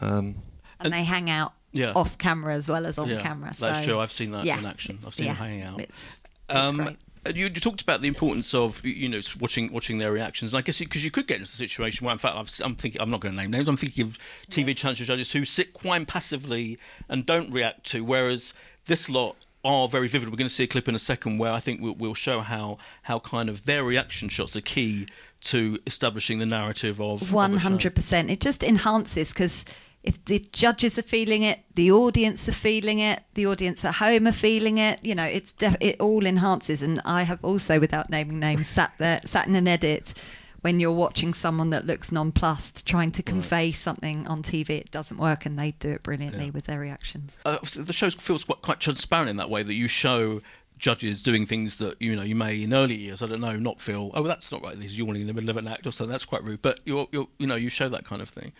Um, 0.01 0.35
And, 0.79 0.85
And- 0.85 0.93
they 0.93 1.03
hang 1.03 1.29
out 1.29 1.51
Yeah. 1.73 1.91
off 1.93 2.17
camera 2.17 2.53
as 2.55 2.69
well 2.69 2.85
as 2.85 2.97
on 2.97 3.09
yeah, 3.09 3.19
camera. 3.19 3.51
That's 3.59 3.85
true. 3.85 3.99
I've 3.99 4.13
seen 4.13 4.31
that 4.31 4.45
yeah. 4.45 4.59
in 4.59 4.65
action. 4.65 4.99
I've 5.05 5.13
seen 5.13 5.25
yeah, 5.25 5.33
them 5.33 5.43
hanging 5.43 5.61
out. 5.63 5.81
It's, 5.81 6.23
it's 6.49 6.57
Um, 6.57 6.77
great. 6.77 6.97
You, 7.35 7.45
you 7.45 7.49
talked 7.49 7.81
about 7.81 8.01
the 8.01 8.07
importance 8.07 8.53
of 8.53 8.83
you 8.85 9.09
know 9.09 9.19
watching 9.39 9.71
watching 9.71 9.97
their 9.97 10.11
reactions, 10.11 10.53
and 10.53 10.59
I 10.59 10.61
guess 10.61 10.79
because 10.79 11.03
you, 11.03 11.11
could 11.11 11.27
get 11.27 11.35
into 11.35 11.45
a 11.45 11.47
situation 11.47 12.05
where, 12.05 12.13
in 12.13 12.19
fact, 12.19 12.35
I've, 12.35 12.51
I'm 12.63 12.75
thinking 12.75 13.01
I'm 13.01 13.09
not 13.09 13.21
going 13.21 13.35
to 13.35 13.41
name 13.41 13.51
names. 13.51 13.67
I'm 13.67 13.77
thinking 13.77 14.05
of 14.05 14.17
TV 14.49 14.75
challenge 14.75 14.99
judges 14.99 15.31
who 15.31 15.45
sit 15.45 15.73
quite 15.73 16.07
passively 16.07 16.77
and 17.09 17.25
don't 17.25 17.51
react 17.51 17.85
to, 17.91 18.03
whereas 18.03 18.53
this 18.85 19.09
lot 19.09 19.35
are 19.63 19.87
very 19.87 20.07
vivid. 20.07 20.29
We're 20.29 20.37
going 20.37 20.47
to 20.47 20.53
see 20.53 20.63
a 20.63 20.67
clip 20.67 20.87
in 20.87 20.95
a 20.95 20.99
second 20.99 21.39
where 21.39 21.51
I 21.51 21.59
think 21.59 21.81
we'll, 21.81 21.95
we'll 21.95 22.13
show 22.13 22.41
how 22.41 22.77
how 23.03 23.19
kind 23.19 23.49
of 23.49 23.65
their 23.65 23.83
reaction 23.83 24.29
shots 24.29 24.55
are 24.55 24.61
key 24.61 25.07
to 25.39 25.77
establishing 25.85 26.39
the 26.39 26.45
narrative 26.45 27.01
of 27.01 27.31
One 27.33 27.57
hundred 27.57 27.95
percent. 27.95 28.29
It 28.29 28.41
just 28.41 28.63
enhances 28.63 29.33
because 29.33 29.65
if 30.07 30.23
the 30.25 30.39
judges 30.51 30.97
are 30.97 31.03
feeling 31.03 31.43
it, 31.43 31.59
the 31.75 31.91
audience 31.91 32.47
are 32.49 32.53
feeling 32.53 32.99
it, 32.99 33.23
the 33.33 33.45
audience 33.45 33.83
at 33.85 33.95
home 33.95 34.25
are 34.27 34.31
feeling 34.31 34.77
it. 34.77 35.03
You 35.03 35.15
know, 35.15 35.25
it's 35.25 35.51
def- 35.51 35.77
it 35.81 35.99
all 35.99 36.25
enhances. 36.25 36.81
And 36.81 37.01
I 37.05 37.23
have 37.23 37.43
also, 37.43 37.79
without 37.79 38.09
naming 38.09 38.39
names, 38.39 38.67
sat 38.67 38.93
there, 38.97 39.19
sat 39.25 39.47
in 39.47 39.55
an 39.55 39.67
edit 39.67 40.13
when 40.61 40.79
you're 40.79 40.91
watching 40.91 41.33
someone 41.33 41.69
that 41.69 41.85
looks 41.85 42.11
nonplussed, 42.11 42.85
trying 42.85 43.11
to 43.11 43.21
convey 43.21 43.71
something 43.71 44.25
on 44.27 44.41
TV. 44.41 44.69
It 44.71 44.91
doesn't 44.91 45.17
work, 45.17 45.45
and 45.45 45.57
they 45.59 45.71
do 45.79 45.91
it 45.91 46.03
brilliantly 46.03 46.45
Yeah. 46.45 46.51
with 46.51 46.65
their 46.65 46.79
reactions. 46.79 47.37
uh, 47.45 47.57
the 47.75 47.93
show 47.93 48.09
feels 48.09 48.43
quite, 48.45 48.61
quite 48.61 48.79
transparent 48.79 49.29
in 49.29 49.35
that 49.37 49.49
way 49.49 49.61
that 49.63 49.73
you 49.75 49.87
show 49.87 50.41
judges 50.79 51.23
doing 51.23 51.45
things 51.47 51.77
that 51.77 51.99
you 51.99 52.15
know 52.15 52.21
you 52.21 52.35
may 52.35 52.61
in 52.61 52.71
early 52.71 52.93
years 52.95 53.23
I 53.23 53.27
don't 53.27 53.41
know 53.41 53.55
not 53.57 53.81
feel 53.81 54.11
oh 54.13 54.21
that's 54.21 54.51
not 54.51 54.61
right 54.61 54.77
he's 54.79 54.95
yawning 54.95 55.21
in 55.21 55.27
the 55.27 55.33
middle 55.33 55.49
of 55.49 55.57
an 55.57 55.67
act 55.67 55.87
or 55.87 55.91
something 55.91 56.11
that's 56.11 56.23
quite 56.23 56.43
rude 56.43 56.61
but 56.61 56.81
you're, 56.85 57.07
you're 57.11 57.27
you 57.39 57.47
know 57.47 57.55
you 57.55 57.67
show 57.69 57.89
that 57.89 58.05
kind 58.05 58.21
of 58.21 58.29
thing 58.29 58.51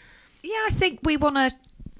Yeah, 0.47 0.63
I 0.67 0.69
think 0.69 1.01
we 1.03 1.17
want 1.17 1.35
to 1.35 1.51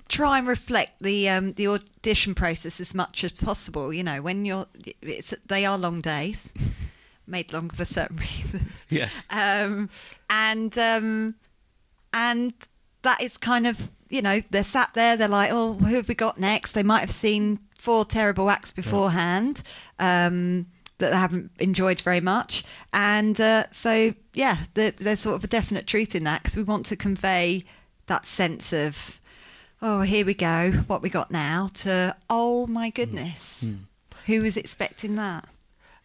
try 0.07 0.37
and 0.37 0.47
reflect 0.47 1.01
the 1.01 1.27
um, 1.27 1.51
the 1.53 1.67
audition 1.67 2.33
process 2.33 2.79
as 2.79 2.93
much 2.93 3.25
as 3.25 3.33
possible. 3.33 3.93
You 3.93 4.05
know, 4.05 4.21
when 4.21 4.45
you're, 4.45 4.67
it's 5.01 5.33
they 5.47 5.65
are 5.65 5.77
long 5.77 5.99
days, 5.99 6.53
made 7.27 7.51
long 7.51 7.69
for 7.69 7.83
certain 7.83 8.15
reasons, 8.15 8.85
yes 8.89 9.27
um, 9.31 9.89
and 10.29 10.77
um, 10.77 11.35
and 12.13 12.53
that 13.01 13.21
is 13.21 13.35
kind 13.35 13.67
of 13.67 13.91
you 14.07 14.21
know 14.21 14.41
they're 14.49 14.63
sat 14.63 14.93
there, 14.93 15.17
they're 15.17 15.27
like, 15.27 15.51
oh, 15.51 15.73
who 15.73 15.95
have 15.95 16.07
we 16.07 16.15
got 16.15 16.39
next? 16.39 16.71
They 16.71 16.83
might 16.83 17.01
have 17.01 17.11
seen 17.11 17.59
four 17.77 18.05
terrible 18.05 18.49
acts 18.49 18.71
beforehand. 18.71 19.61
Um, 19.99 20.67
that 20.99 21.11
they 21.11 21.17
haven't 21.17 21.51
enjoyed 21.59 21.99
very 21.99 22.21
much, 22.21 22.63
and 22.93 23.39
uh, 23.41 23.65
so 23.71 24.13
yeah, 24.33 24.59
there, 24.73 24.91
there's 24.91 25.19
sort 25.19 25.35
of 25.35 25.43
a 25.43 25.47
definite 25.47 25.85
truth 25.85 26.15
in 26.15 26.23
that 26.23 26.43
because 26.43 26.55
we 26.55 26.63
want 26.63 26.85
to 26.87 26.95
convey 26.95 27.65
that 28.07 28.25
sense 28.25 28.73
of 28.73 29.19
oh 29.81 30.01
here 30.01 30.25
we 30.25 30.33
go 30.33 30.71
what 30.87 31.01
we 31.01 31.09
got 31.09 31.31
now 31.31 31.69
to 31.73 32.15
oh 32.29 32.65
my 32.67 32.89
goodness 32.89 33.65
who 34.25 34.41
was 34.41 34.57
expecting 34.57 35.15
that 35.15 35.47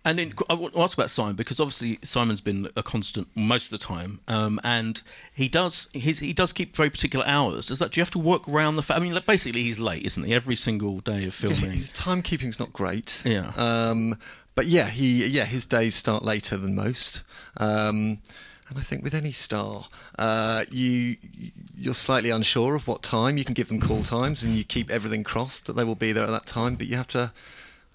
and 0.05 0.19
in, 0.19 0.33
I 0.51 0.55
want 0.55 0.75
to 0.75 0.81
ask 0.81 0.99
about 0.99 1.11
Simon 1.11 1.37
because 1.37 1.61
obviously 1.61 1.99
Simon's 2.03 2.41
been 2.41 2.69
a 2.75 2.83
constant 2.83 3.29
most 3.37 3.67
of 3.67 3.79
the 3.79 3.85
time, 3.87 4.21
um, 4.27 4.61
and 4.65 5.01
he 5.33 5.49
does 5.49 5.89
his, 5.93 6.19
he 6.19 6.33
does 6.33 6.53
keep 6.53 6.75
very 6.75 6.91
particular 6.91 7.25
hours. 7.25 7.67
Does 7.67 7.79
that 7.79 7.93
do 7.93 8.01
you 8.01 8.03
have 8.03 8.11
to 8.13 8.19
work 8.19 8.49
around 8.49 8.77
the? 8.77 8.83
Fa- 8.83 8.97
I 8.97 8.99
mean, 8.99 9.15
like, 9.15 9.27
basically 9.27 9.63
he's 9.63 9.79
late, 9.79 10.05
isn't 10.05 10.25
he? 10.25 10.35
Every 10.35 10.57
single 10.57 10.99
day 10.99 11.27
of 11.27 11.35
filming. 11.35 11.71
his 11.71 11.89
timekeeping's 11.91 12.59
not 12.59 12.73
great. 12.73 13.23
Yeah. 13.25 13.53
Um, 13.57 14.19
but 14.57 14.67
yeah, 14.67 14.89
he 14.89 15.25
yeah 15.27 15.45
his 15.45 15.67
days 15.67 15.95
start 15.95 16.25
later 16.25 16.57
than 16.57 16.75
most. 16.75 17.23
Um, 17.59 18.19
and 18.73 18.81
I 18.81 18.83
think 18.83 19.05
with 19.05 19.12
any 19.12 19.33
star, 19.33 19.88
uh, 20.19 20.64
you 20.71 21.17
you're 21.76 21.93
slightly 21.93 22.31
unsure 22.31 22.75
of 22.75 22.88
what 22.88 23.02
time. 23.02 23.37
You 23.37 23.45
can 23.45 23.52
give 23.52 23.69
them 23.69 23.81
call 23.81 24.02
times, 24.02 24.43
and 24.43 24.55
you 24.55 24.64
keep 24.64 24.91
everything 24.91 25.25
crossed 25.25 25.67
that 25.67 25.75
they 25.75 25.85
will 25.85 25.95
be 25.95 26.12
there 26.12 26.25
at 26.25 26.31
that 26.31 26.47
time. 26.47 26.76
But 26.76 26.87
you 26.87 26.97
have 26.97 27.09
to 27.09 27.33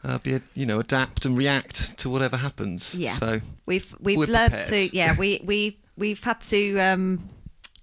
uh, 0.04 0.20
be 0.20 0.40
you 0.54 0.68
know 0.68 0.80
adapt 0.80 1.26
and 1.26 1.36
react 1.36 1.98
to 1.98 2.10
whatever 2.12 2.38
happens. 2.38 2.94
Yeah. 2.94 3.12
So 3.12 3.40
we've 3.66 3.96
we've 4.00 4.20
learned 4.20 4.54
prepared. 4.54 4.68
to 4.68 4.96
yeah 4.96 5.16
we 5.18 5.42
we 5.44 5.80
we've 5.98 6.24
had 6.24 6.42
to 6.42 6.78
um, 6.78 7.28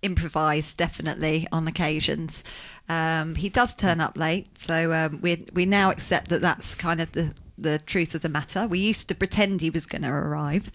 improvise 0.01 0.73
definitely 0.73 1.49
on 1.51 1.67
occasions. 1.67 2.45
Um, 2.89 3.35
he 3.35 3.49
does 3.49 3.75
turn 3.75 4.01
up 4.01 4.17
late, 4.17 4.61
so 4.61 4.93
um, 4.93 5.21
we 5.21 5.47
we 5.53 5.67
now 5.67 5.91
accept 5.91 6.29
that 6.29 6.41
that's 6.41 6.77
kind 6.77 7.01
of 7.01 7.11
the 7.11 7.35
the 7.57 7.79
truth 7.79 8.15
of 8.15 8.21
the 8.23 8.29
matter. 8.29 8.67
We 8.67 8.79
used 8.79 9.09
to 9.09 9.15
pretend 9.15 9.61
he 9.61 9.71
was 9.71 9.87
going 9.87 10.03
to 10.03 10.11
arrive, 10.11 10.71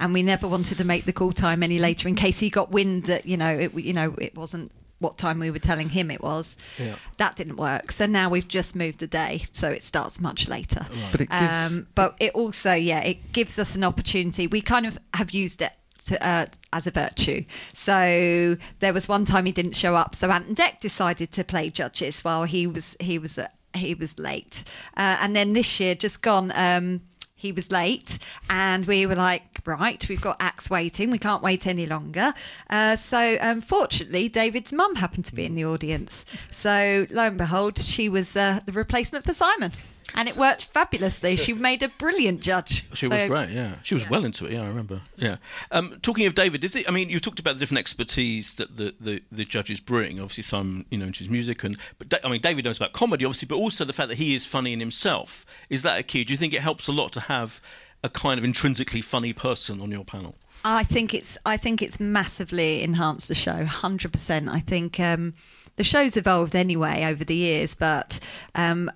and 0.00 0.12
we 0.12 0.22
never 0.22 0.48
wanted 0.48 0.78
to 0.78 0.84
make 0.84 1.04
the 1.04 1.12
call 1.12 1.32
time 1.32 1.62
any 1.62 1.78
later 1.78 2.08
in 2.08 2.14
case 2.14 2.40
he 2.40 2.50
got 2.50 2.70
wind 2.70 3.04
that 3.04 3.26
you 3.26 3.36
know 3.36 3.48
it 3.50 3.74
you 3.74 3.92
know 3.92 4.14
it 4.18 4.34
wasn't 4.36 4.72
what 5.00 5.18
time 5.18 5.38
we 5.38 5.50
were 5.50 5.58
telling 5.58 5.90
him 5.90 6.10
it 6.10 6.22
was. 6.22 6.56
Yeah. 6.78 6.94
That 7.18 7.36
didn't 7.36 7.56
work. 7.56 7.92
So 7.92 8.06
now 8.06 8.28
we've 8.30 8.48
just 8.48 8.74
moved 8.74 9.00
the 9.00 9.06
day, 9.06 9.42
so 9.52 9.68
it 9.68 9.82
starts 9.82 10.20
much 10.20 10.48
later. 10.48 10.86
But 11.12 11.20
it 11.20 11.28
gives- 11.30 11.66
Um, 11.72 11.86
but 11.94 12.16
it 12.20 12.32
also, 12.32 12.72
yeah, 12.72 13.00
it 13.00 13.32
gives 13.32 13.58
us 13.58 13.74
an 13.76 13.84
opportunity. 13.84 14.46
We 14.46 14.60
kind 14.62 14.86
of 14.86 14.98
have 15.14 15.30
used 15.32 15.60
it. 15.62 15.72
To, 16.06 16.22
uh, 16.26 16.44
as 16.70 16.86
a 16.86 16.90
virtue. 16.90 17.44
So 17.72 18.58
there 18.80 18.92
was 18.92 19.08
one 19.08 19.24
time 19.24 19.46
he 19.46 19.52
didn't 19.52 19.74
show 19.74 19.94
up, 19.94 20.14
so 20.14 20.30
Ant 20.30 20.48
and 20.48 20.56
Dec 20.56 20.80
decided 20.80 21.32
to 21.32 21.44
play 21.44 21.70
judges 21.70 22.22
while 22.22 22.44
he 22.44 22.66
was 22.66 22.94
he 23.00 23.18
was 23.18 23.38
he 23.74 23.94
was 23.94 24.18
late. 24.18 24.64
Uh, 24.96 25.18
and 25.20 25.34
then 25.34 25.52
this 25.52 25.80
year, 25.80 25.94
just 25.94 26.22
gone, 26.22 26.52
um, 26.54 27.00
he 27.34 27.52
was 27.52 27.70
late, 27.70 28.18
and 28.48 28.86
we 28.86 29.04
were 29.04 29.14
like, 29.14 29.60
right, 29.66 30.08
we've 30.08 30.20
got 30.20 30.36
ax 30.40 30.70
waiting, 30.70 31.10
we 31.10 31.18
can't 31.18 31.42
wait 31.42 31.66
any 31.66 31.84
longer. 31.84 32.32
Uh, 32.70 32.96
so 32.96 33.36
um, 33.40 33.60
fortunately, 33.60 34.28
David's 34.28 34.72
mum 34.72 34.94
happened 34.94 35.26
to 35.26 35.34
be 35.34 35.44
in 35.44 35.54
the 35.54 35.64
audience. 35.64 36.24
So 36.50 37.06
lo 37.10 37.24
and 37.24 37.36
behold, 37.36 37.78
she 37.78 38.08
was 38.08 38.34
uh, 38.34 38.60
the 38.64 38.72
replacement 38.72 39.26
for 39.26 39.34
Simon. 39.34 39.72
And 40.14 40.28
it 40.28 40.36
worked 40.36 40.64
fabulously. 40.64 41.36
She 41.36 41.52
made 41.54 41.82
a 41.82 41.88
brilliant 41.88 42.40
judge. 42.42 42.84
She 42.94 43.06
So- 43.08 43.16
was 43.16 43.28
great, 43.28 43.50
yeah. 43.50 43.76
She 43.82 43.94
was 43.94 44.08
well 44.08 44.24
into 44.24 44.46
it, 44.46 44.52
yeah, 44.52 44.62
I 44.62 44.66
remember. 44.66 45.00
Yeah. 45.16 45.36
Um, 45.70 45.98
talking 46.02 46.26
of 46.26 46.34
David, 46.34 46.62
is 46.62 46.76
it? 46.76 46.88
I 46.88 46.92
mean, 46.92 47.08
you 47.08 47.18
talked 47.20 47.40
about 47.40 47.54
the 47.54 47.60
different 47.60 47.78
expertise 47.80 48.54
that 48.54 48.76
the, 48.76 48.94
the, 49.00 49.22
the 49.32 49.44
judges 49.44 49.80
bring. 49.80 50.20
Obviously, 50.20 50.42
some, 50.42 50.84
you 50.90 50.98
know, 50.98 51.06
into 51.06 51.20
his 51.20 51.30
music, 51.30 51.64
and 51.64 51.78
but 51.98 52.08
Da- 52.10 52.18
I 52.22 52.28
mean, 52.28 52.40
David 52.40 52.64
knows 52.64 52.76
about 52.76 52.92
comedy, 52.92 53.24
obviously, 53.24 53.46
but 53.46 53.56
also 53.56 53.84
the 53.84 53.92
fact 53.92 54.08
that 54.10 54.18
he 54.18 54.34
is 54.34 54.44
funny 54.46 54.72
in 54.72 54.80
himself. 54.80 55.46
Is 55.70 55.82
that 55.82 55.98
a 55.98 56.02
key? 56.02 56.22
Do 56.24 56.32
you 56.32 56.36
think 56.36 56.52
it 56.52 56.60
helps 56.60 56.86
a 56.86 56.92
lot 56.92 57.10
to 57.12 57.20
have 57.20 57.60
a 58.02 58.08
kind 58.10 58.38
of 58.38 58.44
intrinsically 58.44 59.00
funny 59.00 59.32
person 59.32 59.80
on 59.80 59.90
your 59.90 60.04
panel? 60.04 60.34
I 60.66 60.82
think 60.84 61.12
it's 61.14 61.36
I 61.44 61.56
think 61.56 61.82
it's 61.82 61.98
massively 62.00 62.82
enhanced 62.82 63.28
the 63.28 63.34
show, 63.34 63.64
hundred 63.64 64.12
percent. 64.12 64.48
I 64.48 64.60
think 64.60 64.98
um, 65.00 65.34
the 65.76 65.84
show's 65.84 66.16
evolved 66.16 66.54
anyway 66.54 67.04
over 67.04 67.24
the 67.24 67.34
years, 67.36 67.74
but 67.74 68.20
um, 68.54 68.90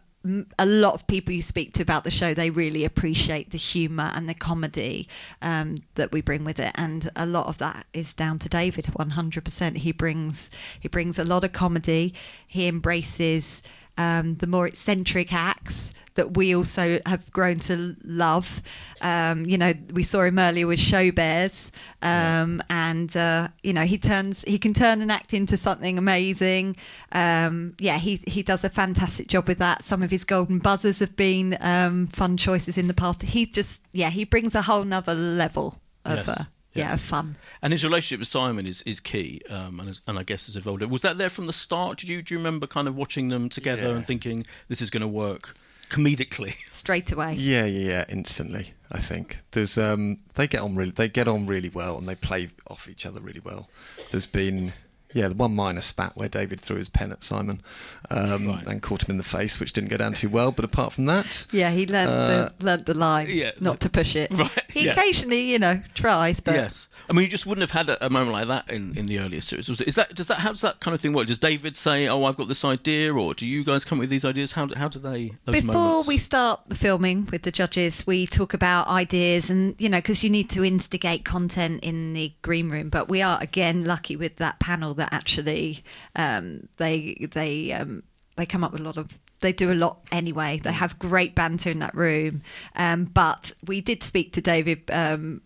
a 0.59 0.67
lot 0.67 0.95
of 0.95 1.07
people 1.07 1.33
you 1.33 1.43
speak 1.43 1.73
to 1.75 1.83
about 1.83 2.05
the 2.05 2.11
show, 2.11 2.35
they 2.35 2.51
really 2.51 2.85
appreciate 2.85 3.51
the 3.51 3.59
humour 3.59 4.13
and 4.15 4.29
the 4.29 4.35
comedy 4.35 5.09
um, 5.41 5.77
that 5.95 6.13
we 6.13 6.21
bring 6.21 6.45
with 6.45 6.59
it, 6.59 6.73
and 6.75 7.11
a 7.17 7.27
lot 7.27 7.47
of 7.47 7.59
that 7.59 7.87
is 7.93 8.15
down 8.15 8.39
to 8.41 8.49
David. 8.49 8.87
One 8.87 9.11
hundred 9.11 9.45
percent. 9.45 9.79
He 9.79 9.93
brings 9.93 10.51
he 10.79 10.89
brings 10.89 11.19
a 11.19 11.25
lot 11.25 11.45
of 11.45 11.53
comedy. 11.53 12.15
He 12.47 12.69
embraces 12.69 13.63
um, 13.97 14.37
the 14.37 14.47
more 14.47 14.67
eccentric 14.67 15.33
acts 15.33 15.93
that 16.19 16.37
we 16.37 16.55
also 16.55 16.99
have 17.07 17.33
grown 17.33 17.59
to 17.61 17.95
love. 18.05 18.61
Um, 19.01 19.45
you 19.47 19.57
know, 19.57 19.73
we 19.93 20.03
saw 20.03 20.23
him 20.23 20.39
earlier 20.39 20.67
with 20.67 20.79
Show 20.81 21.11
Bears, 21.13 21.73
um, 22.03 22.63
and 22.69 23.17
uh, 23.17 23.49
you 23.63 23.73
know 23.73 23.83
he 23.85 23.97
turns 23.99 24.43
he 24.45 24.59
can 24.59 24.75
turn 24.75 25.01
an 25.01 25.11
act 25.11 25.33
into 25.33 25.57
something 25.57 25.97
amazing. 25.99 26.77
Um, 27.13 27.75
yeah, 27.79 27.99
he 27.99 28.21
he 28.27 28.43
does 28.43 28.65
a 28.65 28.69
fantastic 28.69 29.29
job 29.29 29.49
with 29.49 29.59
that. 29.59 29.83
Some 29.83 30.03
of 30.03 30.11
his 30.11 30.25
golden 30.25 30.59
buzzers 30.59 30.99
have 30.99 31.17
been 31.17 31.57
um, 31.61 32.07
fun 32.09 32.37
choices 32.37 32.77
in 32.77 32.89
the 32.89 32.95
past. 32.95 33.23
He 33.23 33.47
just 33.47 33.83
yeah 33.93 34.11
he 34.11 34.25
brings 34.25 34.55
a 34.55 34.63
whole 34.63 34.85
nother 34.85 35.15
level 35.15 35.81
of 36.05 36.17
Yes, 36.19 36.29
uh, 36.29 36.45
yeah 36.75 36.91
yes. 36.91 37.03
fun. 37.03 37.37
And 37.63 37.73
his 37.73 37.83
relationship 37.85 38.21
with 38.21 38.29
Simon 38.29 38.67
is, 38.67 38.83
is 38.83 39.01
key, 39.01 39.41
um, 39.51 39.81
and, 39.81 39.89
is- 39.91 40.03
and 40.07 40.19
I 40.19 40.23
guess 40.23 40.47
has 40.47 40.57
evolved. 40.57 40.83
Was 40.85 41.03
that 41.03 41.19
there 41.19 41.29
from 41.31 41.47
the 41.47 41.53
start? 41.53 41.99
Did 41.99 42.09
you 42.09 42.23
do 42.23 42.35
you 42.35 42.39
remember 42.39 42.67
kind 42.67 42.89
of 42.89 42.97
watching 42.97 43.29
them 43.29 43.49
together 43.49 43.89
Yeah. 43.89 43.95
and 43.97 44.05
thinking 44.07 44.47
this 44.69 44.81
is 44.83 44.91
going 44.91 45.03
to 45.03 45.09
work 45.09 45.55
comedically? 45.89 46.55
Straight 46.71 47.13
away. 47.13 47.35
Yeah, 47.35 47.65
yeah, 47.65 47.91
yeah. 47.91 48.05
Instantly, 48.09 48.73
I 48.91 48.99
think 48.99 49.39
there's 49.53 49.77
um, 49.79 50.19
they 50.35 50.47
get 50.47 50.61
on 50.61 50.75
really, 50.75 50.91
they 50.91 51.09
get 51.09 51.29
on 51.29 51.47
really 51.47 51.69
well, 51.69 51.99
and 51.99 52.07
they 52.07 52.15
play 52.15 52.49
off 52.69 52.89
each 52.89 53.05
other 53.07 53.21
really 53.21 53.41
well. 53.41 53.69
There's 54.11 54.27
been, 54.27 54.73
Yeah, 55.15 55.29
the 55.29 55.35
one 55.35 55.55
minor 55.55 55.81
spat 55.81 56.17
where 56.17 56.29
David 56.29 56.61
threw 56.61 56.77
his 56.77 56.89
pen 56.91 57.13
at 57.13 57.25
Simon 57.25 57.63
um, 58.11 58.47
Right. 58.49 58.67
and 58.67 58.83
caught 58.83 59.05
him 59.05 59.11
in 59.13 59.17
the 59.17 59.23
face, 59.25 59.59
which 59.59 59.73
didn't 59.73 59.89
go 59.91 59.97
down 59.97 60.13
too 60.15 60.29
well. 60.29 60.53
But 60.53 60.65
apart 60.67 60.93
from 60.93 61.07
that, 61.07 61.47
Yeah, 61.51 61.71
he 61.71 61.87
learned, 61.87 62.11
Uh, 62.11 62.27
the 62.59 62.65
learnt 62.65 62.87
the 62.87 62.95
line, 62.95 63.27
yeah, 63.31 63.53
not 63.61 63.81
to 63.81 63.89
push 63.91 64.15
it. 64.17 64.31
Right, 64.39 64.51
He 64.69 64.85
yeah. 64.85 64.93
occasionally, 64.93 65.51
you 65.51 65.59
know, 65.59 65.81
tries, 65.95 66.41
but 66.41 66.55
yes. 66.55 66.89
I 67.09 67.15
mean, 67.15 67.23
you 67.25 67.31
just 67.31 67.47
wouldn't 67.47 67.63
have 67.63 67.71
had 67.71 67.89
a, 67.89 68.05
a 68.07 68.11
moment 68.11 68.33
like 68.33 68.49
that 68.49 68.71
in, 68.71 68.97
in 68.99 69.07
the 69.07 69.19
earlier 69.19 69.41
series. 69.41 69.69
Was 69.69 69.81
it, 69.81 69.89
is 69.89 69.95
that 69.95 70.15
does 70.15 70.27
that 70.27 70.39
how 70.41 70.51
does 70.51 70.61
that 70.61 70.81
kind 70.81 70.95
of 70.95 71.01
thing 71.01 71.15
work? 71.15 71.27
Does 71.27 71.39
David 71.39 71.75
say, 71.75 72.07
"Oh, 72.07 72.25
I've 72.25 72.37
got 72.37 72.49
this 72.49 72.65
idea," 72.65 73.15
or 73.15 73.33
do 73.33 73.47
you 73.47 73.65
guys 73.65 73.85
come 73.87 73.99
up 73.99 74.01
with 74.01 74.11
these 74.11 74.27
ideas? 74.27 74.53
How 74.53 74.67
do, 74.67 74.75
how 74.77 74.89
do 74.89 74.99
they? 74.99 75.33
Those 75.47 75.55
Before 75.63 75.75
moments? 75.75 76.09
we 76.09 76.19
start 76.19 76.61
the 76.69 76.75
filming 76.75 77.27
with 77.33 77.43
the 77.43 77.51
judges, 77.53 78.07
we 78.07 78.27
talk 78.27 78.53
about 78.53 78.89
ideas 78.89 79.49
and, 79.49 79.75
you 79.79 79.89
know, 79.89 79.99
because 79.99 80.23
you 80.23 80.29
need 80.29 80.51
to 80.51 80.63
instigate 80.65 81.25
content 81.25 81.83
in 81.83 82.13
the 82.13 82.33
green 82.43 82.69
room. 82.69 82.91
But 82.91 83.09
we 83.09 83.23
are, 83.23 83.39
again, 83.41 83.85
lucky 83.87 84.15
with 84.17 84.37
that 84.37 84.59
panel 84.59 84.93
that 84.99 85.13
actually 85.13 85.83
um, 86.15 86.69
they, 86.77 87.27
they, 87.33 87.73
um, 87.73 88.03
they 88.39 88.47
come 88.47 88.65
up 88.65 88.73
with 88.73 88.81
a 88.81 88.85
lot 88.85 88.97
of. 88.97 89.19
They 89.41 89.53
do 89.53 89.71
a 89.71 89.75
lot 89.75 90.01
anyway. 90.11 90.59
They 90.59 90.73
have 90.73 90.99
great 90.99 91.35
banter 91.35 91.71
in 91.71 91.81
that 91.81 91.95
room. 91.95 92.43
Um, 92.75 93.05
but 93.05 93.53
we 93.67 93.81
did 93.81 94.03
speak 94.03 94.33
to 94.33 94.41
David 94.41 94.91
um, 94.91 95.43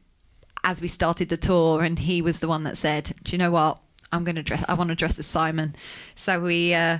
as 0.62 0.80
we 0.80 0.88
started 0.88 1.28
the 1.28 1.36
tour, 1.36 1.82
and 1.82 1.98
he 1.98 2.22
was 2.22 2.40
the 2.40 2.48
one 2.48 2.64
that 2.64 2.78
said, 2.78 3.12
"Do 3.22 3.32
you 3.32 3.38
know 3.38 3.50
what? 3.50 3.80
I'm 4.12 4.24
going 4.24 4.36
to 4.36 4.42
dress. 4.42 4.64
I 4.68 4.74
want 4.74 4.90
to 4.90 4.94
dress 4.94 5.18
as 5.18 5.26
Simon." 5.26 5.74
So 6.14 6.40
we 6.40 6.74
uh, 6.74 6.98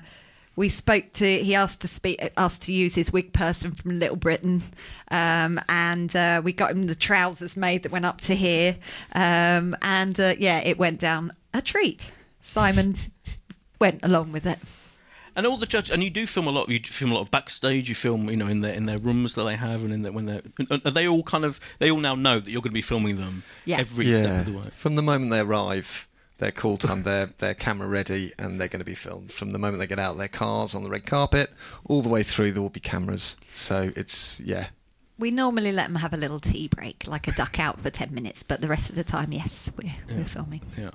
we 0.57 0.69
spoke 0.69 1.13
to. 1.15 1.39
He 1.39 1.55
asked 1.55 1.83
to 1.83 1.89
speak 1.89 2.21
us 2.37 2.59
to 2.61 2.73
use 2.73 2.95
his 2.95 3.13
wig 3.13 3.33
person 3.33 3.73
from 3.73 3.99
Little 3.99 4.17
Britain, 4.17 4.63
um, 5.11 5.61
and 5.69 6.15
uh, 6.17 6.41
we 6.43 6.53
got 6.53 6.73
him 6.73 6.87
the 6.87 6.95
trousers 6.95 7.57
made 7.57 7.83
that 7.85 7.93
went 7.93 8.07
up 8.07 8.21
to 8.23 8.35
here, 8.35 8.77
um, 9.15 9.77
and 9.83 10.19
uh, 10.19 10.35
yeah, 10.39 10.61
it 10.61 10.79
went 10.79 11.01
down 11.01 11.33
a 11.55 11.63
treat. 11.63 12.13
Simon 12.43 12.95
went 13.79 14.03
along 14.03 14.33
with 14.33 14.47
it. 14.47 14.59
And 15.35 15.47
all 15.47 15.57
the 15.57 15.65
judges, 15.65 15.91
and 15.91 16.03
you 16.05 16.11
do 16.11 16.27
film 16.27 16.47
a 16.47 16.51
lot. 16.51 16.69
You 16.69 16.79
film 16.81 17.11
a 17.11 17.15
lot 17.15 17.23
of 17.23 17.31
backstage. 17.31 17.89
You 17.89 17.95
film, 17.95 18.29
you 18.29 18.37
know, 18.37 18.49
in 18.49 18.61
their 18.61 18.75
in 18.75 18.85
their 18.85 18.99
rooms 18.99 19.35
that 19.37 19.45
they 19.45 19.57
have, 19.57 19.83
and 19.83 19.91
in 19.95 20.03
their, 20.03 20.13
when 20.13 20.27
they're. 20.27 20.43
Are 20.85 20.91
they 20.91 21.09
all 21.09 21.23
kind 21.23 21.47
of? 21.47 21.59
They 21.79 21.91
all 21.91 22.01
now 22.01 22.15
know 22.15 22.39
that 22.39 22.51
you're 22.51 22.61
going 22.61 22.73
to 22.73 22.75
be 22.75 22.83
filming 22.83 23.17
them 23.17 23.43
Yeah. 23.65 23.79
every 23.79 24.05
yeah, 24.07 24.19
step 24.19 24.41
of 24.41 24.47
the 24.47 24.59
way. 24.59 24.65
from 24.75 24.97
the 24.97 25.01
moment 25.03 25.31
they 25.31 25.41
arrive, 25.41 26.07
they're 26.37 26.51
call 26.51 26.77
time, 26.77 27.05
they're 27.05 27.27
they're 27.39 27.55
camera 27.55 27.89
ready, 27.89 28.33
and 28.39 28.61
they're 28.61 28.69
going 28.69 28.81
to 28.81 28.85
be 28.85 28.95
filmed. 28.95 29.33
From 29.33 29.53
the 29.53 29.59
moment 29.59 29.79
they 29.81 29.87
get 29.87 29.99
out 29.99 30.13
of 30.13 30.19
their 30.19 30.29
cars 30.29 30.75
on 30.75 30.85
the 30.85 30.91
red 30.91 31.07
carpet, 31.07 31.51
all 31.87 32.03
the 32.03 32.11
way 32.11 32.23
through, 32.23 32.53
there 32.53 32.61
will 32.61 32.69
be 32.69 32.81
cameras. 32.81 33.39
So 33.55 33.91
it's 33.97 34.39
yeah, 34.41 34.67
We 35.19 35.31
normally 35.31 35.73
let 35.73 35.87
them 35.87 35.97
have 35.97 36.13
a 36.13 36.19
little 36.19 36.41
tea 36.41 36.69
break, 36.69 37.07
like 37.07 37.27
a 37.27 37.33
duck 37.33 37.59
out 37.59 37.81
for 37.81 37.89
ten 37.89 38.13
minutes, 38.13 38.43
but 38.43 38.61
the 38.61 38.69
rest 38.69 38.91
of 38.91 38.97
the 38.97 39.05
time, 39.05 39.33
yes, 39.33 39.71
we're, 39.83 39.95
we're 40.15 40.25
filming. 40.25 40.61
Yeah. 40.77 40.91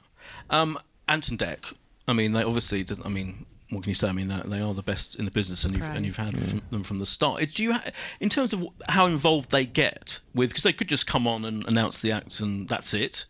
Um, 0.52 0.78
Ant 1.08 1.30
and 1.30 1.40
Dec. 1.40 1.74
I 2.08 2.14
mean, 2.14 2.32
they 2.34 2.44
obviously. 2.44 2.84
doesn't- 2.84 3.06
I 3.06 3.10
mean, 3.10 3.46
what 3.70 3.84
can 3.84 3.90
you 3.90 3.96
say? 3.96 4.08
I 4.08 4.14
mean, 4.14 4.30
they 4.30 4.42
they 4.46 4.62
are 4.62 4.74
the 4.74 4.82
best 4.84 5.16
in 5.16 5.26
the 5.26 5.32
business, 5.32 5.66
and 5.66 5.74
you've 5.76 5.84
and 5.86 6.06
you've 6.06 6.16
had 6.16 6.38
from, 6.38 6.62
them 6.72 6.84
from 6.84 7.00
the 7.00 7.06
start. 7.06 7.46
Do 7.54 7.64
you, 7.64 7.74
ha- 7.74 7.84
in 8.22 8.30
terms 8.30 8.54
of 8.54 8.66
how 8.90 9.08
involved 9.08 9.52
they 9.52 9.66
get 9.66 10.20
with, 10.34 10.50
because 10.50 10.64
they 10.64 10.72
could 10.74 10.88
just 10.88 11.06
come 11.06 11.28
on 11.28 11.44
and 11.44 11.66
announce 11.68 11.98
the 12.00 12.12
acts 12.12 12.40
and 12.40 12.68
that's 12.70 12.94
it. 12.94 13.26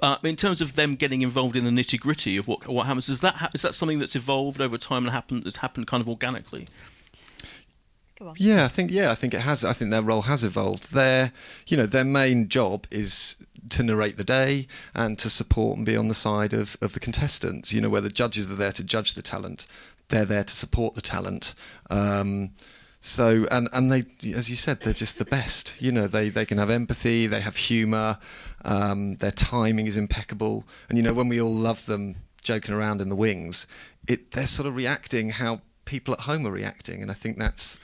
Uh, 0.00 0.16
in 0.24 0.34
terms 0.34 0.60
of 0.60 0.74
them 0.74 0.96
getting 0.96 1.22
involved 1.22 1.54
in 1.56 1.64
the 1.64 1.70
nitty 1.70 1.98
gritty 1.98 2.36
of 2.36 2.46
what 2.48 2.66
what 2.68 2.86
happens, 2.86 3.08
is 3.08 3.20
that 3.22 3.34
ha- 3.36 3.50
is 3.54 3.62
that 3.62 3.74
something 3.74 3.98
that's 3.98 4.14
evolved 4.16 4.60
over 4.60 4.76
time 4.78 5.04
and 5.04 5.12
happened 5.12 5.42
that's 5.44 5.58
happened 5.58 5.86
kind 5.86 6.00
of 6.00 6.08
organically? 6.08 6.66
Yeah, 8.36 8.64
I 8.64 8.68
think 8.68 8.92
yeah, 8.92 9.10
I 9.10 9.14
think 9.16 9.34
it 9.34 9.40
has. 9.40 9.64
I 9.64 9.72
think 9.72 9.90
their 9.90 10.02
role 10.02 10.22
has 10.22 10.44
evolved. 10.44 10.92
Their 10.92 11.32
you 11.66 11.76
know 11.76 11.86
their 11.86 12.04
main 12.04 12.48
job 12.48 12.86
is 12.90 13.36
to 13.70 13.82
narrate 13.82 14.16
the 14.16 14.24
day 14.24 14.66
and 14.94 15.18
to 15.18 15.30
support 15.30 15.76
and 15.76 15.86
be 15.86 15.96
on 15.96 16.08
the 16.08 16.14
side 16.14 16.52
of, 16.52 16.76
of 16.80 16.92
the 16.92 17.00
contestants. 17.00 17.72
You 17.72 17.80
know, 17.80 17.90
where 17.90 18.00
the 18.00 18.08
judges 18.08 18.50
are 18.50 18.56
there 18.56 18.72
to 18.72 18.84
judge 18.84 19.14
the 19.14 19.22
talent, 19.22 19.66
they're 20.08 20.24
there 20.24 20.44
to 20.44 20.54
support 20.54 20.94
the 20.94 21.02
talent. 21.02 21.54
Um, 21.90 22.50
so 23.00 23.46
and 23.50 23.68
and 23.72 23.90
they, 23.90 24.04
as 24.32 24.48
you 24.48 24.54
said, 24.54 24.80
they're 24.80 24.92
just 24.92 25.18
the 25.18 25.24
best. 25.24 25.74
You 25.80 25.90
know, 25.90 26.06
they 26.06 26.28
they 26.28 26.44
can 26.44 26.58
have 26.58 26.70
empathy, 26.70 27.26
they 27.26 27.40
have 27.40 27.56
humour, 27.56 28.18
um, 28.64 29.16
their 29.16 29.32
timing 29.32 29.86
is 29.88 29.96
impeccable, 29.96 30.64
and 30.88 30.96
you 30.96 31.02
know 31.02 31.12
when 31.12 31.28
we 31.28 31.40
all 31.40 31.52
love 31.52 31.86
them 31.86 32.14
joking 32.42 32.74
around 32.74 33.00
in 33.00 33.08
the 33.08 33.16
wings, 33.16 33.66
it 34.06 34.30
they're 34.30 34.46
sort 34.46 34.68
of 34.68 34.76
reacting 34.76 35.30
how 35.30 35.62
people 35.84 36.14
at 36.14 36.20
home 36.20 36.46
are 36.46 36.52
reacting, 36.52 37.02
and 37.02 37.10
I 37.10 37.14
think 37.14 37.38
that's 37.38 37.76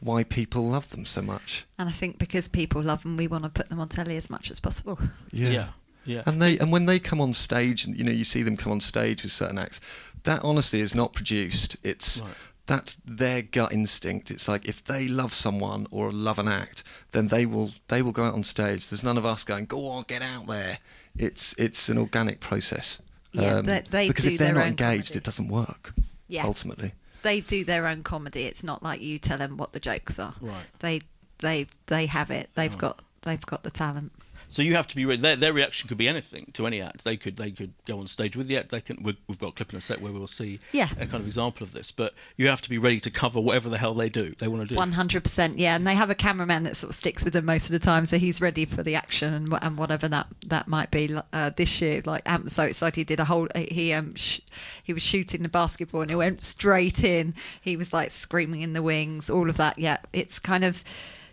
why 0.00 0.24
people 0.24 0.66
love 0.68 0.88
them 0.90 1.06
so 1.06 1.22
much. 1.22 1.66
And 1.78 1.88
I 1.88 1.92
think 1.92 2.18
because 2.18 2.48
people 2.48 2.82
love 2.82 3.02
them, 3.02 3.16
we 3.16 3.26
want 3.26 3.44
to 3.44 3.50
put 3.50 3.68
them 3.68 3.80
on 3.80 3.88
telly 3.88 4.16
as 4.16 4.30
much 4.30 4.50
as 4.50 4.58
possible. 4.60 4.98
yeah. 5.32 5.68
yeah. 6.04 6.22
And 6.26 6.40
they 6.40 6.58
and 6.58 6.72
when 6.72 6.86
they 6.86 6.98
come 6.98 7.20
on 7.20 7.34
stage, 7.34 7.84
and 7.84 7.96
you 7.96 8.04
know, 8.04 8.12
you 8.12 8.24
see 8.24 8.42
them 8.42 8.56
come 8.56 8.72
on 8.72 8.80
stage 8.80 9.22
with 9.22 9.32
certain 9.32 9.58
acts. 9.58 9.80
That 10.24 10.42
honestly 10.44 10.80
is 10.80 10.94
not 10.94 11.12
produced. 11.14 11.76
It's 11.82 12.20
Right. 12.20 12.34
that's 12.66 12.94
their 13.04 13.42
gut 13.42 13.72
instinct. 13.72 14.30
It's 14.30 14.48
like 14.48 14.66
if 14.68 14.82
they 14.84 15.08
love 15.08 15.32
someone 15.34 15.86
or 15.90 16.10
love 16.12 16.38
an 16.38 16.48
act, 16.48 16.82
then 17.12 17.28
they 17.28 17.46
will 17.46 17.72
they 17.88 18.02
will 18.02 18.12
go 18.12 18.24
out 18.24 18.34
on 18.34 18.44
stage. 18.44 18.88
There's 18.90 19.02
none 19.04 19.18
of 19.18 19.24
us 19.26 19.44
going, 19.44 19.66
go 19.66 19.88
on, 19.90 20.04
get 20.08 20.22
out 20.22 20.46
there. 20.46 20.78
It's 21.16 21.54
it's 21.58 21.88
an 21.88 21.98
organic 21.98 22.40
process. 22.40 23.02
Um, 23.36 23.44
Yeah, 23.44 23.60
they- 23.60 23.80
they 23.90 24.08
because 24.08 24.24
do 24.24 24.32
if 24.32 24.38
they're 24.38 24.48
their 24.54 24.62
not 24.62 24.66
engaged, 24.68 25.08
comedy. 25.08 25.18
it 25.18 25.24
doesn't 25.24 25.48
work. 25.48 25.92
Yeah. 26.28 26.44
Ultimately. 26.46 26.92
They 27.22 27.40
do 27.40 27.64
their 27.64 27.86
own 27.86 28.02
comedy. 28.02 28.44
It's 28.44 28.62
not 28.64 28.82
like 28.82 29.00
you 29.02 29.18
tell 29.18 29.38
them 29.38 29.56
what 29.56 29.72
the 29.72 29.80
jokes 29.80 30.18
are. 30.18 30.34
Right. 30.40 30.64
They 30.80 31.00
they 31.38 31.66
they 31.86 32.06
have 32.06 32.30
it. 32.30 32.50
They've 32.54 32.70
Right. 32.72 32.80
got 32.80 33.00
they've 33.22 33.44
got 33.46 33.62
the 33.62 33.70
talent. 33.70 34.12
So 34.50 34.62
you 34.62 34.74
have 34.74 34.88
to 34.88 34.96
be 34.96 35.06
ready. 35.06 35.22
Their, 35.22 35.36
their 35.36 35.52
reaction 35.52 35.88
could 35.88 35.96
be 35.96 36.08
anything 36.08 36.50
to 36.54 36.66
any 36.66 36.82
act. 36.82 37.04
They 37.04 37.16
could 37.16 37.36
they 37.36 37.52
could 37.52 37.72
go 37.86 38.00
on 38.00 38.08
stage 38.08 38.34
with 38.36 38.48
the 38.48 38.58
act. 38.58 38.70
They 38.70 38.80
can. 38.80 39.00
We've, 39.00 39.38
got 39.38 39.50
a 39.50 39.52
clip 39.52 39.72
in 39.72 39.78
a 39.78 39.80
set 39.80 40.02
where 40.02 40.12
we'll 40.12 40.26
see 40.26 40.58
Yeah. 40.72 40.88
a 40.98 41.06
kind 41.06 41.22
of 41.22 41.26
example 41.26 41.62
of 41.62 41.72
this. 41.72 41.92
But 41.92 42.14
you 42.36 42.48
have 42.48 42.60
to 42.62 42.68
be 42.68 42.76
ready 42.76 42.98
to 43.00 43.10
cover 43.10 43.40
whatever 43.40 43.68
the 43.68 43.78
hell 43.78 43.94
they 43.94 44.08
do. 44.08 44.34
They 44.38 44.48
want 44.48 44.68
to 44.68 44.74
do. 44.74 44.76
One 44.76 44.92
hundred 44.92 45.22
percent, 45.22 45.58
yeah. 45.60 45.76
And 45.76 45.86
they 45.86 45.94
have 45.94 46.10
a 46.10 46.16
cameraman 46.16 46.64
that 46.64 46.76
sort 46.76 46.90
of 46.90 46.96
sticks 46.96 47.22
with 47.22 47.32
them 47.32 47.44
most 47.46 47.66
of 47.66 47.72
the 47.72 47.78
time, 47.78 48.04
so 48.06 48.18
he's 48.18 48.40
ready 48.40 48.64
for 48.64 48.82
the 48.82 48.96
action 48.96 49.32
and, 49.32 49.54
and 49.62 49.78
whatever 49.78 50.08
that 50.08 50.26
that 50.46 50.66
might 50.66 50.90
be. 50.90 51.16
Uh, 51.32 51.50
this 51.56 51.80
year, 51.80 52.02
like 52.04 52.28
I'm 52.28 52.48
so 52.48 52.64
excited, 52.64 52.96
he 52.96 53.04
did 53.04 53.20
a 53.20 53.26
whole. 53.26 53.46
He 53.54 53.92
um 53.92 54.16
sh- 54.16 54.40
he 54.82 54.92
was 54.92 55.04
shooting 55.04 55.44
the 55.44 55.48
basketball 55.48 56.02
and 56.02 56.10
it 56.10 56.16
went 56.16 56.42
straight 56.42 57.04
in. 57.04 57.34
He 57.60 57.76
was 57.76 57.92
like 57.92 58.10
screaming 58.10 58.62
in 58.62 58.72
the 58.72 58.82
wings, 58.82 59.30
all 59.30 59.48
of 59.48 59.56
that. 59.58 59.78
Yeah, 59.78 59.98
it's 60.12 60.40
kind 60.40 60.64
of. 60.64 60.82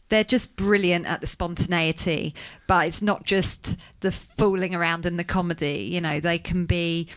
They're 0.10 0.24
just 0.24 0.56
brilliant 0.56 1.06
at 1.06 1.22
the 1.22 1.28
spontaneity, 1.28 2.34
but 2.68 2.88
it's 2.88 3.02
not 3.02 3.26
just 3.26 3.78
the 4.00 4.12
fooling 4.12 4.74
around 4.74 5.06
and 5.06 5.20
the 5.20 5.24
comedy. 5.24 5.90
You 5.92 6.02
know, 6.02 6.20
they 6.20 6.40
can 6.40 6.66
be 6.66 7.08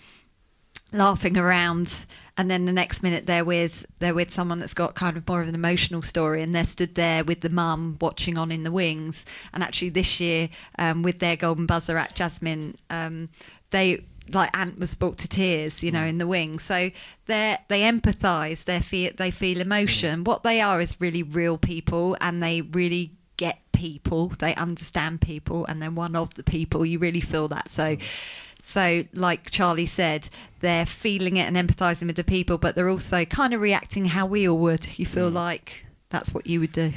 laughing 0.92 1.38
around 1.38 2.04
and 2.36 2.50
then 2.50 2.64
the 2.64 2.72
next 2.72 3.02
minute 3.02 3.26
they're 3.26 3.44
with 3.44 3.86
they're 3.98 4.14
with 4.14 4.32
someone 4.32 4.58
that's 4.58 4.74
got 4.74 4.94
kind 4.94 5.16
of 5.16 5.28
more 5.28 5.40
of 5.40 5.48
an 5.48 5.54
emotional 5.54 6.02
story 6.02 6.42
and 6.42 6.54
they're 6.54 6.64
stood 6.64 6.94
there 6.96 7.22
with 7.22 7.42
the 7.42 7.48
mum 7.48 7.96
watching 8.00 8.36
on 8.36 8.50
in 8.50 8.64
the 8.64 8.72
wings 8.72 9.24
and 9.52 9.62
actually 9.62 9.88
this 9.88 10.18
year 10.18 10.48
um, 10.78 11.02
with 11.02 11.20
their 11.20 11.36
golden 11.36 11.66
buzzer 11.66 11.96
at 11.96 12.14
jasmine 12.16 12.76
um, 12.90 13.28
they 13.70 14.02
like 14.32 14.50
ant 14.56 14.78
was 14.78 14.94
brought 14.94 15.18
to 15.18 15.28
tears 15.28 15.82
you 15.82 15.90
know 15.90 16.00
mm. 16.00 16.08
in 16.08 16.18
the 16.18 16.26
wing. 16.26 16.58
so 16.58 16.90
they 17.26 17.56
they 17.68 17.80
empathize 17.82 18.64
they 18.64 18.80
feel 18.80 19.10
they 19.16 19.30
feel 19.30 19.58
mm. 19.58 19.62
emotion 19.62 20.24
what 20.24 20.42
they 20.42 20.60
are 20.60 20.80
is 20.80 21.00
really 21.00 21.22
real 21.22 21.58
people 21.58 22.16
and 22.20 22.42
they 22.42 22.60
really 22.62 23.12
get 23.36 23.58
people 23.72 24.28
they 24.38 24.54
understand 24.56 25.20
people 25.20 25.64
and 25.66 25.80
they're 25.80 25.90
one 25.90 26.14
of 26.14 26.34
the 26.34 26.42
people 26.42 26.84
you 26.84 26.98
really 26.98 27.20
feel 27.20 27.48
that 27.48 27.68
so 27.68 27.96
mm. 27.96 28.02
so, 28.62 29.04
like 29.14 29.50
Charlie 29.50 29.86
said, 29.86 30.28
they're 30.60 30.86
feeling 30.86 31.36
it 31.36 31.48
and 31.52 31.56
empathizing 31.56 32.06
with 32.06 32.16
the 32.16 32.22
people, 32.22 32.58
but 32.58 32.74
they're 32.76 32.90
also 32.90 33.24
kind 33.24 33.52
of 33.54 33.60
reacting 33.60 34.04
how 34.04 34.26
we 34.26 34.48
all 34.48 34.58
would. 34.58 34.98
You 34.98 35.06
feel 35.06 35.28
like 35.28 35.86
that's 36.10 36.32
what 36.34 36.46
you 36.46 36.60
would 36.60 36.70
do. 36.72 36.92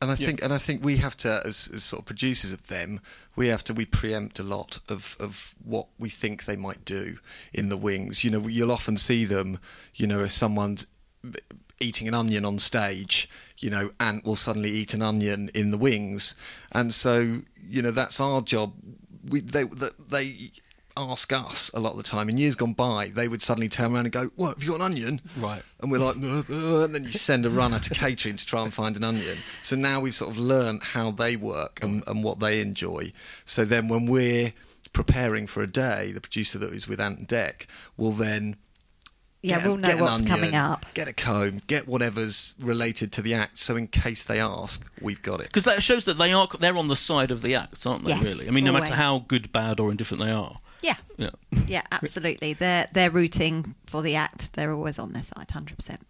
And 0.00 0.10
I 0.10 0.14
Yeah. 0.14 0.26
think, 0.26 0.42
and 0.42 0.52
I 0.52 0.58
think 0.58 0.84
we 0.84 0.96
have 0.98 1.16
to, 1.18 1.42
as, 1.44 1.70
as 1.72 1.84
sort 1.84 2.00
of 2.00 2.06
producers 2.06 2.52
of 2.52 2.66
them, 2.68 3.00
we 3.38 3.46
have 3.46 3.62
to 3.62 3.72
we 3.72 3.84
preempt 3.84 4.40
a 4.40 4.42
lot 4.42 4.80
of 4.88 5.16
of 5.20 5.54
what 5.64 5.86
we 5.96 6.08
think 6.08 6.44
they 6.44 6.56
might 6.56 6.84
do 6.84 7.18
in 7.52 7.68
the 7.68 7.76
wings. 7.76 8.24
You 8.24 8.32
know, 8.32 8.48
you'll 8.48 8.72
often 8.72 8.96
see 8.96 9.24
them. 9.24 9.60
You 9.94 10.08
know, 10.08 10.24
if 10.24 10.32
someone's 10.32 10.88
eating 11.80 12.08
an 12.08 12.14
onion 12.14 12.44
on 12.44 12.58
stage, 12.58 13.30
you 13.58 13.70
know, 13.70 13.90
Ant 14.00 14.24
will 14.24 14.34
suddenly 14.34 14.70
eat 14.70 14.92
an 14.92 15.02
onion 15.02 15.50
in 15.54 15.70
the 15.70 15.78
wings, 15.78 16.34
and 16.72 16.92
so 16.92 17.42
you 17.62 17.80
know 17.80 17.92
that's 17.92 18.20
our 18.20 18.40
job. 18.40 18.74
We 19.24 19.40
they 19.40 19.64
they 20.08 20.50
ask 20.98 21.32
us 21.32 21.70
a 21.72 21.80
lot 21.80 21.92
of 21.92 21.96
the 21.98 22.02
time. 22.02 22.28
In 22.28 22.36
years 22.36 22.56
gone 22.56 22.72
by, 22.72 23.08
they 23.14 23.28
would 23.28 23.40
suddenly 23.40 23.68
turn 23.68 23.94
around 23.94 24.06
and 24.06 24.12
go, 24.12 24.30
"What? 24.36 24.54
Have 24.54 24.62
you 24.64 24.70
got 24.70 24.76
an 24.80 24.82
onion?" 24.92 25.20
Right. 25.38 25.62
And 25.80 25.90
we're 25.90 25.98
like, 25.98 26.16
"Uh, 26.16 26.42
uh," 26.52 26.84
and 26.84 26.94
then 26.94 27.04
you 27.04 27.12
send 27.12 27.46
a 27.46 27.50
runner 27.50 27.78
to 27.78 27.94
catering 27.94 28.36
to 28.36 28.44
try 28.46 28.62
and 28.62 28.74
find 28.74 28.96
an 28.96 29.04
onion. 29.04 29.38
So 29.62 29.76
now 29.76 30.00
we've 30.00 30.14
sort 30.14 30.30
of 30.30 30.38
learned 30.38 30.82
how 30.82 31.10
they 31.10 31.36
work 31.36 31.78
and, 31.82 32.02
and 32.06 32.24
what 32.24 32.40
they 32.40 32.60
enjoy. 32.60 33.12
So 33.44 33.64
then 33.64 33.88
when 33.88 34.06
we're 34.06 34.52
preparing 34.92 35.46
for 35.46 35.62
a 35.62 35.66
day, 35.66 36.12
the 36.12 36.20
producer 36.20 36.58
that 36.58 36.72
is 36.72 36.88
with 36.88 37.00
Ant 37.00 37.18
and 37.20 37.28
Dec 37.28 37.66
will 37.96 38.12
then 38.12 38.56
Yeah, 39.40 39.58
Get- 39.58 39.66
we'll 39.68 39.76
know 39.76 39.88
get 39.88 39.98
an 39.98 40.02
what's 40.02 40.22
coming 40.26 40.54
up. 40.56 40.84
Get 40.94 41.06
a 41.06 41.12
comb. 41.12 41.62
Get 41.68 41.86
whatever's 41.86 42.54
related 42.58 43.12
to 43.12 43.22
the 43.22 43.34
act. 43.34 43.58
So 43.58 43.76
in 43.76 43.86
case 43.86 44.24
they 44.24 44.40
ask, 44.40 44.84
we've 45.00 45.22
got 45.22 45.38
it. 45.38 45.46
Because 45.46 45.62
that 45.62 45.80
shows 45.80 46.06
that 46.06 46.18
they 46.18 46.32
are 46.32 46.48
they're 46.58 46.76
on 46.76 46.88
the 46.88 46.96
side 46.96 47.30
of 47.30 47.42
the 47.42 47.54
act, 47.54 47.86
aren't 47.86 48.04
they? 48.04 48.10
Yes, 48.10 48.24
really. 48.24 48.48
I 48.48 48.50
mean, 48.50 48.64
no 48.64 48.72
matter 48.72 48.94
how 48.94 49.20
good, 49.28 49.52
bad, 49.52 49.78
or 49.78 49.92
indifferent 49.92 50.24
they 50.24 50.32
are. 50.32 50.58
Yeah, 50.82 50.96
Yeah. 51.16 51.30
yeah, 51.66 51.82
absolutely. 51.90 52.52
They're 52.54 52.86
they're 52.92 53.10
rooting 53.10 53.74
for 53.86 54.02
the 54.02 54.14
act. 54.16 54.52
They're 54.54 54.72
always 54.72 54.98
on 54.98 55.12
their 55.12 55.22
side, 55.22 55.50
hundred 55.50 55.78
percent. 55.78 56.06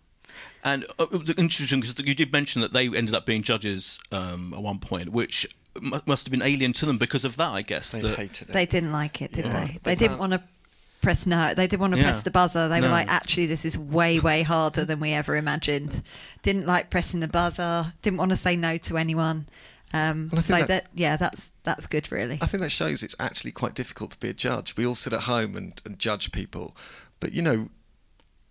And 0.65 0.85
uh, 0.99 1.07
it 1.13 1.19
was 1.19 1.31
interesting 1.31 1.81
because 1.81 1.99
you 2.07 2.15
did 2.15 2.33
mention 2.33 2.61
that 2.63 2.73
they 2.73 2.87
ended 2.89 3.15
up 3.15 3.25
being 3.27 3.43
judges 3.43 3.99
um, 4.13 4.53
at 4.55 4.61
one 4.63 4.79
point, 4.79 5.11
which 5.11 5.47
mu- 5.81 6.01
must 6.07 6.27
have 6.27 6.31
been 6.33 6.43
alien 6.43 6.73
to 6.75 6.87
them 6.87 6.99
because 6.99 7.25
of 7.25 7.37
that, 7.37 7.51
I 7.51 7.63
guess. 7.63 7.93
They 7.93 8.01
that- 8.01 8.17
hated 8.17 8.51
it. 8.51 8.53
They 8.53 8.67
didn't 8.67 8.93
like 8.93 9.23
it, 9.23 9.33
did 9.33 9.47
Yeah. 9.47 9.53
they? 9.61 9.67
They 9.67 9.79
They 9.83 9.95
didn't 9.95 10.19
want 10.19 10.33
to 10.35 10.43
press 11.01 11.27
no. 11.27 11.55
They 11.55 11.67
didn't 11.67 11.81
want 11.81 11.95
to 11.95 11.99
Yeah. 12.01 12.05
press 12.11 12.23
the 12.23 12.31
buzzer. 12.31 12.69
They 12.69 12.81
were 12.81 12.89
like, 12.89 13.09
actually, 13.09 13.47
this 13.47 13.65
is 13.65 13.79
way 13.79 14.19
way 14.21 14.43
harder 14.43 14.85
than 14.85 15.01
we 15.01 15.13
ever 15.13 15.37
imagined. 15.37 16.03
Didn't 16.43 16.67
like 16.67 16.91
pressing 16.91 17.21
the 17.21 17.29
buzzer. 17.29 17.95
Didn't 18.03 18.19
want 18.19 18.31
to 18.33 18.37
say 18.37 18.57
no 18.57 18.77
to 18.79 18.99
anyone. 18.99 19.47
Um, 19.95 20.31
so 20.31 20.55
that, 20.59 20.69
that- 20.69 20.87
yeah, 20.95 21.17
that's 21.17 21.53
that's 21.63 21.87
good, 21.87 22.13
really. 22.13 22.39
I 22.43 22.47
think 22.47 22.63
that 22.63 22.71
shows 22.71 23.03
it's 23.03 23.17
actually 23.19 23.53
quite 23.53 23.75
difficult 23.75 24.11
to 24.13 24.21
be 24.21 24.29
a 24.29 24.35
judge. 24.35 24.77
We 24.77 24.87
all 24.87 24.95
sit 24.95 25.13
at 25.13 25.21
home 25.23 25.57
and, 25.57 25.81
and 25.85 25.99
judge 25.99 26.31
people, 26.33 26.77
but 27.21 27.33
you 27.33 27.41
know, 27.43 27.69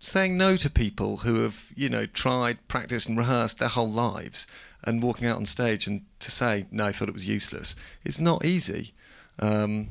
saying 0.00 0.36
no 0.36 0.56
to 0.56 0.70
people 0.70 1.18
who 1.18 1.42
have 1.42 1.70
you 1.76 1.88
know 1.88 2.06
tried, 2.06 2.66
practiced, 2.68 3.08
and 3.08 3.16
rehearsed 3.16 3.58
their 3.60 3.68
whole 3.68 3.90
lives, 3.90 4.46
and 4.84 5.02
walking 5.02 5.26
out 5.28 5.36
on 5.36 5.46
stage 5.46 5.86
and 5.86 6.02
to 6.20 6.30
say 6.30 6.66
no, 6.70 6.86
I 6.86 6.92
thought 6.92 7.08
it 7.08 7.14
was 7.14 7.28
useless, 7.28 7.76
is 8.04 8.20
not 8.20 8.44
easy. 8.44 8.92
Um, 9.38 9.88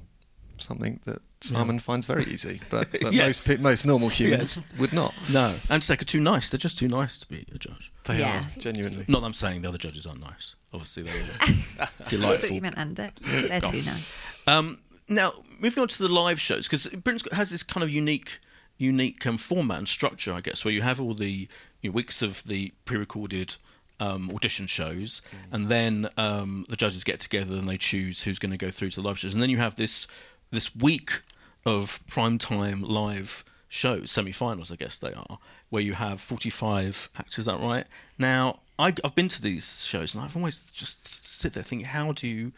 something 0.58 1.00
that 1.06 1.22
Simon 1.42 1.80
finds 1.80 2.06
very 2.06 2.24
easy, 2.26 2.60
but, 2.70 2.92
but 3.02 3.14
Yes. 3.14 3.48
most 3.48 3.60
most 3.60 3.86
normal 3.86 4.10
humans 4.10 4.58
Yes. 4.58 4.80
would 4.80 4.94
not. 4.94 5.14
No, 5.32 5.56
and 5.70 5.82
they're 5.84 5.98
too 5.98 6.20
nice. 6.20 6.50
They're 6.50 6.58
just 6.58 6.78
too 6.78 6.88
nice 6.88 7.18
to 7.20 7.28
be 7.30 7.46
a 7.54 7.58
judge. 7.58 7.92
They 8.06 8.20
Yeah. 8.20 8.40
are 8.40 8.60
genuinely. 8.60 9.06
Not 9.08 9.20
that 9.22 9.26
I'm 9.28 9.34
saying 9.34 9.62
the 9.62 9.70
other 9.70 9.78
judges 9.78 10.06
aren't 10.06 10.22
nice. 10.22 10.56
Obviously, 10.74 11.04
they're 11.04 11.14
all 11.42 11.48
I 11.50 11.86
thought 11.86 12.10
delightful. 12.10 12.50
you 12.56 12.62
meant 12.62 12.78
Andy. 12.78 13.10
They're 13.22 13.62
Go 13.62 13.72
too 13.72 13.82
nice. 13.84 14.42
Um, 14.48 14.80
now, 15.10 15.32
moving 15.60 15.82
on 15.82 15.88
to 15.88 15.98
the 16.00 16.10
live 16.10 16.40
shows, 16.42 16.68
because 16.68 16.88
Britain's 16.88 17.24
got- 17.24 17.34
has 17.34 17.50
this 17.52 17.64
kind 17.64 17.84
of 17.84 17.90
unique, 17.90 18.40
unique 18.78 19.26
um, 19.26 19.38
format 19.38 19.78
and 19.78 19.88
structure, 19.88 20.34
I 20.34 20.42
guess, 20.42 20.66
where 20.66 20.74
you 20.74 20.82
have 20.82 21.00
all 21.00 21.14
the 21.14 21.48
you 21.82 21.90
know, 21.90 21.94
weeks 21.94 22.22
of 22.22 22.44
the 22.44 22.74
pre-recorded 22.86 23.56
um, 24.00 24.30
audition 24.32 24.68
shows, 24.68 25.22
and 25.52 25.70
then 25.70 26.10
um, 26.18 26.66
the 26.70 26.76
judges 26.76 27.04
get 27.04 27.20
together 27.20 27.56
and 27.56 27.68
they 27.70 27.78
choose 27.78 28.24
who's 28.24 28.40
going 28.40 28.52
to 28.52 28.58
go 28.58 28.70
through 28.72 28.90
to 28.92 29.02
the 29.02 29.08
live 29.08 29.18
shows, 29.20 29.34
and 29.34 29.42
then 29.42 29.50
you 29.50 29.58
have 29.58 29.76
this 29.78 30.06
this 30.52 30.76
week 30.76 31.24
of 31.66 32.00
primetime 32.08 32.88
live 32.88 33.44
shows, 33.68 34.12
semi-finals, 34.12 34.72
I 34.72 34.76
guess 34.76 34.98
they 34.98 35.14
are, 35.14 35.40
where 35.70 35.82
you 35.82 35.94
have 35.94 36.22
45 36.22 37.10
actors. 37.18 37.40
Is 37.40 37.46
that 37.46 37.60
right? 37.60 37.86
Now, 38.18 38.60
I, 38.80 38.94
I've 39.04 39.16
been 39.16 39.28
to 39.30 39.42
these 39.42 39.86
shows, 39.86 40.16
and 40.16 40.24
I've 40.24 40.38
always 40.38 40.60
just 40.60 41.08
sit 41.08 41.54
there 41.54 41.64
thinking, 41.64 41.88
how 41.88 42.12
do 42.14 42.28
you 42.28 42.54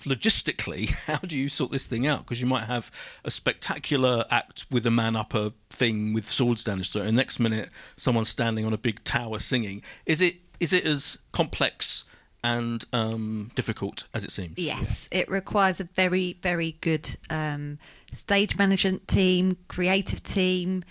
logistically, 0.00 0.90
how 1.06 1.18
do 1.18 1.36
you 1.36 1.48
sort 1.48 1.70
this 1.70 1.86
thing 1.86 2.06
out? 2.06 2.24
Because 2.24 2.40
you 2.40 2.46
might 2.46 2.64
have 2.64 2.90
a 3.24 3.30
spectacular 3.30 4.24
act 4.30 4.66
with 4.70 4.86
a 4.86 4.90
man 4.90 5.16
up 5.16 5.34
a 5.34 5.52
thing 5.70 6.12
with 6.12 6.28
swords 6.28 6.64
down 6.64 6.78
his 6.78 6.88
throat, 6.88 7.06
and 7.06 7.16
next 7.16 7.38
minute 7.38 7.70
someone's 7.96 8.28
standing 8.28 8.64
on 8.64 8.72
a 8.72 8.78
big 8.78 9.02
tower 9.04 9.38
singing. 9.38 9.82
Is 10.06 10.20
it 10.20 10.36
is 10.60 10.72
it 10.72 10.84
as 10.84 11.18
complex 11.30 12.04
and 12.42 12.84
um, 12.92 13.50
difficult 13.54 14.06
as 14.14 14.24
it 14.24 14.32
seems? 14.32 14.58
Yes, 14.58 15.08
it 15.10 15.28
requires 15.28 15.80
a 15.80 15.84
very, 15.84 16.38
very 16.42 16.76
good 16.80 17.16
um, 17.30 17.78
stage 18.12 18.56
management 18.56 19.08
team, 19.08 19.56
creative 19.68 20.22
team. 20.22 20.84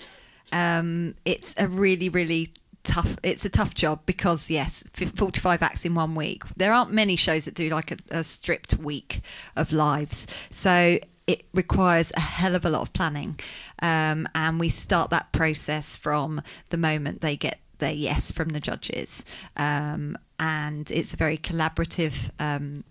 Um, 0.52 1.16
it's 1.26 1.56
a 1.58 1.68
really, 1.68 2.10
really 2.10 2.54
tough. 2.84 3.18
It's 3.24 3.46
a 3.46 3.50
tough 3.50 3.76
job 3.76 4.02
because 4.06 4.50
yes, 4.50 4.84
forty-five 4.94 5.62
acts 5.62 5.86
in 5.86 5.96
one 5.96 6.16
week. 6.16 6.44
There 6.56 6.74
aren't 6.74 6.92
many 6.92 7.16
shows 7.16 7.46
that 7.46 7.56
do 7.56 7.70
like 7.70 7.92
a, 7.92 7.98
a 8.10 8.24
stripped 8.24 8.76
week 8.76 9.22
of 9.56 9.72
lives, 9.72 10.28
so 10.50 11.00
it 11.28 11.46
requires 11.54 12.14
a 12.16 12.22
hell 12.22 12.56
of 12.56 12.64
a 12.66 12.70
lot 12.70 12.82
of 12.82 12.94
planning. 12.94 13.38
Um, 13.82 14.28
and 14.34 14.60
we 14.60 14.70
start 14.70 15.10
that 15.10 15.34
process 15.34 15.98
from 15.98 16.42
the 16.70 16.78
moment 16.78 17.20
they 17.20 17.36
get 17.36 17.60
their 17.80 17.92
yes 17.92 18.32
from 18.32 18.50
the 18.50 18.62
judges. 18.62 19.26
Um, 19.58 20.18
and 20.40 20.90
it's 20.92 21.14
a 21.14 21.18
very 21.18 21.38
collaborative 21.38 22.30
um, 22.40 22.84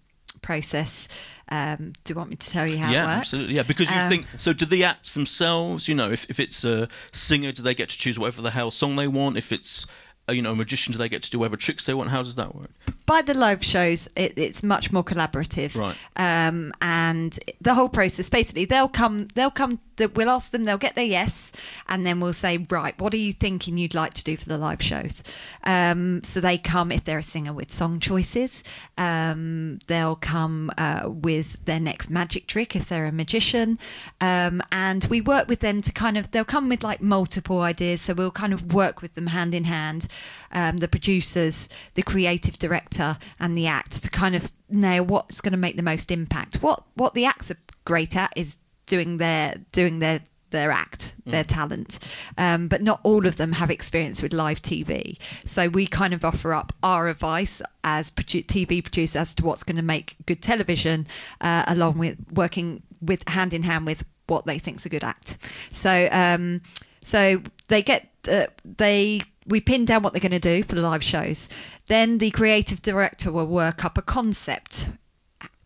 process. 0.42 1.08
Um, 1.48 1.92
do 2.04 2.12
you 2.12 2.14
want 2.16 2.30
me 2.30 2.36
to 2.36 2.50
tell 2.50 2.66
you 2.66 2.78
how 2.78 2.90
yeah, 2.90 3.04
it 3.04 3.06
works? 3.06 3.18
absolutely. 3.32 3.54
Yeah, 3.54 3.62
because 3.62 3.90
you 3.90 3.96
Um, 3.96 4.08
think 4.08 4.26
so. 4.38 4.52
Do 4.52 4.66
the 4.66 4.84
acts 4.84 5.14
themselves? 5.14 5.88
You 5.88 5.94
know, 5.94 6.10
if 6.10 6.26
if 6.28 6.40
it's 6.40 6.64
a 6.64 6.88
singer, 7.12 7.52
do 7.52 7.62
they 7.62 7.74
get 7.74 7.88
to 7.90 7.98
choose 7.98 8.18
whatever 8.18 8.42
the 8.42 8.50
hell 8.50 8.70
song 8.70 8.96
they 8.96 9.08
want? 9.08 9.36
If 9.36 9.52
it's 9.52 9.86
you 10.28 10.42
know 10.42 10.52
a 10.52 10.56
magician, 10.56 10.92
do 10.92 10.98
they 10.98 11.08
get 11.08 11.22
to 11.22 11.30
do 11.30 11.38
whatever 11.38 11.56
tricks 11.56 11.86
they 11.86 11.94
want? 11.94 12.10
How 12.10 12.22
does 12.22 12.36
that 12.36 12.54
work? 12.54 12.70
by 13.06 13.22
the 13.22 13.34
live 13.34 13.64
shows, 13.64 14.08
it, 14.16 14.34
it's 14.36 14.62
much 14.62 14.92
more 14.92 15.04
collaborative. 15.04 15.78
Right. 15.78 15.96
Um, 16.16 16.72
and 16.82 17.38
the 17.60 17.74
whole 17.74 17.88
process, 17.88 18.28
basically, 18.28 18.64
they'll 18.64 18.88
come, 18.88 19.28
they'll 19.34 19.50
come, 19.50 19.78
we'll 20.14 20.28
ask 20.28 20.50
them, 20.50 20.64
they'll 20.64 20.76
get 20.76 20.96
their 20.96 21.04
yes, 21.04 21.52
and 21.88 22.04
then 22.04 22.20
we'll 22.20 22.32
say, 22.32 22.58
right, 22.68 23.00
what 23.00 23.14
are 23.14 23.18
you 23.18 23.32
thinking 23.32 23.76
you'd 23.76 23.94
like 23.94 24.12
to 24.14 24.24
do 24.24 24.36
for 24.36 24.48
the 24.48 24.58
live 24.58 24.82
shows? 24.82 25.22
Um, 25.62 26.22
so 26.24 26.40
they 26.40 26.58
come, 26.58 26.90
if 26.90 27.04
they're 27.04 27.18
a 27.18 27.22
singer, 27.22 27.52
with 27.52 27.70
song 27.70 28.00
choices. 28.00 28.64
Um, 28.98 29.78
they'll 29.86 30.16
come 30.16 30.72
uh, 30.76 31.02
with 31.06 31.64
their 31.64 31.80
next 31.80 32.10
magic 32.10 32.48
trick 32.48 32.74
if 32.74 32.88
they're 32.88 33.06
a 33.06 33.12
magician. 33.12 33.78
Um, 34.20 34.62
and 34.72 35.04
we 35.04 35.20
work 35.20 35.46
with 35.46 35.60
them 35.60 35.80
to 35.82 35.92
kind 35.92 36.18
of, 36.18 36.32
they'll 36.32 36.44
come 36.44 36.68
with 36.68 36.82
like 36.82 37.00
multiple 37.00 37.60
ideas. 37.60 38.02
So 38.02 38.14
we'll 38.14 38.32
kind 38.32 38.52
of 38.52 38.74
work 38.74 39.00
with 39.00 39.14
them 39.14 39.28
hand 39.28 39.54
in 39.54 39.64
hand, 39.64 40.08
um, 40.52 40.78
the 40.78 40.88
producers, 40.88 41.68
the 41.94 42.02
creative 42.02 42.58
director, 42.58 43.18
and 43.38 43.56
the 43.56 43.66
act 43.66 44.02
to 44.02 44.10
kind 44.10 44.34
of 44.34 44.50
nail 44.68 45.04
what's 45.04 45.40
going 45.40 45.52
to 45.52 45.58
make 45.58 45.76
the 45.76 45.82
most 45.82 46.10
impact. 46.10 46.62
What 46.62 46.84
what 46.94 47.14
the 47.14 47.24
acts 47.24 47.50
are 47.50 47.58
great 47.84 48.16
at 48.16 48.32
is 48.36 48.58
doing 48.86 49.18
their 49.18 49.54
doing 49.72 49.98
their 49.98 50.20
their 50.50 50.70
act, 50.70 51.14
their 51.24 51.44
talent, 51.44 51.98
um, 52.38 52.68
but 52.68 52.80
not 52.80 53.00
all 53.02 53.26
of 53.26 53.36
them 53.36 53.52
have 53.52 53.70
experience 53.70 54.22
with 54.22 54.32
live 54.32 54.62
TV. 54.62 55.18
So 55.44 55.68
we 55.68 55.86
kind 55.86 56.14
of 56.14 56.24
offer 56.24 56.54
up 56.54 56.72
our 56.82 57.08
advice 57.08 57.60
as 57.82 58.10
produ- 58.10 58.46
TV 58.46 58.82
producers 58.82 59.16
as 59.16 59.34
to 59.34 59.44
what's 59.44 59.64
going 59.64 59.76
to 59.76 59.82
make 59.82 60.16
good 60.24 60.40
television, 60.40 61.06
uh, 61.40 61.64
along 61.66 61.98
with 61.98 62.16
working 62.32 62.82
with 63.02 63.28
hand 63.28 63.52
in 63.52 63.64
hand 63.64 63.86
with 63.86 64.04
what 64.28 64.46
they 64.46 64.58
think's 64.58 64.86
a 64.86 64.88
good 64.88 65.04
act. 65.04 65.36
So 65.72 66.08
um, 66.12 66.62
so 67.02 67.42
they 67.68 67.82
get 67.82 68.08
uh, 68.30 68.46
they 68.64 69.22
we 69.46 69.60
pin 69.60 69.84
down 69.84 70.02
what 70.02 70.12
they're 70.12 70.20
going 70.20 70.32
to 70.32 70.38
do 70.38 70.62
for 70.62 70.74
the 70.74 70.82
live 70.82 71.02
shows. 71.02 71.48
Then 71.86 72.18
the 72.18 72.30
creative 72.30 72.82
director 72.82 73.30
will 73.30 73.46
work 73.46 73.84
up 73.84 73.96
a 73.96 74.02
concept 74.02 74.90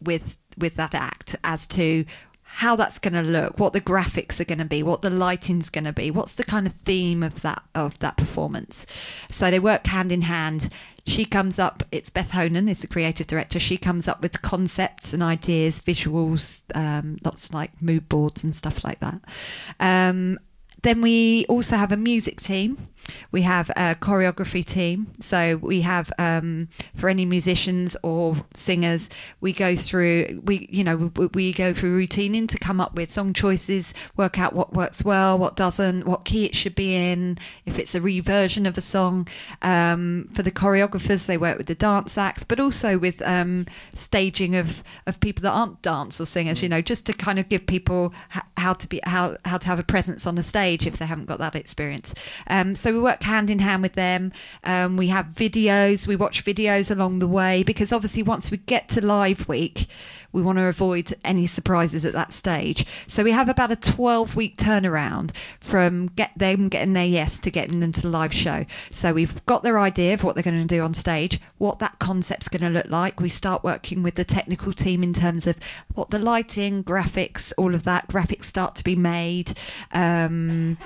with 0.02 0.38
with 0.58 0.74
that 0.76 0.94
act 0.94 1.36
as 1.42 1.66
to 1.68 2.04
how 2.54 2.74
that's 2.74 2.98
going 2.98 3.14
to 3.14 3.22
look, 3.22 3.60
what 3.60 3.72
the 3.72 3.80
graphics 3.80 4.40
are 4.40 4.44
going 4.44 4.58
to 4.58 4.64
be, 4.64 4.82
what 4.82 5.02
the 5.02 5.10
lighting's 5.10 5.70
going 5.70 5.84
to 5.84 5.92
be, 5.92 6.10
what's 6.10 6.34
the 6.34 6.42
kind 6.42 6.66
of 6.66 6.74
theme 6.74 7.22
of 7.22 7.42
that 7.42 7.62
of 7.74 7.98
that 8.00 8.16
performance. 8.16 8.86
So 9.28 9.50
they 9.50 9.60
work 9.60 9.86
hand 9.86 10.10
in 10.10 10.22
hand. 10.22 10.68
She 11.06 11.24
comes 11.24 11.58
up. 11.58 11.84
It's 11.92 12.10
Beth 12.10 12.32
Honan 12.32 12.68
is 12.68 12.80
the 12.80 12.86
creative 12.86 13.26
director. 13.28 13.58
She 13.58 13.76
comes 13.76 14.08
up 14.08 14.20
with 14.20 14.42
concepts 14.42 15.12
and 15.12 15.22
ideas, 15.22 15.80
visuals, 15.80 16.64
um, 16.76 17.18
lots 17.24 17.46
of 17.46 17.54
like 17.54 17.80
mood 17.80 18.08
boards 18.08 18.42
and 18.42 18.54
stuff 18.54 18.84
like 18.84 18.98
that. 19.00 19.20
Um, 19.78 20.38
then 20.82 21.02
we 21.02 21.44
also 21.46 21.76
have 21.76 21.92
a 21.92 21.96
music 21.96 22.40
team. 22.40 22.88
We 23.32 23.42
have 23.42 23.70
a 23.70 23.94
choreography 23.94 24.64
team. 24.64 25.08
So 25.20 25.56
we 25.56 25.80
have 25.80 26.12
um, 26.18 26.68
for 26.94 27.08
any 27.08 27.24
musicians 27.24 27.96
or 28.02 28.36
singers, 28.54 29.10
we 29.40 29.52
go 29.52 29.74
through 29.74 30.42
we 30.44 30.68
you 30.70 30.84
know 30.84 31.10
we, 31.16 31.26
we 31.26 31.52
go 31.52 31.72
through 31.72 31.96
routining 31.96 32.46
to 32.46 32.58
come 32.58 32.80
up 32.80 32.94
with 32.94 33.10
song 33.10 33.32
choices, 33.32 33.94
work 34.16 34.38
out 34.38 34.52
what 34.52 34.72
works 34.72 35.04
well, 35.04 35.36
what 35.36 35.56
doesn't, 35.56 36.06
what 36.06 36.24
key 36.24 36.44
it 36.44 36.54
should 36.54 36.74
be 36.74 36.94
in, 36.94 37.38
if 37.66 37.78
it's 37.78 37.94
a 37.94 38.00
reversion 38.00 38.66
of 38.66 38.78
a 38.78 38.82
song. 38.82 39.26
Um, 39.62 40.28
for 40.34 40.42
the 40.42 40.52
choreographers, 40.52 41.26
they 41.26 41.36
work 41.38 41.58
with 41.58 41.66
the 41.66 41.74
dance 41.74 42.16
acts, 42.16 42.44
but 42.44 42.60
also 42.60 42.98
with 42.98 43.20
um, 43.22 43.66
staging 43.94 44.54
of 44.56 44.84
of 45.06 45.20
people 45.20 45.42
that 45.42 45.52
aren't 45.52 45.82
dance 45.82 46.20
or 46.20 46.26
singers. 46.26 46.62
You 46.62 46.68
know, 46.68 46.80
just 46.80 47.06
to 47.06 47.12
kind 47.12 47.38
of 47.38 47.48
give 47.48 47.66
people 47.66 48.14
how 48.60 48.74
to 48.74 48.88
be 48.88 49.00
how 49.04 49.36
how 49.44 49.58
to 49.58 49.66
have 49.66 49.78
a 49.78 49.82
presence 49.82 50.26
on 50.26 50.34
the 50.34 50.42
stage 50.42 50.86
if 50.86 50.98
they 50.98 51.06
haven't 51.06 51.26
got 51.26 51.38
that 51.38 51.56
experience. 51.56 52.14
Um, 52.46 52.74
so 52.74 52.92
we 52.92 53.00
work 53.00 53.22
hand 53.22 53.50
in 53.50 53.58
hand 53.58 53.82
with 53.82 53.94
them. 53.94 54.32
Um, 54.62 54.96
we 54.96 55.08
have 55.08 55.26
videos. 55.26 56.06
We 56.06 56.16
watch 56.16 56.44
videos 56.44 56.90
along 56.90 57.18
the 57.18 57.28
way 57.28 57.62
because 57.62 57.92
obviously 57.92 58.22
once 58.22 58.50
we 58.50 58.58
get 58.58 58.88
to 58.90 59.04
live 59.04 59.48
week, 59.48 59.86
we 60.32 60.42
want 60.42 60.58
to 60.58 60.64
avoid 60.64 61.14
any 61.24 61.46
surprises 61.46 62.04
at 62.04 62.12
that 62.12 62.32
stage. 62.32 62.86
So 63.06 63.22
we 63.22 63.32
have 63.32 63.48
about 63.48 63.72
a 63.72 63.76
12 63.76 64.36
week 64.36 64.56
turnaround 64.56 65.34
from 65.60 66.08
get 66.08 66.32
them 66.36 66.68
getting 66.68 66.92
their 66.92 67.06
yes 67.06 67.38
to 67.40 67.50
getting 67.50 67.80
them 67.80 67.92
to 67.92 68.02
the 68.02 68.08
live 68.08 68.32
show. 68.32 68.66
So 68.90 69.12
we've 69.12 69.44
got 69.46 69.62
their 69.62 69.78
idea 69.78 70.14
of 70.14 70.24
what 70.24 70.34
they're 70.34 70.44
going 70.44 70.60
to 70.60 70.66
do 70.66 70.82
on 70.82 70.94
stage, 70.94 71.40
what 71.58 71.78
that 71.80 71.98
concept's 71.98 72.48
going 72.48 72.62
to 72.62 72.70
look 72.70 72.90
like. 72.90 73.20
We 73.20 73.28
start 73.28 73.64
working 73.64 74.02
with 74.02 74.14
the 74.14 74.24
technical 74.24 74.72
team 74.72 75.02
in 75.02 75.12
terms 75.12 75.46
of 75.46 75.56
what 75.94 76.10
the 76.10 76.18
lighting, 76.18 76.84
graphics, 76.84 77.52
all 77.56 77.74
of 77.74 77.84
that. 77.84 78.08
Graphics 78.08 78.44
start 78.44 78.74
to 78.76 78.84
be 78.84 78.96
made. 78.96 79.52
Um, 79.92 80.78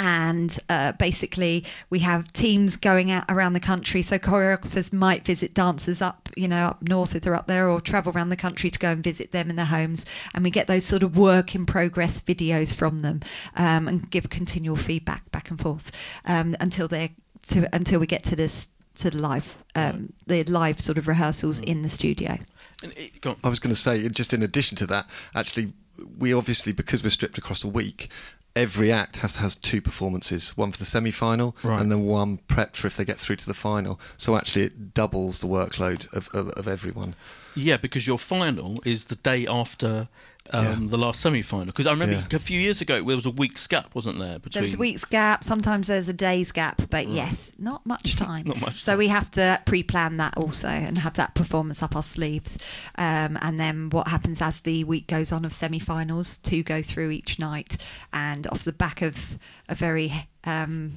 and 0.00 0.58
uh, 0.70 0.92
basically 0.92 1.62
we 1.90 1.98
have 1.98 2.32
teams 2.32 2.76
going 2.76 3.10
out 3.10 3.24
around 3.28 3.52
the 3.52 3.60
country. 3.60 4.00
So 4.00 4.18
choreographers 4.18 4.94
might 4.94 5.26
visit 5.26 5.52
dancers 5.52 6.00
up, 6.00 6.30
you 6.36 6.48
know, 6.48 6.68
up 6.68 6.82
north 6.82 7.14
if 7.14 7.22
they're 7.22 7.34
up 7.34 7.46
there, 7.46 7.68
or 7.68 7.82
travel 7.82 8.10
around 8.12 8.30
the 8.30 8.36
country 8.36 8.70
to 8.70 8.78
go 8.78 8.90
and 8.90 9.04
visit 9.04 9.30
them 9.30 9.50
in 9.50 9.56
their 9.56 9.66
homes, 9.66 10.06
and 10.34 10.42
we 10.42 10.50
get 10.50 10.66
those 10.66 10.86
sort 10.86 11.02
of 11.02 11.18
work 11.18 11.54
in 11.54 11.66
progress 11.66 12.20
videos 12.20 12.74
from 12.74 13.00
them 13.00 13.20
um, 13.56 13.86
and 13.86 14.10
give 14.10 14.30
continual 14.30 14.76
feedback 14.76 15.30
back 15.30 15.50
and 15.50 15.60
forth 15.60 15.92
um, 16.24 16.56
until 16.58 16.88
they're 16.88 17.10
to, 17.42 17.68
until 17.74 18.00
we 18.00 18.06
get 18.06 18.24
to 18.24 18.36
this 18.36 18.68
to 18.94 19.10
the 19.10 19.18
live 19.18 19.62
um, 19.74 20.12
the 20.26 20.44
live 20.44 20.80
sort 20.80 20.96
of 20.96 21.08
rehearsals 21.08 21.60
in 21.60 21.82
the 21.82 21.88
studio. 21.90 22.38
And 22.82 22.92
it, 22.96 23.20
go. 23.20 23.36
I 23.44 23.50
was 23.50 23.60
going 23.60 23.74
to 23.74 23.80
say, 23.80 24.08
just 24.08 24.32
in 24.32 24.42
addition 24.42 24.78
to 24.78 24.86
that, 24.86 25.06
actually, 25.34 25.74
we 26.18 26.32
obviously 26.32 26.72
because 26.72 27.02
we're 27.02 27.10
stripped 27.10 27.36
across 27.36 27.62
a 27.62 27.68
week. 27.68 28.08
Every 28.56 28.90
act 28.90 29.18
has 29.18 29.36
has 29.36 29.54
two 29.54 29.80
performances, 29.80 30.56
one 30.56 30.72
for 30.72 30.78
the 30.78 30.84
semi-final 30.84 31.56
Right. 31.62 31.80
and 31.80 31.90
then 31.90 32.02
one 32.06 32.38
prep 32.48 32.74
for 32.76 32.88
if 32.88 32.96
they 32.96 33.04
get 33.04 33.16
through 33.16 33.36
to 33.36 33.46
the 33.46 33.54
final. 33.54 34.00
So 34.16 34.36
actually, 34.36 34.62
it 34.64 34.92
doubles 34.92 35.38
the 35.38 35.46
workload 35.46 36.12
of, 36.12 36.28
of, 36.34 36.48
of 36.50 36.66
everyone. 36.66 37.14
Yeah, 37.54 37.76
because 37.76 38.06
your 38.06 38.18
final 38.18 38.80
is 38.84 39.04
the 39.06 39.16
day 39.16 39.46
after 39.46 40.08
um, 40.52 40.64
Yeah. 40.64 40.88
the 40.88 40.98
last 40.98 41.20
semi-final. 41.20 41.66
Because 41.66 41.86
I 41.86 41.92
remember 41.92 42.16
Yeah. 42.16 42.36
a 42.36 42.38
few 42.40 42.60
years 42.60 42.80
ago 42.80 43.04
there 43.04 43.16
was 43.16 43.26
a 43.26 43.30
week's 43.30 43.66
gap, 43.66 43.94
wasn't 43.94 44.18
there? 44.18 44.38
Between 44.38 44.64
There's 44.64 44.74
a 44.74 44.78
week's 44.78 45.04
gap. 45.04 45.44
Sometimes 45.44 45.86
there's 45.86 46.08
a 46.08 46.12
day's 46.12 46.50
gap, 46.52 46.82
but 46.90 47.08
yes, 47.08 47.52
not 47.58 47.84
much 47.86 48.16
time. 48.26 48.46
Not 48.46 48.60
much 48.60 48.82
So 48.82 48.92
time. 48.92 48.98
we 48.98 49.08
have 49.08 49.30
to 49.32 49.60
pre-plan 49.66 50.16
that 50.16 50.36
also 50.36 50.68
and 50.68 50.98
have 50.98 51.14
that 51.14 51.34
performance 51.34 51.82
up 51.82 51.94
our 51.94 52.02
sleeves. 52.02 52.58
Um, 52.96 53.38
and 53.42 53.60
then 53.60 53.90
what 53.90 54.08
happens 54.08 54.40
as 54.42 54.60
the 54.62 54.84
week 54.84 55.06
goes 55.06 55.30
on 55.32 55.44
of 55.44 55.52
semi-finals, 55.52 56.38
two 56.38 56.62
go 56.62 56.82
through 56.82 57.10
each 57.10 57.38
night, 57.38 57.76
and 58.12 58.46
off 58.48 58.64
the 58.64 58.72
back 58.72 59.02
of 59.02 59.38
a 59.68 59.74
very, 59.74 60.26
um, 60.44 60.92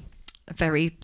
a 0.48 0.54
very 0.54 0.98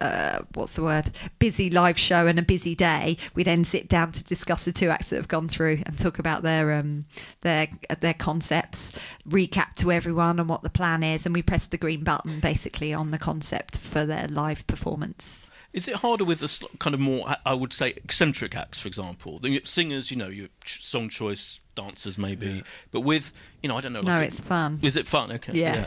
uh, 0.00 0.40
what's 0.54 0.76
the 0.76 0.82
word? 0.82 1.10
Busy 1.38 1.70
live 1.70 1.98
show 1.98 2.26
and 2.26 2.38
a 2.38 2.42
busy 2.42 2.74
day. 2.74 3.16
We 3.34 3.42
then 3.42 3.64
sit 3.64 3.88
down 3.88 4.12
to 4.12 4.24
discuss 4.24 4.64
the 4.64 4.72
two 4.72 4.88
acts 4.90 5.10
that 5.10 5.16
have 5.16 5.28
gone 5.28 5.48
through 5.48 5.82
and 5.86 5.96
talk 5.98 6.18
about 6.18 6.42
their 6.42 6.72
um, 6.74 7.06
their 7.42 7.68
their 8.00 8.14
concepts, 8.14 8.98
recap 9.28 9.74
to 9.74 9.92
everyone 9.92 10.40
on 10.40 10.48
what 10.48 10.62
the 10.62 10.70
plan 10.70 11.02
is, 11.02 11.26
and 11.26 11.34
we 11.34 11.42
press 11.42 11.66
the 11.66 11.78
green 11.78 12.04
button 12.04 12.40
basically 12.40 12.92
on 12.92 13.10
the 13.10 13.18
concept 13.18 13.78
for 13.78 14.04
their 14.04 14.28
live 14.28 14.66
performance. 14.66 15.50
Is 15.72 15.88
it 15.88 15.96
harder 15.96 16.24
with 16.24 16.38
the 16.38 16.68
kind 16.78 16.94
of 16.94 17.00
more, 17.00 17.28
I- 17.28 17.38
I 17.46 17.54
would 17.54 17.72
say, 17.72 17.88
eccentric 17.90 18.54
acts, 18.56 18.78
for 18.80 18.86
example? 18.86 19.40
The 19.40 19.60
singers, 19.64 20.08
you 20.10 20.16
know, 20.16 20.28
your 20.28 20.46
song 20.64 21.08
choice 21.08 21.58
dancers, 21.74 22.16
maybe. 22.18 22.62
But 22.90 23.00
with, 23.00 23.32
you 23.62 23.68
know, 23.68 23.76
I 23.76 23.80
don't 23.80 23.92
know. 23.92 24.00
No, 24.00 24.14
like 24.14 24.22
a- 24.24 24.26
it's 24.26 24.40
fun. 24.40 24.78
Is 24.82 24.96
it 24.96 25.06
fun? 25.06 25.32
Okay. 25.32 25.52
Yeah. 25.54 25.86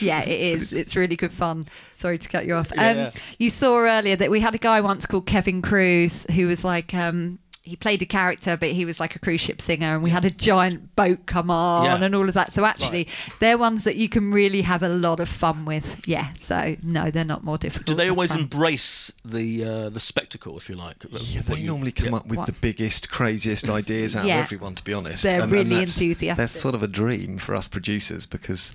Yeah, 0.00 0.20
it 0.26 0.28
is. 0.56 0.72
It's 0.72 0.96
really 0.96 1.16
good 1.16 1.32
fun. 1.32 1.64
Sorry 1.92 2.18
to 2.18 2.28
cut 2.28 2.46
you 2.46 2.54
off. 2.56 2.72
Yeah, 2.74 2.90
Um, 2.90 2.96
yeah. 2.96 3.10
You 3.38 3.50
saw 3.50 3.78
earlier 3.78 4.16
that 4.16 4.30
we 4.30 4.40
had 4.40 4.54
a 4.54 4.58
guy 4.58 4.80
once 4.80 5.06
called 5.06 5.26
Kevin 5.26 5.62
Cruz 5.62 6.26
who 6.34 6.46
was 6.46 6.64
like, 6.64 6.92
um, 6.94 7.38
he 7.66 7.76
played 7.76 8.02
a 8.02 8.04
character, 8.06 8.58
but 8.58 8.68
he 8.68 8.84
was 8.84 9.00
like 9.00 9.16
a 9.16 9.18
cruise 9.18 9.40
ship 9.40 9.58
singer, 9.60 9.94
and 9.94 10.02
we 10.02 10.10
had 10.10 10.24
a 10.26 10.30
giant 10.30 10.94
boat 10.96 11.24
come 11.24 11.50
on 11.50 11.86
Yeah. 11.86 12.04
and 12.04 12.14
all 12.14 12.28
of 12.28 12.34
that. 12.34 12.52
So 12.52 12.66
actually, 12.66 13.08
they're 13.40 13.56
ones 13.56 13.84
that 13.84 13.96
you 13.96 14.06
can 14.08 14.30
really 14.32 14.60
have 14.62 14.82
a 14.82 14.88
lot 14.90 15.18
of 15.18 15.30
fun 15.30 15.64
with. 15.64 16.06
Yeah. 16.06 16.34
So 16.34 16.76
no, 16.82 17.10
they're 17.10 17.24
not 17.24 17.42
more 17.42 17.56
difficult. 17.56 17.86
Do 17.86 17.94
they 17.94 18.10
always 18.10 18.32
fun. 18.32 18.40
embrace 18.42 19.12
the 19.24 19.64
uh, 19.64 19.88
the 19.88 20.00
spectacle, 20.00 20.56
if 20.58 20.68
you 20.68 20.76
like? 20.76 21.04
Yeah, 21.10 21.40
they 21.40 21.60
you- 21.60 21.66
normally 21.68 21.92
come 21.92 22.10
yeah. 22.10 22.16
up 22.16 22.26
with 22.26 22.36
What? 22.38 22.46
the 22.46 22.52
biggest, 22.52 23.10
craziest 23.10 23.70
ideas 23.70 24.14
out 24.14 24.26
Yeah. 24.26 24.40
of 24.40 24.44
everyone. 24.44 24.74
To 24.74 24.84
be 24.84 24.92
honest, 24.92 25.22
They're 25.22 25.46
really 25.46 25.70
that's- 25.70 25.96
enthusiastic. 25.96 26.36
That's 26.36 26.60
sort 26.60 26.74
of 26.74 26.82
a 26.82 26.88
dream 26.88 27.38
for 27.38 27.54
us 27.54 27.66
producers 27.66 28.26
because 28.26 28.72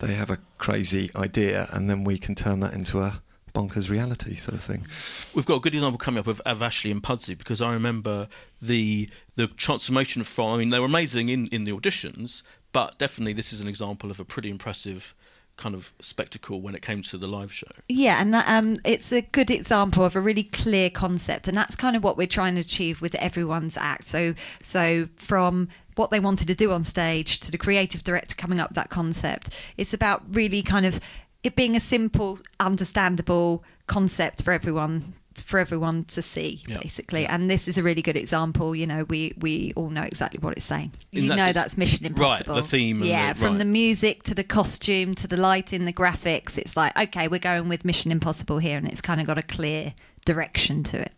they 0.00 0.14
have 0.14 0.30
a 0.30 0.38
crazy 0.58 1.10
idea, 1.14 1.68
and 1.72 1.88
then 1.88 2.02
we 2.02 2.18
can 2.18 2.34
turn 2.34 2.58
that 2.60 2.72
into 2.74 3.00
a 3.00 3.22
bonkers 3.54 3.90
reality 3.90 4.34
sort 4.34 4.54
of 4.54 4.62
thing. 4.62 4.86
We've 5.34 5.46
got 5.46 5.56
a 5.56 5.60
good 5.60 5.74
example 5.74 5.98
coming 5.98 6.20
up 6.20 6.26
of, 6.26 6.40
of 6.40 6.62
Ashley 6.62 6.90
and 6.90 7.02
Pudsey 7.02 7.36
because 7.36 7.60
I 7.60 7.72
remember 7.72 8.28
the 8.60 9.08
the 9.36 9.46
transformation 9.46 10.24
from. 10.24 10.54
I 10.54 10.58
mean, 10.58 10.70
they 10.70 10.78
were 10.78 10.86
amazing 10.86 11.28
in, 11.28 11.46
in 11.48 11.64
the 11.64 11.72
auditions, 11.72 12.42
but 12.72 12.98
definitely 12.98 13.32
this 13.32 13.52
is 13.52 13.60
an 13.60 13.68
example 13.68 14.10
of 14.10 14.20
a 14.20 14.24
pretty 14.24 14.50
impressive 14.50 15.14
kind 15.56 15.74
of 15.74 15.92
spectacle 16.00 16.60
when 16.60 16.74
it 16.74 16.82
came 16.82 17.02
to 17.02 17.18
the 17.18 17.26
live 17.26 17.52
show. 17.52 17.68
Yeah, 17.88 18.20
and 18.20 18.32
that, 18.32 18.48
um, 18.48 18.76
it's 18.84 19.12
a 19.12 19.20
good 19.20 19.50
example 19.50 20.04
of 20.04 20.16
a 20.16 20.20
really 20.20 20.44
clear 20.44 20.90
concept, 20.90 21.46
and 21.46 21.56
that's 21.56 21.76
kind 21.76 21.94
of 21.94 22.02
what 22.02 22.16
we're 22.16 22.26
trying 22.26 22.54
to 22.54 22.60
achieve 22.60 23.02
with 23.02 23.14
everyone's 23.16 23.76
act. 23.76 24.04
So, 24.04 24.34
so 24.62 25.08
from 25.16 25.68
what 25.94 26.10
they 26.10 26.20
wanted 26.20 26.48
to 26.48 26.54
do 26.54 26.72
on 26.72 26.82
stage 26.82 27.38
to 27.40 27.50
the 27.50 27.58
creative 27.58 28.02
director 28.02 28.34
coming 28.34 28.58
up 28.58 28.70
with 28.70 28.76
that 28.76 28.88
concept, 28.88 29.50
it's 29.76 29.92
about 29.92 30.22
really 30.34 30.62
kind 30.62 30.86
of 30.86 31.00
it 31.42 31.56
being 31.56 31.74
a 31.76 31.80
simple, 31.80 32.38
understandable 32.60 33.62
concept 33.86 34.42
for 34.42 34.52
everyone 34.52 35.14
for 35.46 35.58
everyone 35.58 36.04
to 36.04 36.20
see 36.20 36.62
Yeah. 36.66 36.76
basically 36.82 37.24
and 37.26 37.50
this 37.50 37.66
is 37.66 37.78
a 37.78 37.82
really 37.82 38.02
good 38.02 38.16
example 38.16 38.76
you 38.76 38.86
know 38.86 39.04
we 39.04 39.32
we 39.38 39.72
all 39.76 39.88
know 39.88 40.02
exactly 40.02 40.38
what 40.38 40.52
it's 40.58 40.66
saying 40.66 40.92
In 41.10 41.22
you 41.24 41.28
that 41.30 41.36
know 41.36 41.44
sense- 41.46 41.54
that's 41.54 41.78
mission 41.78 42.04
impossible 42.06 42.28
Right, 42.30 42.40
impossible 42.40 42.62
the 42.62 42.68
theme 42.68 42.96
and 42.98 43.06
yeah 43.06 43.32
the- 43.32 43.38
from 43.38 43.48
right. 43.52 43.58
the 43.60 43.64
music 43.64 44.22
to 44.24 44.34
the 44.34 44.44
costume 44.44 45.14
to 45.14 45.26
the 45.26 45.38
lighting, 45.38 45.86
the 45.86 45.92
graphics. 45.92 46.58
It's 46.58 46.76
like, 46.76 46.94
okay, 46.98 47.28
we're 47.28 47.40
going 47.40 47.68
with 47.70 47.82
Mission 47.84 48.12
Impossible 48.12 48.58
here, 48.58 48.76
and 48.76 48.86
it's 48.86 49.00
kind 49.00 49.20
of 49.22 49.26
got 49.26 49.38
a 49.38 49.42
clear 49.42 49.94
direction 50.26 50.82
to 50.84 51.00
it. 51.00 51.12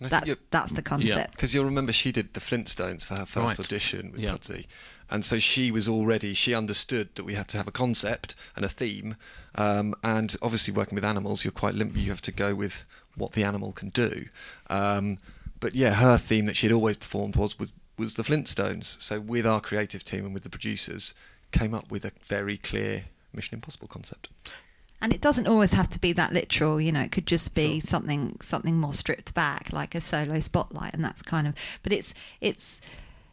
And 0.00 0.10
That's 0.10 0.34
that's 0.50 0.72
the 0.72 0.82
concept. 0.82 1.30
Because 1.32 1.54
you'll 1.54 1.64
remember 1.64 1.92
she 1.92 2.10
did 2.10 2.34
the 2.34 2.40
Flintstones 2.40 3.04
for 3.04 3.14
her 3.14 3.24
first 3.26 3.58
Right. 3.58 3.60
audition 3.60 4.10
with 4.12 4.20
Yeah. 4.20 4.32
Pudsey. 4.32 4.66
And 5.10 5.24
so 5.24 5.38
she 5.38 5.70
was 5.70 5.88
already, 5.88 6.34
she 6.34 6.54
understood 6.54 7.14
that 7.14 7.24
we 7.24 7.34
had 7.34 7.48
to 7.48 7.56
have 7.56 7.68
a 7.68 7.72
concept 7.72 8.34
and 8.56 8.64
a 8.64 8.68
theme. 8.68 9.16
Um, 9.54 9.94
and 10.02 10.34
obviously, 10.42 10.74
working 10.74 10.94
with 10.94 11.04
animals, 11.04 11.44
you're 11.44 11.52
quite 11.52 11.74
limited. 11.74 12.00
You 12.00 12.10
have 12.10 12.22
to 12.22 12.32
go 12.32 12.54
with 12.54 12.84
what 13.16 13.32
the 13.32 13.44
animal 13.44 13.72
can 13.72 13.90
do. 13.90 14.26
Um, 14.68 15.18
but 15.60 15.74
yeah, 15.74 15.94
her 15.94 16.18
theme 16.18 16.46
that 16.46 16.56
she'd 16.56 16.72
always 16.72 16.96
performed 16.96 17.36
was, 17.36 17.58
was, 17.58 17.72
was 17.96 18.14
the 18.14 18.22
Flintstones. 18.22 19.00
So 19.00 19.20
with 19.20 19.46
our 19.46 19.60
creative 19.60 20.04
team 20.04 20.24
and 20.24 20.34
with 20.34 20.42
the 20.42 20.50
producers, 20.50 21.14
came 21.52 21.74
up 21.74 21.90
with 21.90 22.04
a 22.04 22.12
very 22.22 22.56
clear 22.56 23.04
Mission 23.32 23.54
Impossible 23.54 23.88
concept. 23.88 24.28
And 25.00 25.12
it 25.12 25.20
doesn't 25.20 25.46
always 25.46 25.72
have 25.72 25.90
to 25.90 26.00
be 26.00 26.12
that 26.14 26.32
literal. 26.32 26.80
You 26.80 26.90
know, 26.90 27.02
it 27.02 27.12
could 27.12 27.26
just 27.26 27.54
be 27.54 27.78
something 27.80 28.38
something 28.40 28.76
more 28.80 28.94
stripped 28.94 29.34
back, 29.34 29.72
like 29.72 29.94
a 29.94 30.00
solo 30.00 30.40
spotlight, 30.40 30.94
and 30.94 31.04
that's 31.04 31.20
kind 31.20 31.46
of. 31.46 31.54
But 31.82 31.92
it's 31.92 32.14
it's. 32.40 32.80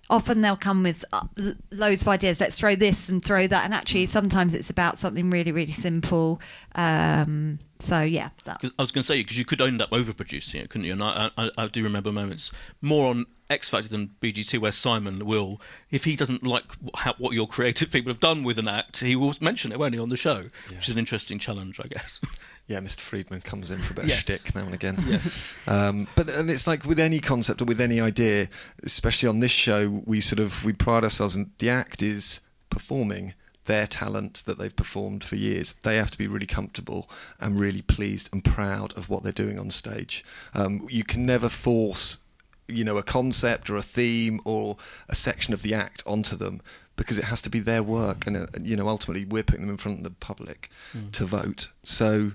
Often 0.09 0.41
they'll 0.41 0.57
come 0.57 0.83
with 0.83 1.05
uh, 1.13 1.25
loads 1.71 2.01
of 2.01 2.07
ideas. 2.09 2.41
Let's 2.41 2.59
throw 2.59 2.75
this 2.75 3.07
and 3.07 3.23
throw 3.23 3.47
that, 3.47 3.63
and 3.63 3.73
actually 3.73 4.05
sometimes 4.07 4.53
it's 4.53 4.69
about 4.69 4.97
something 4.97 5.29
really, 5.29 5.51
really 5.51 5.71
simple. 5.71 6.41
Um, 6.75 7.59
so 7.81 8.01
yeah, 8.01 8.29
that, 8.45 8.61
'Cause 8.61 8.71
I 8.77 8.81
was 8.81 8.91
going 8.91 9.01
to 9.01 9.07
say 9.07 9.21
because 9.21 9.37
you 9.37 9.45
could 9.45 9.59
end 9.61 9.81
up 9.81 9.89
overproducing 9.91 10.61
it, 10.61 10.69
couldn't 10.69 10.85
you? 10.85 10.93
And 10.93 11.03
I, 11.03 11.29
I, 11.37 11.49
I 11.57 11.67
do 11.67 11.83
remember 11.83 12.11
moments 12.11 12.51
more 12.81 13.09
on 13.09 13.25
X 13.49 13.69
Factor 13.69 13.89
than 13.89 14.11
BGT 14.21 14.59
where 14.59 14.71
Simon 14.71 15.25
will, 15.25 15.59
if 15.89 16.05
he 16.05 16.15
doesn't 16.15 16.45
like 16.45 16.63
how, 16.95 17.13
what 17.17 17.33
your 17.33 17.47
creative 17.47 17.91
people 17.91 18.09
have 18.11 18.19
done 18.21 18.43
with 18.43 18.57
an 18.57 18.67
act, 18.67 18.99
he 19.01 19.15
will 19.15 19.33
mention 19.41 19.71
it, 19.71 19.79
won't 19.79 19.93
he, 19.93 19.99
on 19.99 20.09
the 20.09 20.15
show, 20.17 20.45
which 20.69 20.87
is 20.87 20.93
an 20.93 20.99
interesting 20.99 21.37
challenge, 21.39 21.79
I 21.83 21.87
guess. 21.87 22.19
Yeah, 22.67 22.79
Mr. 22.79 23.01
Friedman 23.01 23.41
comes 23.41 23.69
in 23.69 23.79
for 23.79 23.91
a 23.91 23.95
bit 23.97 24.05
Yes. 24.05 24.29
of 24.29 24.35
shtick 24.37 24.55
now 24.55 24.61
and 24.61 24.73
again. 24.73 24.95
Yes. 25.05 25.55
Um, 25.67 26.07
but 26.15 26.29
and 26.29 26.49
it's 26.49 26.67
like 26.67 26.85
with 26.85 26.99
any 27.01 27.19
concept 27.19 27.61
or 27.61 27.65
with 27.65 27.81
any 27.81 27.99
idea, 27.99 28.47
especially 28.83 29.27
on 29.27 29.41
this 29.41 29.51
show, 29.51 30.01
we 30.05 30.21
sort 30.21 30.39
of 30.39 30.63
we 30.63 30.71
pride 30.71 31.03
ourselves 31.03 31.35
in 31.35 31.51
the 31.57 31.69
act 31.69 32.01
is 32.01 32.39
performing 32.69 33.33
their 33.71 33.87
talent 33.87 34.43
that 34.45 34.57
they've 34.57 34.75
performed 34.75 35.23
for 35.23 35.37
years. 35.37 35.73
They 35.73 35.95
have 35.95 36.11
to 36.11 36.17
be 36.17 36.27
really 36.27 36.45
comfortable 36.45 37.09
and 37.39 37.57
really 37.57 37.81
pleased 37.81 38.27
and 38.33 38.43
proud 38.43 38.95
of 38.97 39.09
what 39.09 39.23
they're 39.23 39.31
doing 39.31 39.57
on 39.57 39.69
stage. 39.69 40.25
Um, 40.53 40.85
you 40.89 41.05
can 41.05 41.25
never 41.25 41.47
force, 41.47 42.19
you 42.67 42.83
know, 42.83 42.97
a 42.97 43.03
concept 43.03 43.69
or 43.69 43.77
a 43.77 43.81
theme 43.81 44.41
or 44.43 44.75
a 45.07 45.15
section 45.15 45.53
of 45.53 45.61
the 45.61 45.73
act 45.73 46.03
onto 46.05 46.35
them 46.35 46.59
because 46.97 47.17
it 47.17 47.23
has 47.23 47.41
to 47.43 47.49
be 47.49 47.59
their 47.59 47.81
work, 47.81 48.27
and 48.27 48.35
uh, 48.35 48.45
you 48.61 48.75
know, 48.75 48.89
ultimately 48.89 49.23
we're 49.23 49.41
putting 49.41 49.61
them 49.61 49.71
in 49.71 49.77
front 49.77 49.99
of 49.99 50.03
the 50.03 50.11
public 50.11 50.69
to 51.13 51.25
vote. 51.25 51.69
So. 51.83 52.33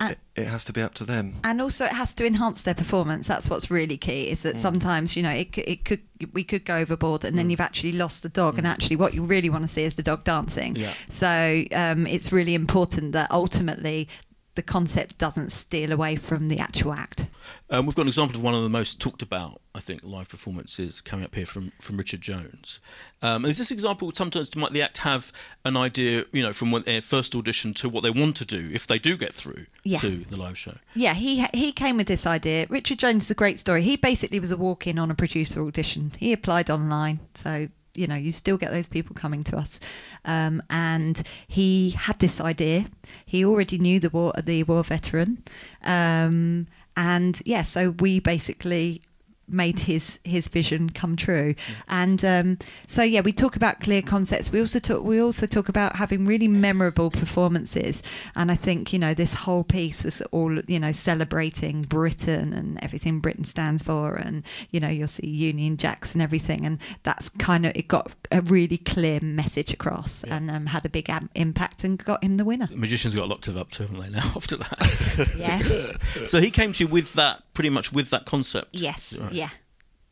And- 0.00 0.12
It, 0.12 0.18
it 0.42 0.48
has 0.48 0.64
to 0.64 0.72
be 0.72 0.80
up 0.80 0.94
to 0.94 1.04
them. 1.04 1.34
and 1.44 1.60
also 1.60 1.84
it 1.84 1.92
has 1.92 2.14
to 2.14 2.26
enhance 2.26 2.62
their 2.62 2.74
performance. 2.74 3.28
That's 3.28 3.50
what's 3.50 3.70
really 3.70 3.98
key 3.98 4.30
is 4.30 4.42
that 4.42 4.56
mm. 4.56 4.58
sometimes 4.58 5.16
you 5.16 5.22
know 5.22 5.30
it, 5.30 5.56
it 5.58 5.84
could 5.84 6.00
we 6.32 6.42
could 6.42 6.64
go 6.64 6.76
overboard 6.76 7.24
and 7.24 7.38
then 7.38 7.46
mm. 7.46 7.50
you've 7.50 7.60
actually 7.60 7.92
lost 7.92 8.22
the 8.22 8.28
dog 8.28 8.58
and 8.58 8.66
mm. 8.66 8.70
actually 8.70 8.96
what 8.96 9.14
you 9.14 9.22
really 9.22 9.50
want 9.50 9.62
to 9.62 9.68
see 9.68 9.84
is 9.84 9.96
the 9.96 10.02
dog 10.02 10.24
dancing. 10.24 10.74
Yeah. 10.76 10.92
so 11.08 11.64
um, 11.72 12.06
it's 12.06 12.32
really 12.32 12.54
important 12.54 13.12
that 13.12 13.30
ultimately 13.30 14.08
the 14.54 14.62
concept 14.62 15.16
doesn't 15.18 15.50
steal 15.50 15.92
away 15.92 16.16
from 16.16 16.48
the 16.48 16.58
actual 16.58 16.92
act 16.92 17.26
Um, 17.70 17.86
we've 17.86 17.94
got 17.94 18.02
an 18.02 18.08
example 18.08 18.36
of 18.36 18.42
one 18.42 18.54
of 18.54 18.62
the 18.64 18.68
most 18.68 19.00
talked 19.00 19.22
about, 19.22 19.60
I 19.74 19.80
think, 19.80 20.02
live 20.02 20.28
performances 20.28 21.00
coming 21.00 21.24
up 21.24 21.34
here 21.36 21.46
from, 21.46 21.70
from 21.80 21.96
Richard 21.96 22.20
Jones. 22.20 22.80
Um, 23.22 23.44
is 23.44 23.58
this 23.58 23.70
example 23.70 24.10
sometimes 24.14 24.54
might 24.56 24.72
the 24.72 24.82
act 24.82 24.98
have 24.98 25.32
an 25.64 25.76
idea, 25.76 26.24
you 26.32 26.42
know, 26.42 26.52
from 26.52 26.72
when 26.72 26.82
their 26.82 27.00
first 27.00 27.34
audition 27.36 27.72
to 27.74 27.88
what 27.88 28.02
they 28.02 28.10
want 28.10 28.36
to 28.36 28.44
do 28.44 28.70
if 28.72 28.86
they 28.88 28.98
do 28.98 29.16
get 29.16 29.32
through 29.32 29.66
Yeah. 29.84 29.98
to 29.98 30.24
the 30.28 30.36
live 30.36 30.58
show? 30.58 30.78
Yeah, 30.94 31.14
he 31.14 31.46
he 31.54 31.70
came 31.72 31.96
with 31.96 32.08
this 32.08 32.26
idea. 32.26 32.66
Richard 32.68 32.98
Jones 32.98 33.24
is 33.24 33.30
a 33.30 33.34
great 33.34 33.58
story. 33.60 33.82
He 33.82 33.96
basically 33.96 34.40
was 34.40 34.50
a 34.52 34.56
walk-in 34.56 34.98
on 34.98 35.10
a 35.10 35.14
producer 35.14 35.64
audition. 35.64 36.12
He 36.18 36.32
applied 36.32 36.68
online, 36.70 37.20
so 37.34 37.68
you 38.00 38.06
know, 38.06 38.16
you 38.16 38.32
still 38.32 38.56
get 38.56 38.70
those 38.70 38.88
people 38.88 39.14
coming 39.14 39.44
to 39.44 39.56
us. 39.56 39.78
Um, 40.24 40.62
and 40.70 41.22
he 41.46 41.90
had 41.90 42.18
this 42.18 42.40
idea. 42.40 42.86
He 43.26 43.44
already 43.44 43.78
knew 43.78 44.00
the 44.00 44.10
war, 44.10 44.32
the 44.42 44.62
war 44.64 44.82
veteran. 44.82 45.44
Um, 45.84 46.66
and 46.96 47.40
yeah, 47.44 47.62
so 47.62 47.90
we 47.90 48.18
basically 48.20 49.02
made 49.50 49.80
his 49.80 50.18
his 50.24 50.48
vision 50.48 50.90
come 50.90 51.16
true 51.16 51.54
and 51.88 52.24
um, 52.24 52.58
so 52.86 53.02
yeah 53.02 53.20
we 53.20 53.32
talk 53.32 53.56
about 53.56 53.80
clear 53.80 54.02
concepts 54.02 54.52
we 54.52 54.60
also 54.60 54.78
talk 54.78 55.02
we 55.02 55.20
also 55.20 55.46
talk 55.46 55.68
about 55.68 55.96
having 55.96 56.24
really 56.26 56.48
memorable 56.48 57.10
performances 57.10 58.02
and 58.36 58.50
i 58.50 58.54
think 58.54 58.92
you 58.92 58.98
know 58.98 59.14
this 59.14 59.34
whole 59.34 59.64
piece 59.64 60.04
was 60.04 60.20
all 60.32 60.60
you 60.62 60.78
know 60.78 60.92
celebrating 60.92 61.82
britain 61.82 62.52
and 62.52 62.82
everything 62.82 63.20
britain 63.20 63.44
stands 63.44 63.82
for 63.82 64.14
and 64.14 64.44
you 64.70 64.78
know 64.80 64.88
you'll 64.88 65.08
see 65.08 65.26
union 65.26 65.76
jacks 65.76 66.12
and 66.14 66.22
everything 66.22 66.64
and 66.66 66.78
that's 67.02 67.28
kind 67.28 67.66
of 67.66 67.72
it 67.76 67.88
got 67.88 68.10
a 68.30 68.40
really 68.42 68.78
clear 68.78 69.18
message 69.20 69.72
across 69.72 70.24
Yeah. 70.26 70.36
and 70.36 70.50
um, 70.50 70.66
had 70.66 70.84
a 70.84 70.88
big 70.88 71.08
am- 71.10 71.30
impact 71.34 71.84
and 71.84 72.02
got 72.02 72.22
him 72.22 72.36
the 72.36 72.44
winner 72.44 72.68
Magicians 72.74 73.14
got 73.14 73.24
a 73.24 73.26
lot 73.26 73.42
to 73.42 73.50
live 73.50 73.60
up 73.60 73.70
to, 73.72 73.82
haven't 73.82 73.98
they? 74.00 74.08
Now 74.10 74.32
after 74.36 74.56
that, 74.56 75.32
yes 75.36 76.30
so 76.30 76.40
he 76.40 76.50
came 76.50 76.72
to 76.74 76.84
you 76.84 76.90
with 76.90 77.14
that, 77.14 77.42
pretty 77.54 77.70
much 77.70 77.92
with 77.92 78.10
that 78.10 78.26
concept. 78.26 78.68
yes 78.72 79.16
Right. 79.18 79.32
yeah 79.32 79.39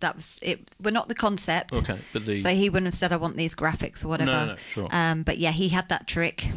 that 0.01 0.14
was 0.14 0.38
it 0.42 0.70
we're 0.82 0.90
not 0.90 1.09
the 1.09 1.14
concept 1.14 1.74
Okay, 1.74 1.99
but 2.12 2.24
the 2.24 2.40
So 2.40 2.51
he 2.51 2.70
wouldn't 2.70 2.86
have 2.86 2.94
said, 2.94 3.12
"I 3.12 3.16
want 3.16 3.36
these 3.36 3.55
graphics" 3.55 4.05
or 4.05 4.09
whatever. 4.09 4.30
No, 4.30 4.46
no, 4.46 4.57
sure. 4.57 4.88
Um, 4.90 5.22
but 5.22 5.38
yeah, 5.38 5.51
he 5.51 5.68
had 5.68 5.88
that 5.88 6.07
trick. 6.07 6.49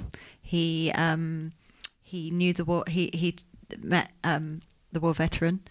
He 0.42 0.92
um, 0.96 1.52
he 2.04 2.32
knew 2.32 2.54
the 2.54 2.66
war. 2.66 2.84
He 2.88 3.10
he 3.14 3.36
met 3.80 4.12
um, 4.24 4.62
the 4.92 5.00
war 5.00 5.14
veteran 5.14 5.62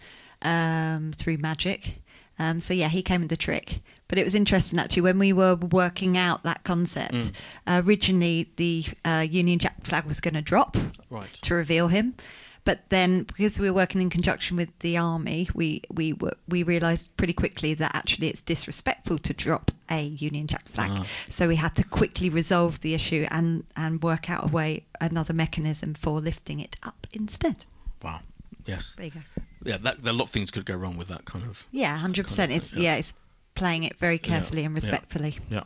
um, 0.41 1.11
through 1.15 1.37
magic. 1.37 2.01
Um, 2.39 2.59
so 2.59 2.73
yeah, 2.73 2.87
he 2.87 3.03
came 3.03 3.21
with 3.21 3.29
the 3.29 3.37
trick. 3.37 3.81
But 4.07 4.17
it 4.19 4.25
was 4.25 4.35
interesting 4.35 4.77
actually 4.77 5.03
when 5.03 5.19
we 5.19 5.31
were 5.31 5.55
working 5.55 6.17
out 6.17 6.43
that 6.43 6.63
concept. 6.63 7.13
Mm. 7.13 7.39
Uh, 7.65 7.81
originally, 7.85 8.51
the 8.57 8.85
uh, 9.05 9.25
Union 9.29 9.57
Jack 9.57 9.83
flag 9.83 10.05
was 10.05 10.19
going 10.19 10.33
to 10.33 10.41
drop 10.41 10.75
right. 11.09 11.31
to 11.43 11.55
reveal 11.55 11.87
him. 11.87 12.15
But 12.63 12.89
then, 12.89 13.23
because 13.23 13.59
we 13.59 13.69
were 13.69 13.75
working 13.75 14.01
in 14.01 14.09
conjunction 14.09 14.55
with 14.55 14.77
the 14.79 14.95
army, 14.97 15.49
we 15.55 15.81
we 15.89 16.13
were, 16.13 16.35
we 16.47 16.61
realised 16.63 17.17
pretty 17.17 17.33
quickly 17.33 17.73
that 17.73 17.95
actually 17.95 18.27
it's 18.27 18.41
disrespectful 18.41 19.17
to 19.19 19.33
drop 19.33 19.71
a 19.89 20.03
Union 20.03 20.45
Jack 20.47 20.67
flag. 20.67 20.91
Ah. 20.93 21.05
So 21.27 21.47
we 21.47 21.55
had 21.55 21.75
to 21.77 21.83
quickly 21.83 22.29
resolve 22.29 22.81
the 22.81 22.93
issue 22.93 23.25
and 23.31 23.63
and 23.75 24.01
work 24.03 24.29
out 24.29 24.45
a 24.45 24.47
way, 24.47 24.85
another 24.99 25.33
mechanism 25.33 25.95
for 25.95 26.19
lifting 26.19 26.59
it 26.59 26.75
up 26.83 27.07
instead. 27.13 27.65
Wow. 28.03 28.19
Yes. 28.65 28.93
There 28.95 29.05
you 29.05 29.11
go. 29.11 29.21
Yeah. 29.63 29.77
That, 29.77 30.05
a 30.05 30.13
lot 30.13 30.25
of 30.25 30.29
things 30.29 30.51
could 30.51 30.65
go 30.65 30.75
wrong 30.75 30.97
with 30.97 31.07
that 31.07 31.25
kind 31.25 31.45
of. 31.45 31.67
Yeah, 31.71 31.97
hundred 31.97 32.23
percent. 32.25 32.51
Kind 32.51 32.61
of 32.61 32.63
It's 32.63 32.73
yeah. 32.73 32.81
yeah. 32.81 32.95
it's 32.97 33.15
playing 33.55 33.83
it 33.83 33.97
very 33.97 34.17
carefully 34.17 34.63
and 34.65 34.73
yeah. 34.73 34.77
respectfully. 34.77 35.39
Yeah. 35.49 35.63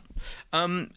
Um, 0.52 0.90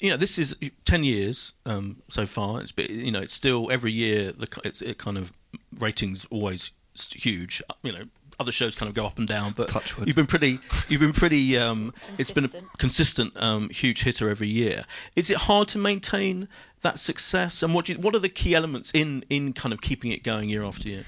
you 0.00 0.10
know, 0.10 0.16
this 0.16 0.38
is 0.38 0.56
ten 0.84 1.04
years 1.04 1.52
um, 1.66 2.02
so 2.08 2.26
far. 2.26 2.60
It's 2.60 2.72
been, 2.72 2.90
you 2.90 3.12
know, 3.12 3.20
it's 3.20 3.34
still 3.34 3.70
every 3.70 3.92
year. 3.92 4.32
The 4.32 4.48
it's 4.64 4.82
it 4.82 4.98
kind 4.98 5.16
of 5.18 5.32
ratings 5.78 6.26
always 6.30 6.72
huge. 7.12 7.62
Uh, 7.68 7.74
You 7.82 7.92
know, 7.92 8.04
other 8.40 8.52
shows 8.52 8.74
kind 8.74 8.88
of 8.88 8.94
go 8.94 9.06
up 9.06 9.18
and 9.18 9.28
down, 9.28 9.52
but 9.52 9.68
Touch 9.68 9.94
you've 10.04 10.16
been 10.16 10.26
pretty. 10.26 10.58
You've 10.88 11.00
been 11.00 11.12
pretty. 11.12 11.56
Um, 11.56 11.94
it's 12.18 12.30
been 12.32 12.44
a 12.44 12.48
Consistent. 12.48 12.78
consistent, 12.78 13.42
um, 13.42 13.68
huge 13.70 14.02
hitter 14.02 14.28
every 14.28 14.48
year. 14.48 14.84
Is 15.16 15.30
it 15.30 15.36
hard 15.36 15.68
to 15.68 15.78
maintain 15.78 16.48
that 16.82 16.98
success? 16.98 17.62
And 17.62 17.72
what 17.74 17.86
do 17.86 17.92
you, 17.92 17.98
what 17.98 18.14
are 18.14 18.18
the 18.20 18.28
key 18.28 18.54
elements 18.54 18.90
in 18.92 19.24
in 19.30 19.52
kind 19.52 19.72
of 19.72 19.80
keeping 19.80 20.10
it 20.12 20.22
going 20.22 20.50
year 20.50 20.64
after 20.64 20.88
year? 20.88 21.04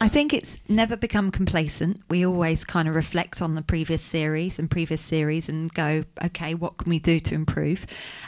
I 0.00 0.08
think 0.08 0.34
it's 0.34 0.58
never 0.68 0.96
become 0.96 1.30
complacent. 1.30 2.02
We 2.10 2.26
always 2.26 2.64
kind 2.64 2.88
of 2.88 2.94
reflect 2.94 3.40
on 3.40 3.54
the 3.54 3.62
previous 3.62 4.02
series 4.02 4.58
and 4.58 4.70
previous 4.70 5.00
series 5.00 5.48
and 5.48 5.72
go, 5.72 6.04
okay, 6.22 6.52
what 6.54 6.76
can 6.76 6.90
we 6.90 6.98
do 6.98 7.20
to 7.20 7.34
improve? 7.34 7.86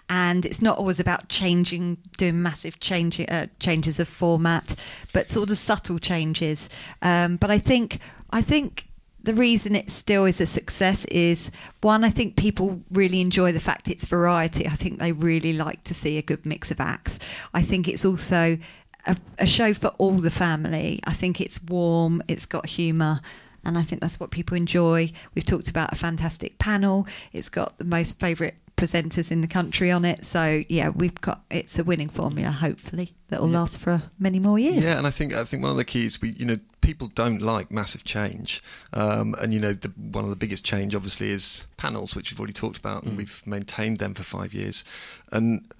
And 0.08 0.46
it's 0.46 0.62
not 0.62 0.78
always 0.78 1.00
about 1.00 1.28
changing, 1.28 1.98
doing 2.16 2.40
massive 2.40 2.78
change, 2.80 3.20
uh, 3.28 3.46
changes 3.58 3.98
of 3.98 4.08
format, 4.08 4.76
but 5.12 5.28
sort 5.28 5.50
of 5.50 5.58
subtle 5.58 5.98
changes. 5.98 6.70
Um, 7.02 7.36
but 7.36 7.50
I 7.50 7.58
think, 7.58 7.98
I 8.30 8.42
think 8.42 8.86
the 9.26 9.34
reason 9.34 9.74
it 9.74 9.90
still 9.90 10.24
is 10.24 10.40
a 10.40 10.46
success 10.46 11.04
is 11.06 11.50
one, 11.80 12.04
I 12.04 12.10
think 12.10 12.36
people 12.36 12.80
really 12.92 13.20
enjoy 13.20 13.50
the 13.50 13.60
fact 13.60 13.88
it's 13.88 14.06
variety. 14.06 14.66
I 14.66 14.76
think 14.76 15.00
they 15.00 15.10
really 15.10 15.52
like 15.52 15.82
to 15.84 15.94
see 15.94 16.16
a 16.16 16.22
good 16.22 16.46
mix 16.46 16.70
of 16.70 16.80
acts. 16.80 17.18
I 17.52 17.62
think 17.62 17.88
it's 17.88 18.04
also 18.04 18.56
a, 19.06 19.16
a 19.38 19.46
show 19.46 19.72
for 19.74 19.88
all 19.98 20.12
the 20.18 20.30
family. 20.30 21.00
I 21.06 21.12
think 21.12 21.40
it's 21.40 21.62
warm, 21.62 22.22
it's 22.28 22.46
got 22.46 22.66
humour, 22.66 23.20
and 23.64 23.76
I 23.78 23.82
think 23.82 24.00
that's 24.00 24.18
what 24.20 24.30
people 24.30 24.56
enjoy. 24.56 25.12
We've 25.34 25.44
talked 25.44 25.68
about 25.68 25.92
a 25.92 25.96
fantastic 25.96 26.58
panel. 26.58 27.06
It's 27.32 27.48
got 27.48 27.78
the 27.78 27.84
most 27.84 28.18
favourite 28.20 28.54
presenters 28.76 29.30
in 29.32 29.40
the 29.40 29.48
country 29.48 29.90
on 29.90 30.04
it. 30.04 30.24
So 30.24 30.62
yeah, 30.68 30.90
we've 30.90 31.18
got 31.22 31.40
it's 31.50 31.78
a 31.78 31.84
winning 31.84 32.08
formula. 32.10 32.50
Hopefully 32.50 33.14
that 33.28 33.40
will 33.40 33.48
Yeah. 33.50 33.60
last 33.60 33.78
for 33.78 34.02
many 34.18 34.38
more 34.38 34.58
years. 34.58 34.84
Yeah, 34.84 34.98
and 34.98 35.06
I 35.06 35.10
think 35.10 35.32
I 35.34 35.44
think 35.44 35.62
one 35.62 35.70
of 35.72 35.78
the 35.78 35.84
keys 35.84 36.20
we 36.20 36.30
you 36.32 36.44
know 36.44 36.58
people 36.82 37.08
don't 37.14 37.40
like 37.40 37.70
massive 37.70 38.04
change, 38.04 38.62
um, 38.92 39.34
and 39.40 39.52
you 39.54 39.58
know 39.60 39.72
the, 39.72 39.88
one 39.96 40.24
of 40.24 40.30
the 40.30 40.36
biggest 40.36 40.62
change 40.64 40.94
obviously 40.94 41.30
is 41.30 41.66
panels, 41.78 42.14
which 42.14 42.30
we've 42.30 42.38
already 42.38 42.52
talked 42.52 42.76
about, 42.78 43.02
and 43.04 43.14
Mm. 43.14 43.16
we've 43.16 43.42
maintained 43.46 43.98
them 43.98 44.12
for 44.14 44.22
five 44.24 44.52
years. 44.52 44.84
And 45.32 45.72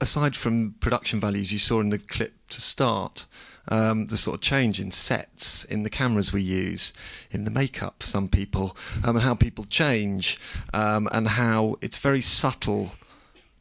aside 0.00 0.36
from 0.36 0.74
production 0.80 1.20
values, 1.20 1.52
you 1.52 1.58
saw 1.58 1.80
in 1.80 1.90
the 1.90 1.98
clip 1.98 2.34
to 2.50 2.60
start. 2.60 3.26
Um, 3.70 4.06
the 4.06 4.16
sort 4.16 4.36
of 4.36 4.40
change 4.40 4.80
in 4.80 4.92
sets, 4.92 5.62
in 5.62 5.82
the 5.82 5.90
cameras 5.90 6.32
we 6.32 6.40
use, 6.40 6.94
in 7.30 7.44
the 7.44 7.50
makeup, 7.50 8.02
some 8.02 8.26
people, 8.26 8.74
um, 9.04 9.16
and 9.16 9.24
how 9.26 9.34
people 9.34 9.64
change, 9.64 10.40
um, 10.72 11.06
and 11.12 11.28
how 11.28 11.76
it's 11.82 11.98
very 11.98 12.22
subtle 12.22 12.92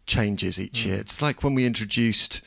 changes 0.05 0.61
each 0.61 0.85
year. 0.85 0.95
It's 0.95 1.21
like 1.21 1.43
when 1.43 1.55
we 1.55 1.65
introduced 1.65 2.39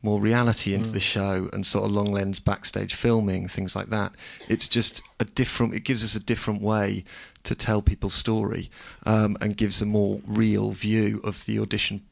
more 0.00 0.20
reality 0.20 0.74
into 0.74 0.92
the 0.92 1.00
show 1.00 1.48
and 1.52 1.66
sort 1.66 1.86
of 1.86 1.90
long 1.90 2.12
lens 2.12 2.38
backstage 2.38 2.94
filming, 2.94 3.48
things 3.48 3.74
like 3.74 3.90
that. 3.90 4.12
It's 4.48 4.68
just 4.68 5.02
a 5.18 5.24
different. 5.24 5.74
It 5.74 5.80
gives 5.80 6.04
us 6.04 6.14
a 6.14 6.20
different 6.20 6.62
way 6.62 7.04
to 7.42 7.54
tell 7.54 7.82
people's 7.82 8.14
story, 8.14 8.70
um, 9.06 9.36
and 9.40 9.56
gives 9.56 9.82
a 9.82 9.86
more 9.86 10.20
real 10.24 10.70
view 10.70 11.20
of 11.24 11.46
the 11.46 11.58
audition 11.58 12.02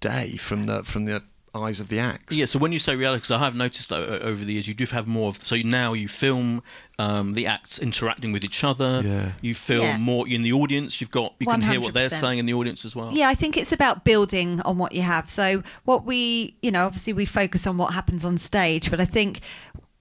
day 0.00 0.36
from 0.36 0.64
the 0.64 0.82
from 0.84 1.04
the 1.04 1.22
eyes 1.52 1.80
of 1.80 1.88
the 1.88 1.98
acts. 1.98 2.36
Yeah, 2.36 2.44
so 2.44 2.60
when 2.60 2.70
you 2.70 2.78
say 2.78 2.94
reality, 2.94 3.18
because 3.22 3.32
I 3.32 3.38
have 3.38 3.56
noticed 3.56 3.92
o- 3.92 3.96
o- 3.96 4.18
over 4.20 4.44
the 4.44 4.52
years, 4.52 4.68
you 4.68 4.74
do 4.74 4.84
have 4.86 5.08
more 5.08 5.28
of. 5.28 5.44
So 5.44 5.56
now 5.56 5.94
you 5.94 6.06
film 6.06 6.62
um, 6.96 7.32
the 7.32 7.44
acts 7.48 7.80
interacting 7.80 8.30
with 8.30 8.44
each 8.44 8.62
other. 8.62 9.02
Yeah. 9.04 9.32
You 9.40 9.54
film 9.54 9.84
Yeah. 9.84 9.98
more 9.98 10.28
in 10.28 10.42
the 10.42 10.52
audience. 10.52 11.00
You've 11.00 11.10
got 11.10 11.34
you 11.40 11.46
can 11.46 11.60
hear 11.62 11.80
what 11.80 11.92
they're 11.94 12.08
saying 12.10 12.38
in 12.38 12.46
the 12.46 12.54
audience 12.54 12.84
as 12.84 12.94
well. 12.94 13.10
Yeah, 13.12 13.28
I 13.28 13.34
think 13.34 13.56
it's 13.56 13.72
about 13.72 14.04
building 14.04 14.60
on 14.62 14.78
what 14.78 14.92
you 14.92 15.02
have. 15.02 15.28
So, 15.28 15.64
what 15.84 16.04
we, 16.04 16.54
you 16.62 16.70
know, 16.70 16.86
obviously 16.86 17.14
we 17.14 17.24
focus 17.24 17.66
on 17.66 17.76
what 17.78 17.94
happens 17.94 18.24
on 18.24 18.38
stage, 18.38 18.88
but 18.90 19.00
I 19.00 19.04
think 19.04 19.40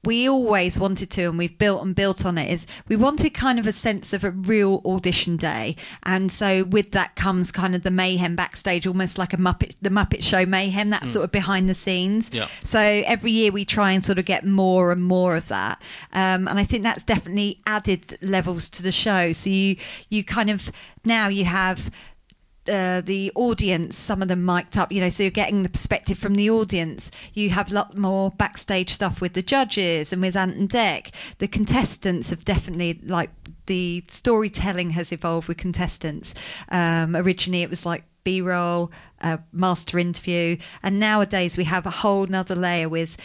we 0.03 0.29
always 0.29 0.79
wanted 0.79 1.09
to, 1.11 1.23
and 1.23 1.37
we've 1.37 1.57
built 1.57 1.83
and 1.83 1.93
built 1.93 2.25
on 2.25 2.37
it, 2.37 2.49
is 2.49 2.65
we 2.87 2.95
wanted 2.95 3.33
kind 3.33 3.59
of 3.59 3.67
a 3.67 3.71
sense 3.71 4.13
of 4.13 4.23
a 4.23 4.31
real 4.31 4.81
audition 4.85 5.35
day. 5.35 5.75
And 6.03 6.31
so, 6.31 6.63
with 6.63 6.91
that 6.91 7.15
comes 7.15 7.51
kind 7.51 7.75
of 7.75 7.83
the 7.83 7.91
mayhem 7.91 8.35
backstage, 8.35 8.87
almost 8.87 9.17
like 9.17 9.33
a 9.33 9.37
Muppet, 9.37 9.75
the 9.81 9.89
Muppet 9.89 10.23
Show 10.23 10.45
mayhem, 10.45 10.89
that 10.91 11.05
sort 11.05 11.25
of 11.25 11.31
behind 11.31 11.67
the 11.67 11.73
scenes. 11.73 12.31
Yeah. 12.33 12.47
So, 12.63 12.79
every 12.79 13.31
year 13.31 13.51
we 13.51 13.65
try 13.65 13.91
and 13.91 14.03
sort 14.03 14.19
of 14.19 14.25
get 14.25 14.45
more 14.45 14.91
and 14.91 15.03
more 15.03 15.35
of 15.35 15.47
that. 15.49 15.81
Um, 16.13 16.47
and 16.47 16.59
I 16.59 16.63
think 16.63 16.83
that's 16.83 17.03
definitely 17.03 17.59
added 17.65 18.17
levels 18.21 18.69
to 18.71 18.83
the 18.83 18.91
show. 18.93 19.33
So, 19.33 19.49
you, 19.49 19.75
you 20.09 20.23
kind 20.23 20.49
of 20.49 20.71
now 21.03 21.27
you 21.27 21.45
have 21.45 21.91
uh, 22.67 23.01
the 23.01 23.31
audience, 23.35 23.97
some 23.97 24.21
of 24.21 24.27
them 24.27 24.45
mic'd 24.45 24.77
up, 24.77 24.91
you 24.91 25.01
know, 25.01 25.09
so 25.09 25.23
you're 25.23 25.31
getting 25.31 25.63
the 25.63 25.69
perspective 25.69 26.17
from 26.17 26.35
the 26.35 26.49
audience. 26.49 27.11
You 27.33 27.49
have 27.51 27.71
a 27.71 27.75
lot 27.75 27.97
more 27.97 28.31
backstage 28.31 28.91
stuff 28.91 29.21
with 29.21 29.33
the 29.33 29.41
judges 29.41 30.11
and 30.11 30.21
with 30.21 30.35
Ant 30.35 30.55
and 30.55 30.69
Dec. 30.69 31.13
The 31.37 31.47
contestants 31.47 32.29
have 32.29 32.45
definitely, 32.45 32.99
like, 33.03 33.31
the 33.65 34.03
storytelling 34.07 34.91
has 34.91 35.11
evolved 35.11 35.47
with 35.47 35.57
contestants. 35.57 36.33
Um, 36.69 37.15
originally, 37.15 37.61
it 37.61 37.69
was 37.69 37.85
like 37.85 38.03
B 38.23 38.41
roll, 38.41 38.91
uh, 39.21 39.37
master 39.51 39.97
interview, 39.97 40.57
and 40.83 40.99
nowadays 40.99 41.57
we 41.57 41.63
have 41.65 41.85
a 41.85 41.91
whole 41.91 42.25
nother 42.27 42.55
layer 42.55 42.89
with 42.89 43.15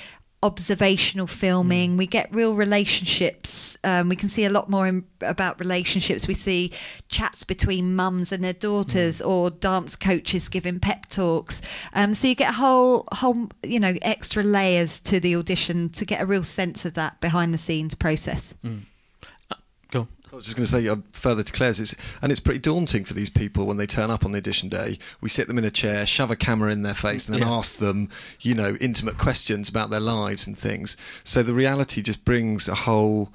observational 0.44 1.26
filming. 1.26 1.96
We 1.96 2.06
get 2.06 2.32
real 2.32 2.54
relationships. 2.54 3.78
Um, 3.82 4.10
we 4.10 4.16
can 4.16 4.28
see 4.28 4.44
a 4.44 4.50
lot 4.50 4.68
more 4.68 4.86
in, 4.86 5.04
about 5.22 5.58
relationships. 5.58 6.28
We 6.28 6.34
see 6.34 6.70
chats 7.08 7.44
between 7.44 7.96
mums 7.96 8.30
and 8.30 8.44
their 8.44 8.52
daughters, 8.52 9.22
or 9.22 9.50
dance 9.50 9.96
coaches 9.96 10.48
giving 10.50 10.80
pep 10.80 11.06
talks. 11.06 11.62
Um, 11.94 12.12
so 12.12 12.28
you 12.28 12.34
get 12.34 12.50
a 12.50 12.54
whole, 12.54 13.08
whole, 13.12 13.48
you 13.62 13.80
know, 13.80 13.94
extra 14.02 14.42
layers 14.42 15.00
to 15.00 15.18
the 15.18 15.34
audition 15.34 15.88
to 15.90 16.04
get 16.04 16.20
a 16.20 16.26
real 16.26 16.44
sense 16.44 16.84
of 16.84 16.92
that 16.94 17.20
behind 17.20 17.54
the 17.54 17.58
scenes 17.58 17.94
process. 17.94 18.54
Go. 18.62 18.93
On. 20.34 20.36
I 20.36 20.38
was 20.38 20.44
just 20.44 20.56
going 20.56 20.66
to 20.66 20.70
say 20.70 20.88
uh, 20.88 20.96
further 21.12 21.42
to 21.42 21.52
Claire's, 21.52 21.80
it's, 21.80 21.94
and 22.20 22.30
it's 22.32 22.40
pretty 22.40 22.60
daunting 22.60 23.04
for 23.04 23.14
these 23.14 23.30
people 23.30 23.66
when 23.66 23.76
they 23.76 23.86
turn 23.86 24.10
up 24.10 24.24
on 24.24 24.32
the 24.32 24.38
audition 24.38 24.68
day. 24.68 24.98
We 25.20 25.28
sit 25.28 25.46
them 25.48 25.58
in 25.58 25.64
a 25.64 25.70
chair, 25.70 26.04
shove 26.06 26.30
a 26.30 26.36
camera 26.36 26.70
in 26.72 26.82
their 26.82 26.94
face, 26.94 27.26
and 27.28 27.34
then 27.34 27.42
Yeah. 27.46 27.54
ask 27.54 27.78
them, 27.78 28.08
you 28.40 28.54
know, 28.54 28.76
intimate 28.80 29.18
questions 29.18 29.68
about 29.68 29.90
their 29.90 30.00
lives 30.00 30.46
and 30.46 30.58
things. 30.58 30.96
So 31.24 31.42
the 31.42 31.54
reality 31.54 32.02
just 32.02 32.24
brings 32.24 32.68
a 32.68 32.74
whole 32.74 33.32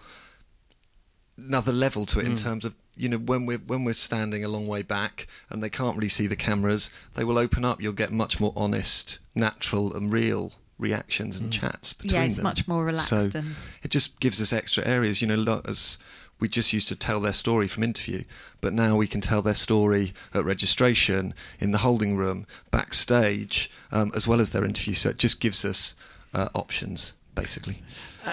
another 1.38 1.72
level 1.72 2.06
to 2.06 2.20
it 2.20 2.26
in 2.26 2.34
Mm. 2.34 2.42
terms 2.44 2.66
of 2.66 2.76
you 2.98 3.08
know 3.08 3.18
when 3.18 3.46
we're 3.46 3.60
when 3.60 3.86
we're 3.86 3.94
standing 3.94 4.44
a 4.44 4.50
long 4.50 4.68
way 4.68 4.82
back 4.82 5.26
and 5.50 5.64
they 5.64 5.70
can't 5.70 5.96
really 5.96 6.10
see 6.10 6.28
the 6.28 6.36
cameras, 6.36 6.90
they 7.14 7.24
will 7.24 7.38
open 7.38 7.64
up. 7.64 7.82
You'll 7.82 7.94
get 7.94 8.12
much 8.12 8.42
more 8.42 8.52
honest, 8.58 9.20
natural, 9.34 9.96
and 9.96 10.12
real 10.12 10.52
reactions 10.78 11.40
and 11.40 11.52
chats 11.52 11.94
between 11.94 12.14
Yeah, 12.22 12.26
it's 12.26 12.36
them. 12.36 12.44
much 12.44 12.68
more 12.68 12.84
relaxed 12.84 13.10
So 13.10 13.30
and- 13.34 13.56
it 13.84 13.90
just 13.92 14.20
gives 14.20 14.42
us 14.42 14.52
extra 14.52 14.86
areas. 14.86 15.22
You 15.22 15.28
know, 15.30 15.36
lo- 15.36 15.62
as 15.66 15.98
we 16.40 16.48
just 16.48 16.72
used 16.74 16.88
to 16.88 16.96
tell 16.96 17.20
their 17.20 17.34
story 17.34 17.68
from 17.68 17.84
interview, 17.84 18.24
but 18.62 18.74
now 18.74 18.96
we 18.96 19.08
can 19.08 19.22
tell 19.22 19.42
their 19.42 19.56
story 19.56 20.14
at 20.34 20.46
registration, 20.46 21.34
in 21.60 21.72
the 21.72 21.80
holding 21.80 22.16
room, 22.16 22.46
backstage, 22.72 23.70
um, 23.92 24.12
as 24.16 24.28
well 24.28 24.40
as 24.40 24.52
their 24.52 24.66
interview. 24.66 24.94
So 24.94 25.10
it 25.10 25.18
just 25.18 25.40
gives 25.40 25.66
us 25.66 25.96
uh, 26.34 26.50
options, 26.56 27.14
basically. 27.36 27.82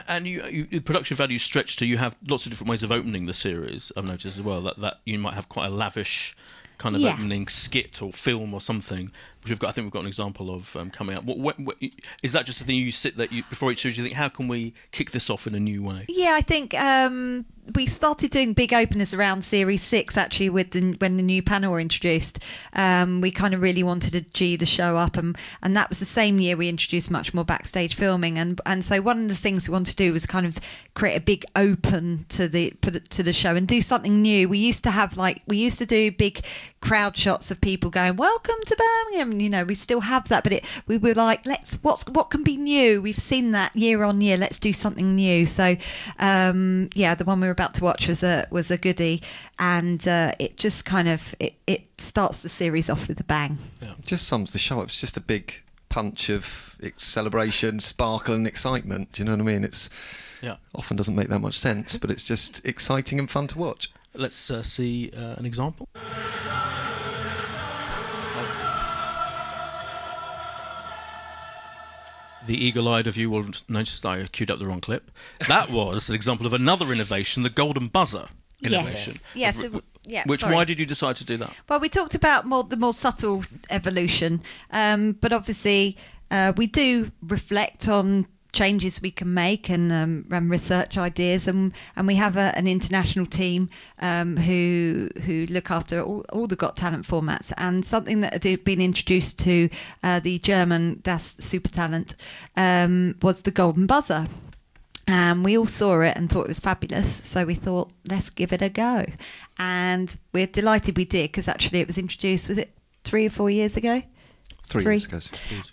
And 0.08 0.26
you, 0.26 0.44
you, 0.46 0.64
the 0.64 0.80
production 0.80 1.16
value 1.16 1.38
stretch 1.38 1.76
to 1.76 1.86
you 1.86 1.98
have 1.98 2.16
lots 2.26 2.46
of 2.46 2.50
different 2.50 2.70
ways 2.70 2.82
of 2.82 2.92
opening 2.92 3.26
the 3.26 3.32
series. 3.34 3.90
I've 3.96 4.06
noticed 4.06 4.38
as 4.38 4.42
well 4.42 4.60
that, 4.62 4.78
that 4.80 5.00
you 5.04 5.18
might 5.18 5.34
have 5.34 5.48
quite 5.48 5.66
a 5.66 5.70
lavish 5.70 6.36
kind 6.78 6.94
of 6.94 7.00
Yeah. 7.00 7.14
opening 7.14 7.48
skit 7.48 8.02
or 8.02 8.12
film 8.12 8.52
or 8.52 8.60
something, 8.60 9.10
which 9.46 9.52
we've 9.52 9.60
got. 9.60 9.68
I 9.68 9.72
think 9.72 9.84
we've 9.84 9.92
got 9.92 10.00
an 10.00 10.08
example 10.08 10.52
of 10.52 10.74
um, 10.74 10.90
coming 10.90 11.16
up. 11.16 11.22
What, 11.22 11.38
what, 11.38 11.60
what, 11.60 11.76
is 12.22 12.32
that 12.32 12.46
just 12.46 12.60
a 12.60 12.64
thing 12.64 12.76
you 12.76 12.90
sit 12.90 13.16
that 13.16 13.30
you 13.30 13.44
before 13.44 13.70
each 13.70 13.82
series? 13.82 13.96
You 13.96 14.02
think, 14.02 14.16
how 14.16 14.28
can 14.28 14.48
we 14.48 14.74
kick 14.90 15.12
this 15.12 15.30
off 15.30 15.46
in 15.46 15.54
a 15.54 15.60
new 15.60 15.84
way? 15.84 16.04
Yeah, 16.08 16.34
I 16.34 16.40
think 16.40 16.74
um, 16.74 17.46
we 17.74 17.86
started 17.86 18.30
doing 18.30 18.52
big 18.52 18.72
openers 18.72 19.12
around 19.12 19.44
Series 19.44 19.82
Six. 19.82 20.16
Actually, 20.16 20.50
with 20.50 20.70
the, 20.70 20.94
when 20.98 21.16
the 21.16 21.22
new 21.22 21.42
panel 21.42 21.72
were 21.72 21.80
introduced, 21.80 22.38
um, 22.72 23.20
we 23.20 23.30
kind 23.30 23.54
of 23.54 23.60
really 23.60 23.82
wanted 23.82 24.12
to 24.12 24.20
g 24.32 24.56
the 24.56 24.66
show 24.66 24.96
up, 24.96 25.16
and 25.16 25.36
and 25.62 25.76
that 25.76 25.88
was 25.88 25.98
the 25.98 26.04
same 26.04 26.38
year 26.38 26.56
we 26.56 26.68
introduced 26.68 27.10
much 27.10 27.34
more 27.34 27.44
backstage 27.44 27.94
filming, 27.94 28.38
and 28.38 28.60
and 28.66 28.84
so 28.84 29.00
one 29.00 29.22
of 29.22 29.28
the 29.28 29.34
things 29.34 29.68
we 29.68 29.72
wanted 29.72 29.90
to 29.92 29.96
do 29.96 30.12
was 30.12 30.26
kind 30.26 30.46
of 30.46 30.58
create 30.94 31.16
a 31.16 31.20
big 31.20 31.44
open 31.54 32.26
to 32.28 32.48
the 32.48 32.72
to 33.10 33.22
the 33.22 33.32
show 33.32 33.56
and 33.56 33.66
do 33.66 33.80
something 33.80 34.22
new. 34.22 34.48
We 34.48 34.58
used 34.58 34.84
to 34.84 34.90
have 34.90 35.16
like 35.16 35.42
we 35.46 35.56
used 35.56 35.78
to 35.78 35.86
do 35.86 36.12
big 36.12 36.44
crowd 36.80 37.16
shots 37.16 37.50
of 37.50 37.60
people 37.60 37.90
going 37.90 38.16
"Welcome 38.16 38.56
to 38.66 38.76
Birmingham." 38.76 39.35
You 39.40 39.50
know, 39.50 39.64
we 39.64 39.74
still 39.74 40.00
have 40.00 40.28
that, 40.28 40.42
but 40.44 40.52
it 40.52 40.82
we 40.86 40.96
were 40.98 41.14
like, 41.14 41.44
let's 41.46 41.74
what's 41.82 42.06
what 42.08 42.30
can 42.30 42.42
be 42.42 42.56
new. 42.56 43.02
We've 43.02 43.18
seen 43.18 43.52
that 43.52 43.74
year 43.76 44.02
on 44.02 44.20
year. 44.20 44.36
Let's 44.36 44.58
do 44.58 44.72
something 44.72 45.14
new. 45.14 45.46
So, 45.46 45.76
um, 46.18 46.90
yeah, 46.94 47.14
the 47.14 47.24
one 47.24 47.40
we 47.40 47.46
were 47.46 47.52
about 47.52 47.74
to 47.74 47.84
watch 47.84 48.08
was 48.08 48.22
a 48.22 48.46
was 48.50 48.70
a 48.70 48.76
goodie, 48.78 49.22
and 49.58 50.06
uh, 50.06 50.32
it 50.38 50.56
just 50.56 50.84
kind 50.84 51.08
of 51.08 51.34
it, 51.40 51.54
it 51.66 51.84
starts 51.98 52.42
the 52.42 52.48
series 52.48 52.90
off 52.90 53.08
with 53.08 53.20
a 53.20 53.24
bang. 53.24 53.58
It 53.80 54.06
just 54.06 54.26
sums 54.26 54.52
the 54.52 54.58
show 54.58 54.80
up. 54.80 54.86
It's 54.86 55.00
just 55.00 55.16
a 55.16 55.20
big 55.20 55.62
punch 55.88 56.28
of 56.28 56.76
celebration, 56.98 57.80
sparkle, 57.80 58.34
and 58.34 58.46
excitement. 58.46 59.12
Do 59.12 59.22
you 59.22 59.24
know 59.26 59.32
what 59.32 59.40
I 59.40 59.44
mean? 59.44 59.64
It's 59.64 59.88
Yeah. 60.42 60.56
often 60.74 60.96
doesn't 60.96 61.14
make 61.14 61.28
that 61.28 61.38
much 61.40 61.58
sense, 61.58 61.96
but 61.96 62.10
it's 62.10 62.22
just 62.22 62.64
exciting 62.66 63.18
and 63.18 63.30
fun 63.30 63.46
to 63.48 63.58
watch. 63.58 63.90
Let's 64.14 64.50
uh, 64.50 64.62
see 64.62 65.10
uh, 65.16 65.34
an 65.38 65.46
example. 65.46 65.88
The 72.46 72.56
eagle-eyed 72.56 73.06
of 73.06 73.16
you 73.16 73.30
will 73.30 73.44
notice 73.68 74.00
that 74.00 74.08
I 74.08 74.24
queued 74.26 74.50
up 74.50 74.58
the 74.58 74.66
wrong 74.66 74.80
clip. 74.80 75.10
That 75.48 75.70
was 75.70 76.08
an 76.08 76.14
example 76.14 76.46
of 76.46 76.52
another 76.52 76.92
innovation, 76.92 77.42
the 77.42 77.50
golden 77.50 77.88
buzzer 77.88 78.28
innovation. 78.62 79.14
Yes. 79.34 79.62
Yes, 79.62 79.82
yeah, 80.04 80.22
Which 80.26 80.40
sorry. 80.40 80.54
why 80.54 80.64
did 80.64 80.78
you 80.78 80.86
decide 80.86 81.16
to 81.16 81.24
do 81.24 81.36
that? 81.38 81.52
Well, 81.68 81.80
we 81.80 81.88
talked 81.88 82.14
about 82.14 82.46
more 82.46 82.62
the 82.62 82.76
more 82.76 82.94
subtle 82.94 83.44
evolution, 83.70 84.40
um, 84.70 85.12
but 85.12 85.32
obviously 85.32 85.96
uh, 86.30 86.52
we 86.56 86.66
do 86.68 87.10
reflect 87.22 87.88
on 87.88 88.26
changes 88.56 89.02
we 89.02 89.10
can 89.10 89.32
make 89.34 89.70
and, 89.70 89.92
um, 89.92 90.50
research 90.50 90.96
ideas, 90.98 91.46
and 91.46 91.72
and 91.94 92.06
we 92.06 92.16
have 92.16 92.36
a, 92.36 92.56
an 92.56 92.66
international 92.66 93.26
team 93.26 93.68
um, 94.00 94.36
who 94.36 95.08
who 95.24 95.46
look 95.46 95.70
after 95.70 96.00
all, 96.02 96.24
all 96.32 96.46
the 96.46 96.56
Got 96.56 96.76
Talent 96.76 97.06
formats, 97.06 97.52
and 97.56 97.84
something 97.84 98.22
that 98.22 98.42
had 98.42 98.64
been 98.64 98.80
introduced 98.80 99.38
to 99.40 99.68
uh, 100.02 100.20
the 100.20 100.38
German 100.38 101.00
Das 101.02 101.36
Super 101.38 101.68
Talent 101.68 102.16
um, 102.56 103.14
was 103.22 103.42
the 103.42 103.50
golden 103.50 103.86
buzzer. 103.86 104.26
And 105.08 105.44
we 105.44 105.56
all 105.56 105.68
saw 105.68 106.00
it 106.00 106.16
and 106.16 106.28
thought 106.28 106.46
it 106.46 106.48
was 106.48 106.58
fabulous. 106.58 107.24
So 107.24 107.44
we 107.44 107.54
thought, 107.54 107.92
let's 108.10 108.28
give 108.28 108.52
it 108.52 108.60
a 108.60 108.68
go. 108.68 109.04
And 109.56 110.16
we're 110.32 110.48
delighted 110.48 110.96
we 110.96 111.04
did 111.04 111.30
because 111.30 111.46
actually 111.46 111.78
it 111.78 111.86
was 111.86 111.96
introduced, 111.96 112.48
was 112.48 112.58
it 112.58 112.72
three 113.04 113.24
or 113.24 113.30
four 113.30 113.48
years 113.48 113.76
ago? 113.76 114.02
Three, 114.68 114.82
Three. 114.82 114.92
years 114.94 115.04
ago. 115.06 115.18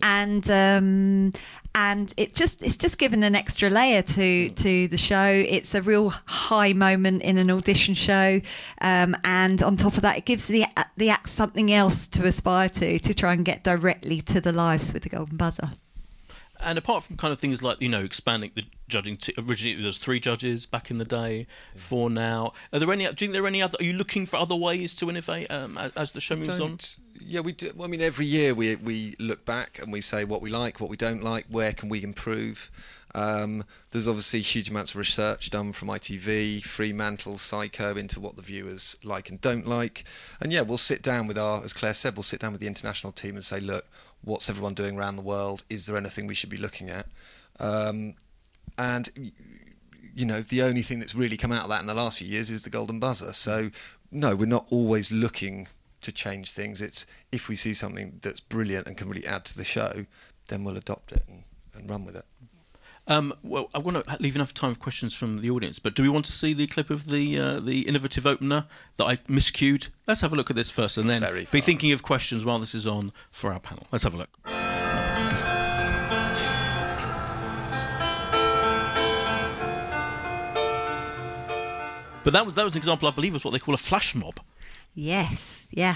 and 0.02 0.50
um, 0.50 1.34
and 1.76 2.14
it 2.18 2.34
just 2.36 2.62
it's 2.64 2.78
just 2.78 2.98
given 3.00 3.24
an 3.24 3.36
extra 3.36 3.70
layer 3.70 4.02
to 4.02 4.50
to 4.50 4.88
the 4.88 4.98
show. 4.98 5.26
It's 5.26 5.74
a 5.74 5.82
real 5.82 6.10
high 6.26 6.74
moment 6.74 7.24
in 7.24 7.38
an 7.38 7.50
audition 7.50 7.96
show, 7.96 8.40
um, 8.82 9.16
and 9.24 9.62
on 9.64 9.78
top 9.78 9.96
of 9.96 10.02
that, 10.02 10.18
it 10.18 10.26
gives 10.26 10.48
the 10.48 10.66
the 10.98 11.10
act 11.10 11.30
something 11.30 11.72
else 11.72 12.08
to 12.10 12.26
aspire 12.26 12.70
to 12.70 13.00
to 13.00 13.14
try 13.14 13.34
and 13.34 13.44
get 13.44 13.64
directly 13.64 14.22
to 14.22 14.40
the 14.40 14.52
lives 14.52 14.94
with 14.94 15.04
the 15.04 15.10
golden 15.10 15.38
buzzer. 15.38 15.72
And 16.64 16.78
apart 16.78 17.04
from 17.04 17.18
kind 17.18 17.32
of 17.32 17.40
things 17.40 17.62
like 17.62 17.82
you 17.82 17.90
know 17.90 18.04
expanding 18.04 18.52
the 18.56 18.64
judging, 18.88 19.18
t- 19.18 19.34
originally 19.38 19.76
there 19.76 19.86
was 19.86 19.98
three 19.98 20.20
judges 20.20 20.66
back 20.66 20.90
in 20.92 20.98
the 20.98 21.06
day, 21.06 21.48
four 21.76 22.10
now. 22.10 22.54
Are 22.72 22.80
there 22.80 22.92
any? 22.92 23.06
Do 23.06 23.10
you 23.10 23.16
think 23.16 23.34
there 23.34 23.44
are 23.44 23.48
any 23.48 23.62
other? 23.62 23.78
Are 23.80 23.84
you 23.84 23.94
looking 23.94 24.26
for 24.26 24.38
other 24.38 24.56
ways 24.56 24.96
to 24.96 25.10
innovate 25.10 25.52
um, 25.52 25.78
as, 25.78 25.92
as 25.96 26.12
the 26.14 26.22
show 26.22 26.36
moves 26.36 26.60
on? 26.60 26.78
Yeah, 27.20 27.42
we 27.42 27.54
do. 27.54 27.72
Well, 27.76 27.88
I 27.88 27.92
mean, 27.92 28.02
every 28.02 28.26
year 28.26 28.54
we 28.54 28.76
we 28.76 29.16
look 29.20 29.46
back 29.46 29.80
and 29.82 29.92
we 29.92 30.02
say 30.02 30.26
what 30.26 30.42
we 30.42 30.50
like, 30.50 30.80
what 30.80 30.90
we 30.90 30.98
don't 30.98 31.24
like, 31.24 31.46
where 31.50 31.74
can 31.74 31.90
we 31.90 32.04
improve. 32.04 32.72
Um, 33.16 33.64
there's 33.92 34.08
obviously 34.08 34.42
huge 34.42 34.70
amounts 34.70 34.92
of 34.92 34.98
research 34.98 35.52
done 35.52 35.72
from 35.72 35.90
ITV, 35.90 36.64
Fremantle, 36.64 37.34
Syco 37.34 37.96
into 37.96 38.20
what 38.20 38.36
the 38.36 38.42
viewers 38.42 38.96
like 39.04 39.30
and 39.30 39.40
don't 39.40 39.68
like. 39.68 40.04
And 40.42 40.52
yeah, 40.52 40.62
we'll 40.62 40.78
sit 40.78 41.02
down 41.04 41.28
with 41.28 41.38
our, 41.38 41.64
as 41.64 41.74
Claire 41.74 41.94
said, 41.94 42.16
we'll 42.16 42.24
sit 42.24 42.40
down 42.40 42.52
with 42.52 42.62
the 42.62 42.68
international 42.68 43.14
team 43.14 43.36
and 43.36 43.44
say, 43.44 43.60
look, 43.60 43.86
what's 44.24 44.50
everyone 44.50 44.74
doing 44.74 44.98
around 44.98 45.16
the 45.16 45.22
world? 45.22 45.64
Is 45.70 45.86
there 45.86 45.98
anything 45.98 46.28
we 46.28 46.34
should 46.34 46.50
be 46.50 46.58
looking 46.58 46.90
at? 46.90 47.06
Um, 47.60 48.16
and 48.78 49.32
you 50.16 50.26
know, 50.26 50.42
the 50.42 50.62
only 50.62 50.82
thing 50.82 51.00
that's 51.00 51.16
really 51.16 51.38
come 51.38 51.52
out 51.52 51.64
of 51.64 51.70
that 51.70 51.82
in 51.82 51.88
the 51.88 51.94
last 51.94 52.20
few 52.20 52.28
years 52.28 52.50
is 52.50 52.64
the 52.64 52.70
golden 52.70 53.00
buzzer. 53.00 53.34
So, 53.34 53.72
no, 54.12 54.36
we're 54.36 54.46
not 54.46 54.68
always 54.70 55.12
looking 55.12 55.68
to 56.02 56.12
change 56.12 56.52
things. 56.52 56.82
It's 56.82 57.06
if 57.32 57.50
we 57.50 57.56
see 57.56 57.74
something 57.74 58.20
that's 58.22 58.40
brilliant 58.40 58.88
and 58.88 58.96
can 58.96 59.10
really 59.10 59.26
add 59.26 59.46
to 59.46 59.58
the 59.58 59.64
show, 59.64 60.06
then 60.50 60.64
we'll 60.64 60.78
adopt 60.78 61.12
it 61.14 61.24
and, 61.28 61.44
and 61.74 61.90
run 61.90 62.06
with 62.06 62.16
it. 62.16 62.26
Um, 63.06 63.34
well, 63.44 63.70
I 63.74 63.80
want 63.80 64.06
to 64.06 64.18
leave 64.22 64.36
enough 64.36 64.54
time 64.54 64.74
for 64.74 64.80
questions 64.80 65.14
from 65.14 65.42
the 65.42 65.50
audience, 65.50 65.78
but 65.78 65.94
do 65.94 66.04
we 66.04 66.10
want 66.10 66.24
to 66.26 66.32
see 66.32 66.54
the 66.54 66.68
clip 66.68 66.90
of 66.90 67.10
the 67.10 67.38
uh, 67.38 67.60
the 67.60 67.82
innovative 67.82 68.26
opener 68.26 68.66
that 68.96 69.04
I 69.04 69.18
miscued? 69.30 69.90
Let's 70.08 70.22
have 70.22 70.32
a 70.32 70.38
look 70.38 70.50
at 70.50 70.56
this 70.56 70.72
first, 70.72 70.98
and 70.98 71.10
then 71.10 71.22
be 71.52 71.60
thinking 71.60 71.92
of 71.92 72.02
questions 72.02 72.46
while 72.46 72.60
this 72.60 72.74
is 72.74 72.88
on 72.88 73.12
for 73.30 73.52
our 73.52 73.60
panel. 73.60 73.88
Let's 73.92 74.06
have 74.06 74.14
a 74.14 74.18
look. 74.18 74.40
But 82.24 82.32
that 82.32 82.46
was 82.46 82.56
that 82.56 82.64
was 82.64 82.76
an 82.76 82.80
example, 82.80 83.10
I 83.10 83.12
believe, 83.12 83.34
was 83.34 83.44
what 83.44 83.52
they 83.52 83.60
call 83.60 83.74
a 83.74 83.78
flash 83.78 84.16
mob. 84.16 84.40
Yes, 84.96 85.68
yeah. 85.72 85.96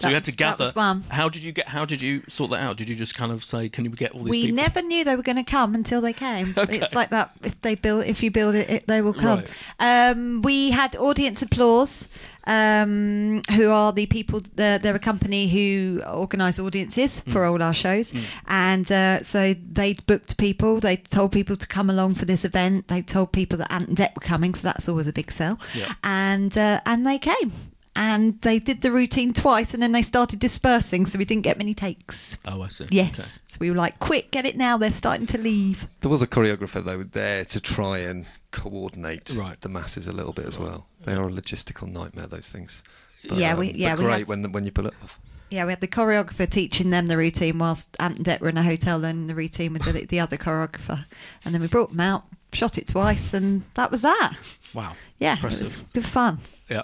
So 0.00 0.08
you 0.08 0.14
had 0.14 0.24
to 0.24 0.30
That 0.30 0.36
gather. 0.36 0.64
was 0.64 0.76
one. 0.76 1.02
How 1.10 1.28
did 1.28 1.42
you 1.42 1.50
get? 1.52 1.66
How 1.68 1.84
did 1.84 2.00
you 2.00 2.22
sort 2.28 2.50
that 2.52 2.62
out? 2.62 2.76
Did 2.76 2.88
you 2.88 2.94
just 2.94 3.14
kind 3.16 3.32
of 3.32 3.42
say, 3.42 3.68
"Can 3.68 3.84
you 3.84 3.90
get 3.90 4.12
all 4.12 4.20
these 4.22 4.30
we 4.30 4.42
people?" 4.46 4.56
never 4.56 4.80
knew 4.82 5.02
they 5.04 5.16
were 5.16 5.22
going 5.24 5.36
to 5.36 5.42
come 5.42 5.74
until 5.74 6.00
they 6.00 6.12
came. 6.12 6.54
Okay. 6.58 6.78
It's 6.78 6.94
like 6.94 7.08
that. 7.10 7.32
If 7.42 7.60
they 7.62 7.74
build, 7.74 8.04
if 8.06 8.22
you 8.22 8.30
build 8.30 8.54
it, 8.54 8.70
it 8.70 8.86
they 8.86 9.02
will 9.02 9.12
come. 9.14 9.40
Right. 9.80 10.10
Um, 10.14 10.42
we 10.42 10.70
had 10.70 10.94
audience 10.96 11.42
applause. 11.42 12.08
Um, 12.46 13.42
who 13.56 13.70
are 13.70 13.92
the 13.92 14.06
people? 14.06 14.40
They're, 14.54 14.78
they're 14.78 14.94
a 14.96 14.98
company 14.98 15.48
who 15.48 16.00
organise 16.10 16.58
audiences 16.58 17.20
Hmm. 17.20 17.30
for 17.32 17.44
all 17.44 17.62
our 17.62 17.74
shows, 17.74 18.14
and 18.46 18.90
uh, 18.90 19.22
so 19.22 19.54
they 19.72 19.94
booked 20.06 20.38
people. 20.38 20.80
They 20.80 20.96
told 20.96 21.32
people 21.32 21.56
to 21.56 21.66
come 21.66 21.90
along 21.90 22.14
for 22.14 22.24
this 22.24 22.44
event. 22.44 22.88
They 22.88 23.02
told 23.02 23.32
people 23.32 23.58
that 23.58 23.70
Ant 23.72 23.88
and 23.88 23.96
Dec 23.96 24.14
were 24.14 24.20
coming, 24.20 24.54
so 24.54 24.62
that's 24.62 24.88
always 24.88 25.06
a 25.06 25.12
big 25.12 25.30
sell. 25.30 25.58
And 26.04 26.56
uh, 26.56 26.80
and 26.86 27.04
they 27.04 27.18
came. 27.18 27.52
And 28.00 28.40
they 28.42 28.60
did 28.60 28.82
the 28.82 28.92
routine 28.92 29.32
twice, 29.32 29.74
and 29.74 29.82
then 29.82 29.90
they 29.90 30.02
started 30.02 30.38
dispersing, 30.38 31.04
so 31.04 31.18
we 31.18 31.24
didn't 31.24 31.42
get 31.42 31.58
many 31.58 31.74
takes. 31.74 32.38
Oh, 32.46 32.62
I 32.62 32.68
see. 32.68 32.86
Yes. 32.90 33.18
Okay. 33.18 33.28
So 33.48 33.56
we 33.58 33.70
were 33.70 33.76
like, 33.76 33.98
quick, 33.98 34.30
get 34.30 34.46
it 34.46 34.56
now. 34.56 34.76
They're 34.78 34.92
starting 34.92 35.26
to 35.26 35.38
leave. 35.38 35.88
There 36.00 36.10
was 36.10 36.22
a 36.22 36.28
choreographer 36.28 36.82
though 36.84 37.02
there 37.02 37.44
to 37.46 37.60
try 37.60 37.98
and 37.98 38.26
coordinate 38.52 39.30
Right. 39.34 39.60
the 39.60 39.68
masses 39.68 40.06
a 40.06 40.12
little 40.12 40.32
bit 40.32 40.46
as 40.46 40.60
well. 40.60 40.86
They 41.02 41.14
are 41.14 41.26
a 41.26 41.30
logistical 41.32 41.90
nightmare. 41.90 42.28
Those 42.28 42.48
things. 42.50 42.84
But, 43.28 43.38
Yeah, 43.38 43.54
um, 43.54 43.58
we- 43.58 43.72
yeah, 43.72 43.94
but 43.96 43.98
we 43.98 44.04
great 44.04 44.18
had- 44.20 44.28
when 44.28 44.52
when 44.52 44.64
you 44.64 44.70
pull 44.70 44.86
it 44.86 44.94
off. 45.02 45.18
Yeah, 45.50 45.64
we 45.64 45.72
had 45.72 45.80
the 45.80 45.88
choreographer 45.88 46.48
teaching 46.48 46.90
them 46.90 47.06
the 47.06 47.16
routine 47.16 47.58
whilst 47.58 47.96
Ant 47.98 48.18
and 48.18 48.24
Dec 48.24 48.40
were 48.40 48.50
in 48.50 48.58
a 48.58 48.62
hotel 48.62 48.98
learning 48.98 49.26
the 49.26 49.34
routine 49.34 49.72
with 49.72 49.82
the, 49.82 50.04
the 50.06 50.20
other 50.20 50.36
choreographer. 50.36 51.04
And 51.44 51.52
then 51.54 51.60
we 51.62 51.66
brought 51.68 51.88
them 51.90 52.00
out, 52.00 52.26
shot 52.52 52.78
it 52.78 52.86
twice, 52.86 53.34
and 53.34 53.64
that 53.74 53.90
was 53.90 54.02
that. 54.02 54.34
Wow. 54.74 54.92
Yeah, 55.18 55.32
Impressive. 55.32 55.60
it 55.62 55.64
was 55.64 55.84
good 55.94 56.04
fun. 56.04 56.38
Yeah. 56.68 56.82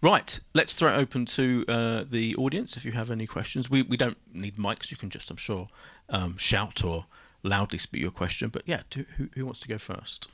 Right. 0.00 0.40
Let's 0.54 0.74
throw 0.74 0.94
it 0.94 0.96
open 0.96 1.26
to 1.26 1.64
uh, 1.68 2.04
the 2.08 2.34
audience 2.36 2.76
if 2.76 2.84
you 2.84 2.92
have 2.92 3.10
any 3.10 3.26
questions. 3.26 3.70
We 3.70 3.82
we 3.82 3.96
don't 3.96 4.18
need 4.32 4.56
mics. 4.56 4.90
You 4.90 4.96
can 4.96 5.10
just, 5.10 5.30
I'm 5.30 5.36
sure, 5.36 5.68
um, 6.08 6.36
shout 6.36 6.84
or 6.84 7.06
loudly 7.42 7.78
speak 7.78 8.02
your 8.02 8.10
question. 8.10 8.48
But 8.48 8.62
yeah, 8.66 8.82
do, 8.90 9.04
who, 9.16 9.28
who 9.34 9.44
wants 9.44 9.60
to 9.60 9.68
go 9.68 9.78
first? 9.78 10.28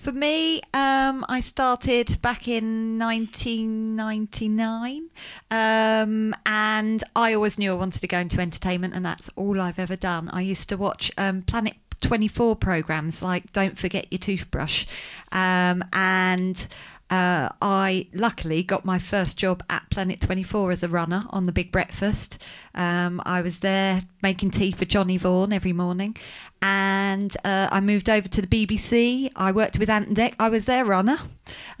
For 0.00 0.12
me, 0.12 0.62
um, 0.72 1.26
I 1.28 1.40
started 1.40 2.22
back 2.22 2.48
in 2.48 2.98
1999, 2.98 5.10
um, 5.50 6.34
and 6.46 7.04
I 7.14 7.34
always 7.34 7.58
knew 7.58 7.72
I 7.72 7.74
wanted 7.74 8.00
to 8.00 8.08
go 8.08 8.16
into 8.16 8.40
entertainment, 8.40 8.94
and 8.94 9.04
that's 9.04 9.28
all 9.36 9.60
I've 9.60 9.78
ever 9.78 9.96
done. 9.96 10.30
I 10.30 10.40
used 10.40 10.70
to 10.70 10.78
watch 10.78 11.12
um, 11.18 11.42
Planet 11.42 11.74
24 12.00 12.56
programs 12.56 13.22
like 13.22 13.52
Don't 13.52 13.76
Forget 13.76 14.06
Your 14.10 14.20
Toothbrush, 14.20 14.86
um, 15.32 15.84
and 15.92 16.66
uh, 17.10 17.48
I 17.60 18.06
luckily 18.14 18.62
got 18.62 18.84
my 18.84 18.98
first 19.00 19.36
job 19.36 19.64
at 19.68 19.90
Planet 19.90 20.20
24 20.20 20.70
as 20.70 20.82
a 20.84 20.88
runner 20.88 21.24
on 21.30 21.46
the 21.46 21.52
Big 21.52 21.72
Breakfast. 21.72 22.40
Um, 22.74 23.20
I 23.26 23.42
was 23.42 23.60
there 23.60 24.02
making 24.22 24.52
tea 24.52 24.70
for 24.70 24.84
Johnny 24.84 25.16
Vaughan 25.16 25.52
every 25.52 25.72
morning. 25.72 26.16
And 26.62 27.36
uh, 27.44 27.68
I 27.72 27.80
moved 27.80 28.08
over 28.08 28.28
to 28.28 28.40
the 28.40 28.46
BBC. 28.46 29.30
I 29.34 29.50
worked 29.50 29.78
with 29.78 29.90
Ant 29.90 30.08
and 30.08 30.16
Dec. 30.16 30.34
I 30.38 30.48
was 30.48 30.66
their 30.66 30.84
runner. 30.84 31.18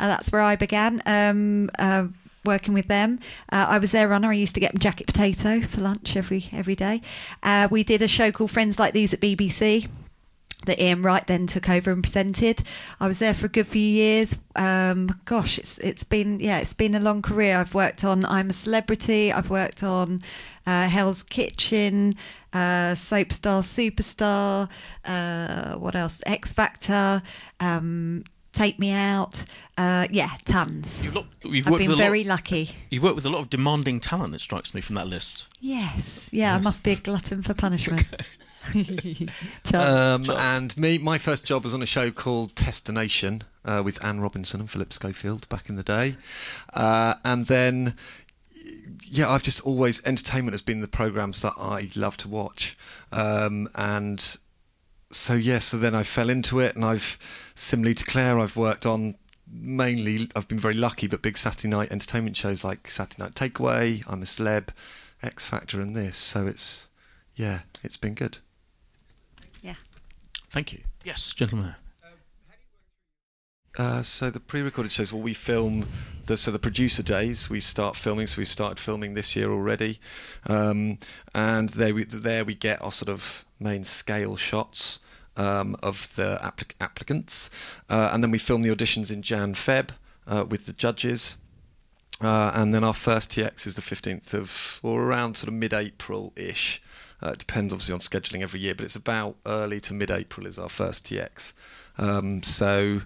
Uh, 0.00 0.08
that's 0.08 0.32
where 0.32 0.42
I 0.42 0.56
began. 0.56 1.00
Um, 1.06 1.70
uh, 1.78 2.08
working 2.44 2.74
with 2.74 2.88
them. 2.88 3.20
Uh, 3.52 3.66
I 3.68 3.78
was 3.78 3.92
their 3.92 4.08
runner. 4.08 4.30
I 4.30 4.34
used 4.34 4.54
to 4.54 4.60
get 4.60 4.78
jacket 4.78 5.06
potato 5.06 5.60
for 5.60 5.80
lunch 5.80 6.16
every 6.16 6.46
every 6.52 6.74
day. 6.74 7.02
Uh, 7.42 7.68
we 7.70 7.84
did 7.84 8.02
a 8.02 8.08
show 8.08 8.32
called 8.32 8.50
Friends 8.50 8.78
Like 8.78 8.94
These 8.94 9.12
at 9.12 9.20
BBC 9.20 9.88
that 10.66 10.80
Ian 10.80 11.02
Wright 11.02 11.26
then 11.26 11.46
took 11.46 11.68
over 11.68 11.90
and 11.90 12.02
presented. 12.02 12.62
I 12.98 13.06
was 13.06 13.18
there 13.18 13.34
for 13.34 13.46
a 13.46 13.48
good 13.48 13.66
few 13.66 13.80
years. 13.80 14.38
Um, 14.56 15.20
gosh, 15.24 15.58
it's 15.58 15.78
it's 15.78 16.04
been 16.04 16.40
yeah, 16.40 16.58
it's 16.58 16.74
been 16.74 16.94
a 16.94 17.00
long 17.00 17.22
career. 17.22 17.58
I've 17.58 17.74
worked 17.74 18.04
on 18.04 18.24
I'm 18.24 18.50
a 18.50 18.52
Celebrity. 18.52 19.32
I've 19.32 19.50
worked 19.50 19.82
on 19.82 20.22
uh, 20.66 20.88
Hell's 20.88 21.22
Kitchen, 21.22 22.14
uh, 22.52 22.94
Soapstar 22.94 23.62
Superstar. 23.62 24.68
Uh, 25.04 25.78
what 25.78 25.94
else? 25.94 26.22
X 26.26 26.52
Factor. 26.52 27.22
Um, 27.58 28.24
Take 28.52 28.78
Me 28.80 28.90
Out. 28.90 29.44
Uh, 29.78 30.08
yeah, 30.10 30.30
tons. 30.44 31.02
You've, 31.04 31.14
lo- 31.14 31.26
you've 31.44 31.68
I've 31.68 31.78
been 31.78 31.96
very 31.96 32.24
lot, 32.24 32.40
lucky. 32.40 32.70
You've 32.90 33.02
worked 33.02 33.14
with 33.14 33.24
a 33.24 33.30
lot 33.30 33.38
of 33.38 33.48
demanding 33.48 34.00
talent. 34.00 34.34
It 34.34 34.40
strikes 34.40 34.74
me 34.74 34.80
from 34.80 34.96
that 34.96 35.06
list. 35.06 35.46
Yes. 35.60 36.28
Yeah, 36.32 36.56
I 36.56 36.58
must 36.58 36.82
be 36.82 36.90
a 36.90 36.96
glutton 36.96 37.42
for 37.42 37.54
punishment. 37.54 38.04
Um, 39.72 40.28
and 40.30 40.76
me, 40.76 40.98
my 40.98 41.16
first 41.18 41.44
job 41.44 41.64
was 41.64 41.74
on 41.74 41.82
a 41.82 41.86
show 41.86 42.10
called 42.10 42.56
Test 42.56 42.86
the 42.86 42.92
Nation 42.92 43.42
uh, 43.64 43.82
with 43.84 44.04
Anne 44.04 44.20
Robinson 44.20 44.60
and 44.60 44.70
Philip 44.70 44.92
Schofield 44.92 45.48
back 45.48 45.68
in 45.68 45.76
the 45.76 45.82
day. 45.82 46.16
Uh, 46.74 47.14
and 47.24 47.46
then, 47.46 47.94
yeah, 49.04 49.30
I've 49.30 49.42
just 49.44 49.60
always, 49.60 50.04
entertainment 50.04 50.54
has 50.54 50.62
been 50.62 50.80
the 50.80 50.88
programs 50.88 51.42
that 51.42 51.54
I 51.56 51.88
love 51.94 52.16
to 52.18 52.28
watch. 52.28 52.76
Um, 53.12 53.68
and 53.76 54.38
so, 55.12 55.34
yeah, 55.34 55.60
so 55.60 55.76
then 55.76 55.94
I 55.94 56.02
fell 56.02 56.30
into 56.30 56.58
it 56.58 56.74
and 56.74 56.84
I've, 56.84 57.16
similarly 57.54 57.94
to 57.94 58.04
Claire, 58.04 58.40
I've 58.40 58.56
worked 58.56 58.86
on 58.86 59.14
mainly, 59.52 60.28
I've 60.34 60.48
been 60.48 60.58
very 60.58 60.74
lucky, 60.74 61.06
but 61.06 61.22
big 61.22 61.38
Saturday 61.38 61.68
night 61.68 61.92
entertainment 61.92 62.36
shows 62.36 62.64
like 62.64 62.90
Saturday 62.90 63.22
Night 63.22 63.34
Takeaway, 63.34 64.04
I'm 64.08 64.22
a 64.22 64.26
Celeb, 64.26 64.68
X 65.22 65.44
Factor, 65.44 65.80
and 65.80 65.96
this. 65.96 66.16
So 66.16 66.46
it's, 66.46 66.88
yeah, 67.36 67.60
it's 67.82 67.96
been 67.96 68.14
good. 68.14 68.38
Yeah. 70.50 70.54
Thank 70.54 70.72
you. 70.72 70.80
Yes, 71.04 71.32
gentlemen. 71.32 71.74
Uh, 73.78 74.02
so 74.02 74.30
the 74.30 74.40
pre-recorded 74.40 74.90
shows, 74.90 75.12
well, 75.12 75.22
we 75.22 75.32
film 75.32 75.86
the 76.26 76.36
so 76.36 76.50
the 76.50 76.58
producer 76.58 77.02
days. 77.02 77.48
We 77.48 77.60
start 77.60 77.96
filming, 77.96 78.26
so 78.26 78.38
we 78.38 78.44
started 78.44 78.78
filming 78.78 79.14
this 79.14 79.36
year 79.36 79.50
already, 79.50 80.00
um, 80.46 80.98
and 81.34 81.68
there 81.70 81.94
we 81.94 82.04
there 82.04 82.44
we 82.44 82.54
get 82.54 82.82
our 82.82 82.92
sort 82.92 83.08
of 83.08 83.44
main 83.60 83.84
scale 83.84 84.36
shots 84.36 84.98
um, 85.36 85.76
of 85.82 86.14
the 86.16 86.38
applic- 86.42 86.74
applicants, 86.80 87.50
uh, 87.88 88.10
and 88.12 88.22
then 88.22 88.30
we 88.32 88.38
film 88.38 88.62
the 88.62 88.74
auditions 88.74 89.10
in 89.10 89.22
Jan 89.22 89.54
Feb 89.54 89.90
uh, 90.26 90.44
with 90.48 90.66
the 90.66 90.72
judges. 90.72 91.36
Uh, 92.22 92.52
and 92.54 92.74
then 92.74 92.84
our 92.84 92.92
first 92.92 93.30
TX 93.30 93.66
is 93.66 93.76
the 93.76 93.80
15th 93.80 94.34
of, 94.34 94.78
or 94.82 95.04
around 95.04 95.38
sort 95.38 95.48
of 95.48 95.54
mid-April 95.54 96.34
ish. 96.36 96.82
Uh, 97.22 97.30
it 97.30 97.38
depends 97.38 97.72
obviously 97.72 97.92
on 97.94 98.00
scheduling 98.00 98.42
every 98.42 98.60
year, 98.60 98.74
but 98.74 98.84
it's 98.84 98.96
about 98.96 99.36
early 99.46 99.80
to 99.80 99.94
mid-April 99.94 100.46
is 100.46 100.58
our 100.58 100.68
first 100.70 101.04
TX. 101.06 101.52
Um, 101.98 102.42
so, 102.42 103.02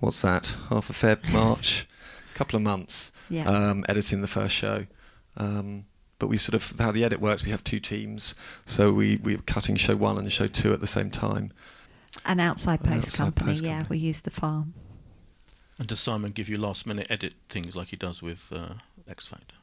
what's 0.00 0.22
that? 0.22 0.54
Half 0.70 0.88
of 0.90 0.96
Feb, 0.96 1.30
March, 1.32 1.86
a 2.34 2.34
couple 2.38 2.56
of 2.56 2.62
months 2.62 3.12
Yeah. 3.28 3.44
um, 3.48 3.84
editing 3.88 4.20
the 4.22 4.26
first 4.28 4.54
show. 4.54 4.86
Um, 5.36 5.84
but 6.18 6.28
we 6.28 6.36
sort 6.36 6.54
of 6.54 6.78
how 6.78 6.92
the 6.92 7.04
edit 7.04 7.20
works. 7.20 7.44
We 7.44 7.50
have 7.50 7.64
two 7.64 7.80
teams, 7.80 8.34
so 8.64 8.92
we 8.92 9.16
we're 9.16 9.38
cutting 9.38 9.74
show 9.76 9.96
one 9.96 10.16
and 10.18 10.30
show 10.30 10.46
two 10.46 10.72
at 10.72 10.80
the 10.80 10.86
same 10.86 11.10
time. 11.10 11.52
An 12.24 12.38
outside 12.38 12.80
An 12.84 12.92
post 12.92 13.08
outside 13.08 13.24
company, 13.24 13.50
post 13.52 13.62
yeah. 13.64 13.84
We 13.88 13.98
use 13.98 14.20
the 14.20 14.30
farm. 14.30 14.74
And 15.78 15.88
does 15.88 15.98
Simon 15.98 16.30
give 16.30 16.48
you 16.48 16.58
last 16.58 16.86
minute 16.86 17.08
edit 17.10 17.34
things 17.48 17.74
like 17.74 17.88
he 17.88 17.96
does 17.96 18.22
with 18.22 18.52
uh, 18.54 18.74
X 19.08 19.26
Factor? 19.26 19.56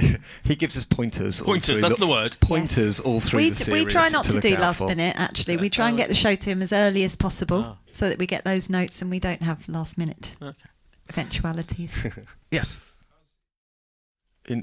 he 0.44 0.54
gives 0.54 0.76
us 0.76 0.84
pointers. 0.84 1.40
Pointers, 1.40 1.80
through 1.80 1.88
that's 1.88 1.98
the 1.98 2.06
word. 2.06 2.36
Pointers 2.40 3.00
all 3.00 3.20
through 3.20 3.38
We, 3.40 3.48
the 3.50 3.54
series. 3.56 3.84
we 3.86 3.90
try 3.90 4.08
not 4.08 4.24
to, 4.26 4.32
look 4.34 4.42
do 4.42 4.56
last 4.56 4.78
for. 4.78 4.86
minute, 4.88 5.14
actually. 5.18 5.56
We 5.56 5.64
Yeah. 5.66 5.70
try 5.70 5.88
and 5.88 5.94
Oh, 5.94 5.98
get 5.98 6.08
the 6.08 6.14
show 6.14 6.34
to 6.34 6.50
him 6.50 6.62
as 6.62 6.72
early 6.72 7.04
as 7.04 7.16
possible 7.16 7.62
Ah. 7.64 7.76
so 7.90 8.08
that 8.08 8.18
we 8.18 8.26
get 8.26 8.44
those 8.44 8.68
notes 8.70 9.00
and 9.02 9.10
we 9.10 9.18
don't 9.20 9.42
have 9.42 9.68
last 9.68 9.96
minute 9.98 10.34
Okay. 10.42 10.68
eventualities. 11.10 11.92
Yes. 12.50 12.78
in 14.48 14.62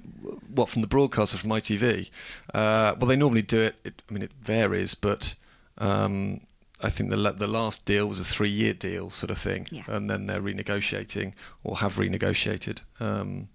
what 0.49 0.67
from 0.69 0.81
the 0.81 0.87
broadcaster 0.87 1.37
from 1.37 1.51
ITV. 1.51 2.09
Uh, 2.53 2.95
well, 2.97 3.07
they 3.07 3.15
normally 3.15 3.43
do 3.43 3.61
it, 3.61 3.75
it. 3.83 4.01
I 4.09 4.13
mean, 4.13 4.23
it 4.23 4.31
varies, 4.41 4.95
but 4.95 5.35
um, 5.77 6.41
I 6.81 6.89
think 6.89 7.11
the 7.11 7.17
the 7.33 7.45
last 7.47 7.85
deal 7.85 8.07
was 8.07 8.19
a 8.19 8.23
three 8.25 8.49
year 8.49 8.73
deal, 8.73 9.09
sort 9.11 9.29
of 9.29 9.37
thing, 9.37 9.67
Yeah. 9.71 9.83
and 9.87 10.09
then 10.09 10.25
they're 10.25 10.41
renegotiating 10.41 11.35
or 11.63 11.77
have 11.77 11.95
renegotiated. 11.97 12.81
Um, 12.99 13.49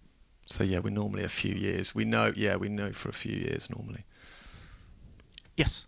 so 0.51 0.65
yeah, 0.65 0.81
we're 0.81 0.91
normally 0.91 1.23
a 1.23 1.29
few 1.29 1.55
years. 1.55 1.95
We 1.95 2.05
know, 2.05 2.33
yeah, 2.35 2.57
we 2.57 2.69
know 2.69 2.93
for 2.93 3.09
a 3.09 3.13
few 3.13 3.37
years 3.37 3.71
normally. 3.71 4.05
Yes. 5.57 5.87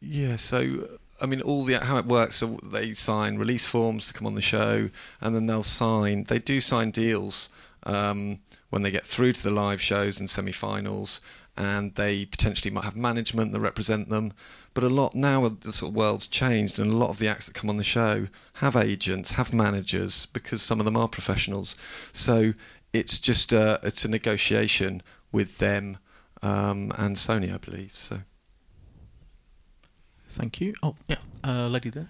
Yeah, 0.00 0.36
so 0.36 0.88
I 1.20 1.26
mean, 1.26 1.40
all 1.40 1.64
the 1.64 1.78
how 1.78 1.96
it 1.96 2.04
works. 2.04 2.36
So 2.36 2.58
they 2.62 2.92
sign 2.92 3.38
release 3.38 3.64
forms 3.64 4.06
to 4.06 4.12
come 4.12 4.26
on 4.26 4.34
the 4.34 4.42
show, 4.42 4.90
and 5.20 5.34
then 5.34 5.46
they'll 5.46 5.62
sign. 5.62 6.24
They 6.24 6.38
do 6.38 6.60
sign 6.60 6.90
deals 6.90 7.48
um, 7.84 8.40
when 8.68 8.82
they 8.82 8.90
get 8.90 9.06
through 9.06 9.32
to 9.32 9.42
the 9.42 9.50
live 9.50 9.80
shows 9.80 10.20
and 10.20 10.28
semi-finals, 10.28 11.22
and 11.56 11.94
they 11.94 12.26
potentially 12.26 12.70
might 12.70 12.84
have 12.84 12.96
management 12.96 13.52
that 13.52 13.60
represent 13.60 14.10
them. 14.10 14.32
But 14.74 14.84
a 14.84 14.88
lot 14.88 15.14
now, 15.14 15.48
the 15.48 15.72
sort 15.72 15.90
of 15.90 15.96
world's 15.96 16.26
changed, 16.26 16.78
and 16.80 16.90
a 16.90 16.96
lot 16.96 17.10
of 17.10 17.18
the 17.18 17.28
acts 17.28 17.46
that 17.46 17.54
come 17.54 17.70
on 17.70 17.76
the 17.76 17.84
show 17.84 18.26
have 18.54 18.74
agents, 18.74 19.32
have 19.32 19.52
managers, 19.52 20.26
because 20.26 20.62
some 20.62 20.80
of 20.80 20.84
them 20.84 20.96
are 20.96 21.08
professionals. 21.08 21.76
So 22.12 22.54
it's 22.92 23.18
just 23.20 23.52
a, 23.52 23.78
it's 23.84 24.04
a 24.04 24.08
negotiation 24.08 25.02
with 25.30 25.58
them 25.58 25.98
um, 26.42 26.92
and 26.98 27.16
Sony, 27.16 27.52
I 27.54 27.58
believe. 27.58 27.92
So. 27.94 28.18
Thank 30.28 30.60
you. 30.60 30.74
Oh, 30.82 30.96
yeah. 31.06 31.16
Uh, 31.42 31.68
lady 31.68 31.90
there. 31.90 32.08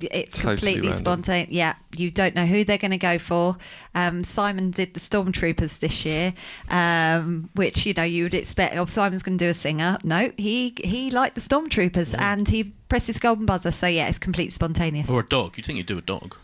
It's 0.00 0.36
Totally 0.36 0.54
completely 0.56 0.80
random. 0.88 0.98
spontaneous. 0.98 1.50
Yeah, 1.50 1.74
you 1.96 2.10
don't 2.10 2.34
know 2.34 2.46
who 2.46 2.64
they're 2.64 2.78
going 2.78 2.90
to 2.92 2.96
go 2.98 3.18
for. 3.18 3.56
Um, 3.94 4.22
Simon 4.24 4.70
did 4.70 4.94
the 4.94 5.00
Stormtroopers 5.00 5.80
this 5.80 6.04
year, 6.04 6.32
um, 6.68 7.50
which 7.54 7.84
you 7.86 7.94
know 7.94 8.02
you 8.04 8.24
would 8.24 8.34
expect. 8.34 8.76
Oh, 8.76 8.86
Simon's 8.86 9.22
going 9.22 9.38
to 9.38 9.44
do 9.44 9.50
a 9.50 9.54
singer. 9.54 9.98
No, 10.04 10.32
he 10.36 10.74
he 10.82 11.10
liked 11.10 11.34
the 11.34 11.40
Stormtroopers 11.40 12.14
and 12.18 12.48
he 12.48 12.72
pressed 12.88 13.08
his 13.08 13.18
golden 13.18 13.46
buzzer. 13.46 13.70
So 13.70 13.86
yeah, 13.86 14.08
it's 14.08 14.18
completely 14.18 14.50
spontaneous. 14.52 15.10
Or 15.10 15.20
a 15.20 15.26
dog. 15.26 15.56
You'd 15.56 15.66
think 15.66 15.76
you'd 15.78 15.86
do 15.86 15.98
a 15.98 16.02
dog. 16.02 16.36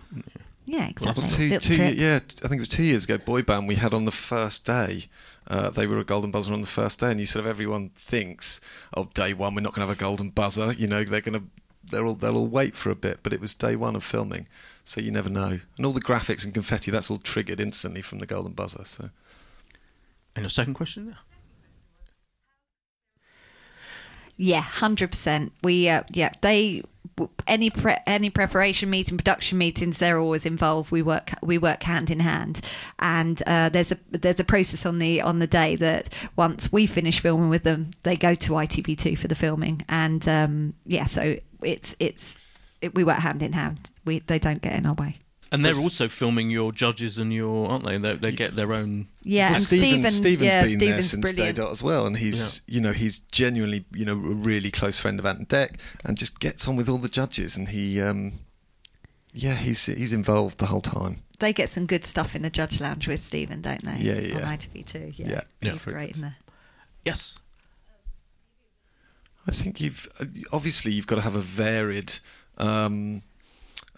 yeah, 0.66 0.88
exactly. 0.88 1.22
Well, 1.22 1.30
two, 1.30 1.48
Little 1.48 1.74
two, 1.76 1.84
yeah, 1.94 2.20
I 2.44 2.48
think 2.48 2.58
it 2.58 2.60
was 2.60 2.68
two 2.68 2.82
years 2.84 3.04
ago. 3.04 3.18
Boy 3.18 3.42
band 3.42 3.68
we 3.68 3.76
had 3.76 3.94
on 3.94 4.04
the 4.04 4.12
first 4.12 4.66
day. 4.66 5.04
Uh, 5.48 5.70
they 5.70 5.86
were 5.86 5.98
a 6.00 6.04
golden 6.04 6.32
buzzer 6.32 6.52
on 6.52 6.60
the 6.60 6.66
first 6.66 6.98
day, 6.98 7.10
and 7.12 7.20
you 7.20 7.26
sort 7.26 7.44
of 7.44 7.48
everyone 7.48 7.90
thinks, 7.90 8.60
"Oh, 8.96 9.08
day 9.14 9.32
one, 9.32 9.54
we're 9.54 9.60
not 9.60 9.74
going 9.74 9.84
to 9.86 9.88
have 9.88 9.96
a 9.96 10.00
golden 10.00 10.30
buzzer." 10.30 10.72
You 10.72 10.88
know, 10.88 11.04
they're 11.04 11.20
going 11.20 11.38
to, 11.40 11.46
they're 11.90 12.04
all, 12.04 12.14
they'll 12.14 12.36
all 12.36 12.46
wait 12.46 12.76
for 12.76 12.90
a 12.90 12.96
bit. 12.96 13.20
But 13.22 13.32
it 13.32 13.40
was 13.40 13.54
day 13.54 13.76
one 13.76 13.96
of 13.96 14.04
filming, 14.04 14.48
so 14.84 15.00
you 15.00 15.10
never 15.10 15.30
know. 15.30 15.60
And 15.76 15.86
all 15.86 15.92
the 15.92 16.00
graphics 16.00 16.44
and 16.44 16.54
confetti, 16.54 16.90
that's 16.90 17.10
all 17.10 17.18
triggered 17.18 17.60
instantly 17.60 18.02
from 18.02 18.18
the 18.18 18.26
golden 18.26 18.52
buzzer. 18.52 18.84
So 18.84 19.10
And 20.34 20.42
your 20.42 20.50
second 20.50 20.74
question? 20.74 21.16
Yeah. 24.36 24.60
Hundred 24.60 25.10
percent. 25.10 25.52
We 25.62 25.88
uh, 25.88 26.02
yeah 26.10 26.30
they 26.42 26.82
any 27.46 27.70
pre- 27.70 27.96
any 28.06 28.30
preparation 28.30 28.90
meeting, 28.90 29.16
production 29.16 29.58
meetings, 29.58 29.98
they're 29.98 30.18
always 30.18 30.44
involved. 30.44 30.90
We 30.90 31.02
work 31.02 31.32
we 31.42 31.58
work 31.58 31.82
hand 31.82 32.10
in 32.10 32.20
hand, 32.20 32.60
and 32.98 33.42
uh, 33.46 33.68
there's 33.70 33.92
a 33.92 33.98
there's 34.10 34.40
a 34.40 34.44
process 34.44 34.84
on 34.84 34.98
the 34.98 35.22
on 35.22 35.38
the 35.38 35.46
day 35.46 35.76
that 35.76 36.08
once 36.36 36.72
we 36.72 36.86
finish 36.86 37.20
filming 37.20 37.48
with 37.48 37.62
them, 37.64 37.90
they 38.02 38.16
go 38.16 38.34
to 38.34 38.52
ITV2 38.52 39.18
for 39.18 39.28
the 39.28 39.34
filming, 39.34 39.82
and 39.88 40.26
um, 40.28 40.74
yeah, 40.84 41.06
so 41.06 41.36
it's 41.62 41.96
it's 41.98 42.38
it, 42.82 42.94
we 42.94 43.04
work 43.04 43.18
hand 43.18 43.42
in 43.42 43.52
hand. 43.52 43.90
We 44.04 44.18
they 44.20 44.38
don't 44.38 44.62
get 44.62 44.74
in 44.74 44.86
our 44.86 44.94
way. 44.94 45.18
And 45.52 45.64
they're 45.64 45.76
also 45.76 46.08
filming 46.08 46.50
your 46.50 46.72
judges 46.72 47.18
and 47.18 47.32
your, 47.32 47.68
aren't 47.68 47.84
they? 47.84 47.98
They, 47.98 48.14
they 48.14 48.32
get 48.32 48.56
their 48.56 48.72
own. 48.72 49.06
Yeah, 49.22 49.48
Well, 49.50 49.56
and 49.56 49.64
Stephen, 49.64 49.88
Stephen, 49.88 50.10
Stephen's 50.10 50.46
yeah, 50.46 50.64
been 50.66 50.78
there 50.78 51.02
since 51.02 51.32
brilliant. 51.32 51.56
day 51.56 51.62
dot 51.62 51.70
as 51.70 51.82
well, 51.82 52.06
and 52.06 52.16
he's 52.16 52.62
you 52.66 52.80
know 52.80 52.92
he's 52.92 53.20
genuinely 53.20 53.84
you 53.92 54.04
know 54.04 54.14
a 54.14 54.16
really 54.16 54.70
close 54.70 54.98
friend 54.98 55.18
of 55.18 55.26
Ant 55.26 55.38
and 55.38 55.48
Dec, 55.48 55.76
and 56.04 56.18
just 56.18 56.40
gets 56.40 56.66
on 56.66 56.76
with 56.76 56.88
all 56.88 56.98
the 56.98 57.08
judges, 57.08 57.56
and 57.56 57.68
he 57.68 58.00
um, 58.00 58.32
yeah 59.32 59.54
he's 59.54 59.86
he's 59.86 60.12
involved 60.12 60.58
the 60.58 60.66
whole 60.66 60.80
time. 60.82 61.18
They 61.38 61.52
get 61.52 61.68
some 61.68 61.86
good 61.86 62.04
stuff 62.04 62.34
in 62.34 62.42
the 62.42 62.50
judge 62.50 62.80
lounge 62.80 63.06
with 63.06 63.20
Stephen, 63.20 63.60
don't 63.60 63.82
they? 63.84 63.98
Yeah, 63.98 64.14
yeah, 64.14 64.34
On 64.36 64.40
yeah. 64.40 64.56
ITV2, 64.56 65.18
yeah. 65.18 65.26
Yeah, 65.28 65.40
yeah. 65.60 65.70
He's 65.70 65.78
Very 65.78 65.94
great 65.94 66.06
good. 66.08 66.16
in 66.16 66.22
there. 66.22 66.36
Yes. 67.04 67.38
I 69.46 69.52
think 69.52 69.80
you've 69.80 70.08
uh, 70.18 70.24
obviously 70.52 70.92
you've 70.92 71.06
got 71.06 71.16
to 71.16 71.20
have 71.20 71.34
a 71.36 71.40
varied 71.40 72.14
um, 72.58 73.22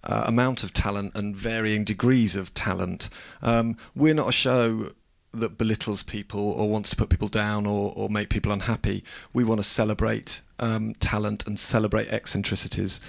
uh, 0.04 0.24
amount 0.26 0.62
of 0.62 0.72
talent 0.72 1.14
and 1.14 1.36
varying 1.36 1.84
degrees 1.84 2.36
of 2.36 2.54
talent. 2.54 3.08
Um, 3.42 3.76
we're 3.94 4.14
not 4.14 4.28
a 4.28 4.32
show 4.32 4.92
that 5.32 5.58
belittles 5.58 6.02
people 6.02 6.40
or 6.40 6.68
wants 6.68 6.90
to 6.90 6.96
put 6.96 7.10
people 7.10 7.28
down 7.28 7.66
or, 7.66 7.92
or 7.94 8.08
make 8.08 8.30
people 8.30 8.52
unhappy. 8.52 9.04
We 9.32 9.44
want 9.44 9.60
to 9.60 9.64
celebrate 9.64 10.42
um, 10.58 10.94
talent 10.94 11.46
and 11.46 11.58
celebrate 11.58 12.08
eccentricities, 12.08 13.00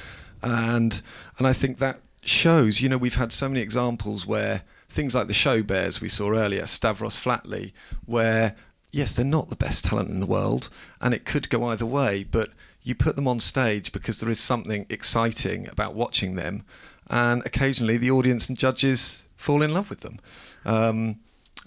and 0.44 1.02
and 1.38 1.48
I 1.48 1.54
think 1.54 1.78
that 1.78 2.02
shows. 2.22 2.82
You 2.82 2.90
know, 2.90 2.98
we've 2.98 3.16
had 3.16 3.32
so 3.32 3.50
many 3.50 3.62
examples 3.62 4.26
where 4.26 4.64
things 4.90 5.16
like 5.16 5.28
the 5.28 5.34
show 5.34 5.64
bears 5.64 6.02
we 6.02 6.10
saw 6.10 6.32
earlier, 6.32 6.66
Stavros 6.66 7.16
Flatley, 7.16 7.72
where 8.06 8.56
yes, 8.92 9.16
they're 9.16 9.26
not 9.26 9.50
the 9.50 9.56
best 9.56 9.86
talent 9.86 10.10
in 10.10 10.20
the 10.20 10.26
world, 10.26 10.70
and 11.00 11.14
it 11.14 11.26
could 11.26 11.50
go 11.50 11.66
either 11.66 11.86
way, 11.86 12.24
but 12.24 12.52
you 12.84 12.96
put 12.96 13.16
them 13.16 13.28
on 13.28 13.40
stage 13.40 13.92
because 13.92 14.20
there 14.20 14.30
is 14.32 14.40
something 14.40 14.86
exciting 14.90 15.68
about 15.70 15.94
watching 15.94 16.36
them, 16.36 16.64
and 17.10 17.46
occasionally 17.46 17.98
the 17.98 18.12
audience 18.12 18.50
and 18.50 18.58
judges 18.58 19.26
fall 19.36 19.62
in 19.62 19.74
love 19.74 19.90
with 19.90 20.02
them. 20.02 20.20
Um, 20.66 21.20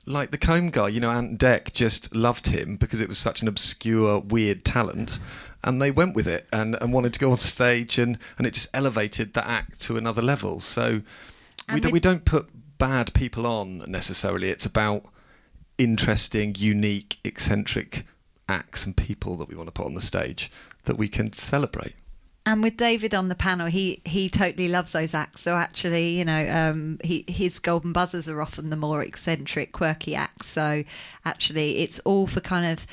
like 0.05 0.31
the 0.33 0.39
comb 0.39 0.71
guy, 0.71 0.89
you 0.89 0.99
know, 1.01 1.11
Ant 1.11 1.39
Dec 1.39 1.73
just 1.73 2.15
loved 2.15 2.49
him 2.49 2.77
because 2.77 3.01
it 3.01 3.09
was 3.09 3.19
such 3.19 3.41
an 3.41 3.49
obscure, 3.49 4.19
weird 4.21 4.65
talent, 4.65 5.21
and 5.63 5.81
they 5.81 5.93
went 5.93 6.17
with 6.17 6.27
it 6.27 6.49
and, 6.53 6.77
and 6.81 6.93
wanted 6.93 7.15
to 7.15 7.21
go 7.21 7.31
on 7.31 7.39
stage, 7.39 7.99
and, 7.99 8.19
and 8.37 8.47
it 8.47 8.55
just 8.55 8.69
elevated 8.75 9.35
the 9.35 9.47
act 9.47 9.81
to 9.83 9.97
another 9.97 10.23
level. 10.23 10.59
So 10.61 10.91
we, 10.91 11.03
And 11.69 11.83
do, 11.83 11.87
with- 11.89 11.93
we 11.93 12.01
don't 12.01 12.25
put 12.25 12.49
bad 12.79 13.15
people 13.15 13.47
on 13.47 13.85
necessarily. 13.87 14.49
It's 14.49 14.67
about 14.67 15.05
interesting, 15.79 16.55
unique, 16.59 17.19
eccentric 17.25 18.05
acts 18.49 18.85
and 18.85 18.97
people 18.97 19.37
that 19.37 19.49
we 19.49 19.55
want 19.55 19.69
to 19.69 19.73
put 19.73 19.87
on 19.87 19.95
the 19.95 20.01
stage 20.01 20.51
that 20.85 20.97
we 20.99 21.09
can 21.09 21.33
celebrate. 21.33 21.95
And 22.45 22.61
with 22.63 22.77
David 22.77 23.15
on 23.15 23.29
the 23.29 23.37
panel, 23.37 23.69
he 23.69 24.03
he 24.05 24.29
totally 24.29 24.67
loves 24.67 24.93
those 24.93 25.15
acts. 25.15 25.43
So 25.43 25.55
actually, 25.55 26.19
you 26.19 26.25
know, 26.25 26.49
um, 26.51 26.99
he 27.05 27.25
his 27.29 27.61
golden 27.61 27.93
buzzers 27.93 28.29
are 28.29 28.43
often 28.43 28.71
the 28.71 28.77
more 28.77 29.01
eccentric, 29.03 29.71
quirky 29.71 30.17
acts. 30.17 30.47
So 30.47 30.83
actually, 31.25 31.79
it's 31.79 32.01
all 32.01 32.27
for 32.27 32.41
kind 32.41 32.67
of 32.67 32.85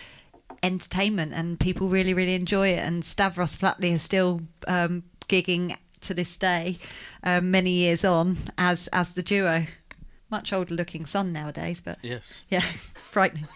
entertainment, 0.61 1.33
and 1.33 1.59
people 1.59 1.89
really 1.89 2.13
really 2.13 2.35
enjoy 2.35 2.67
it. 2.69 2.79
And 2.79 3.03
Stavros 3.03 3.55
Flatley 3.55 3.91
is 3.91 4.03
still 4.03 4.41
um, 4.67 5.03
gigging 5.27 5.75
to 6.01 6.13
this 6.13 6.37
day, 6.37 6.77
um, 7.23 7.49
many 7.49 7.71
years 7.71 8.05
on 8.05 8.37
as 8.57 8.87
as 8.93 9.13
the 9.13 9.23
duo. 9.23 9.65
Much 10.29 10.53
older 10.53 10.75
looking 10.75 11.07
son 11.07 11.33
nowadays, 11.33 11.81
but 11.81 11.97
Yes. 12.03 12.43
yeah, 12.49 12.61
frightening. 13.11 13.47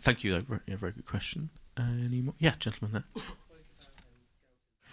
Thank 0.00 0.24
you, 0.24 0.32
though. 0.32 0.40
Very, 0.40 0.60
yeah, 0.66 0.76
very 0.76 0.92
good 0.92 1.04
question. 1.04 1.50
Any 1.78 2.22
more? 2.22 2.34
Yeah, 2.38 2.54
gentlemen 2.58 3.04
there. 3.14 3.22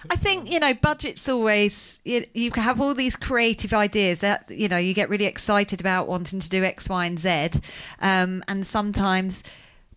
I 0.09 0.15
think 0.15 0.51
you 0.51 0.59
know 0.59 0.73
budgets 0.73 1.27
always 1.27 1.99
you, 2.03 2.25
you 2.33 2.51
have 2.51 2.79
all 2.79 2.93
these 2.93 3.15
creative 3.15 3.73
ideas 3.73 4.19
that 4.19 4.45
you 4.49 4.67
know 4.67 4.77
you 4.77 4.93
get 4.93 5.09
really 5.09 5.25
excited 5.25 5.79
about 5.79 6.07
wanting 6.07 6.39
to 6.39 6.49
do 6.49 6.63
X, 6.63 6.89
Y, 6.89 7.05
and 7.05 7.19
Z, 7.19 7.59
um, 8.01 8.43
and 8.47 8.65
sometimes 8.65 9.43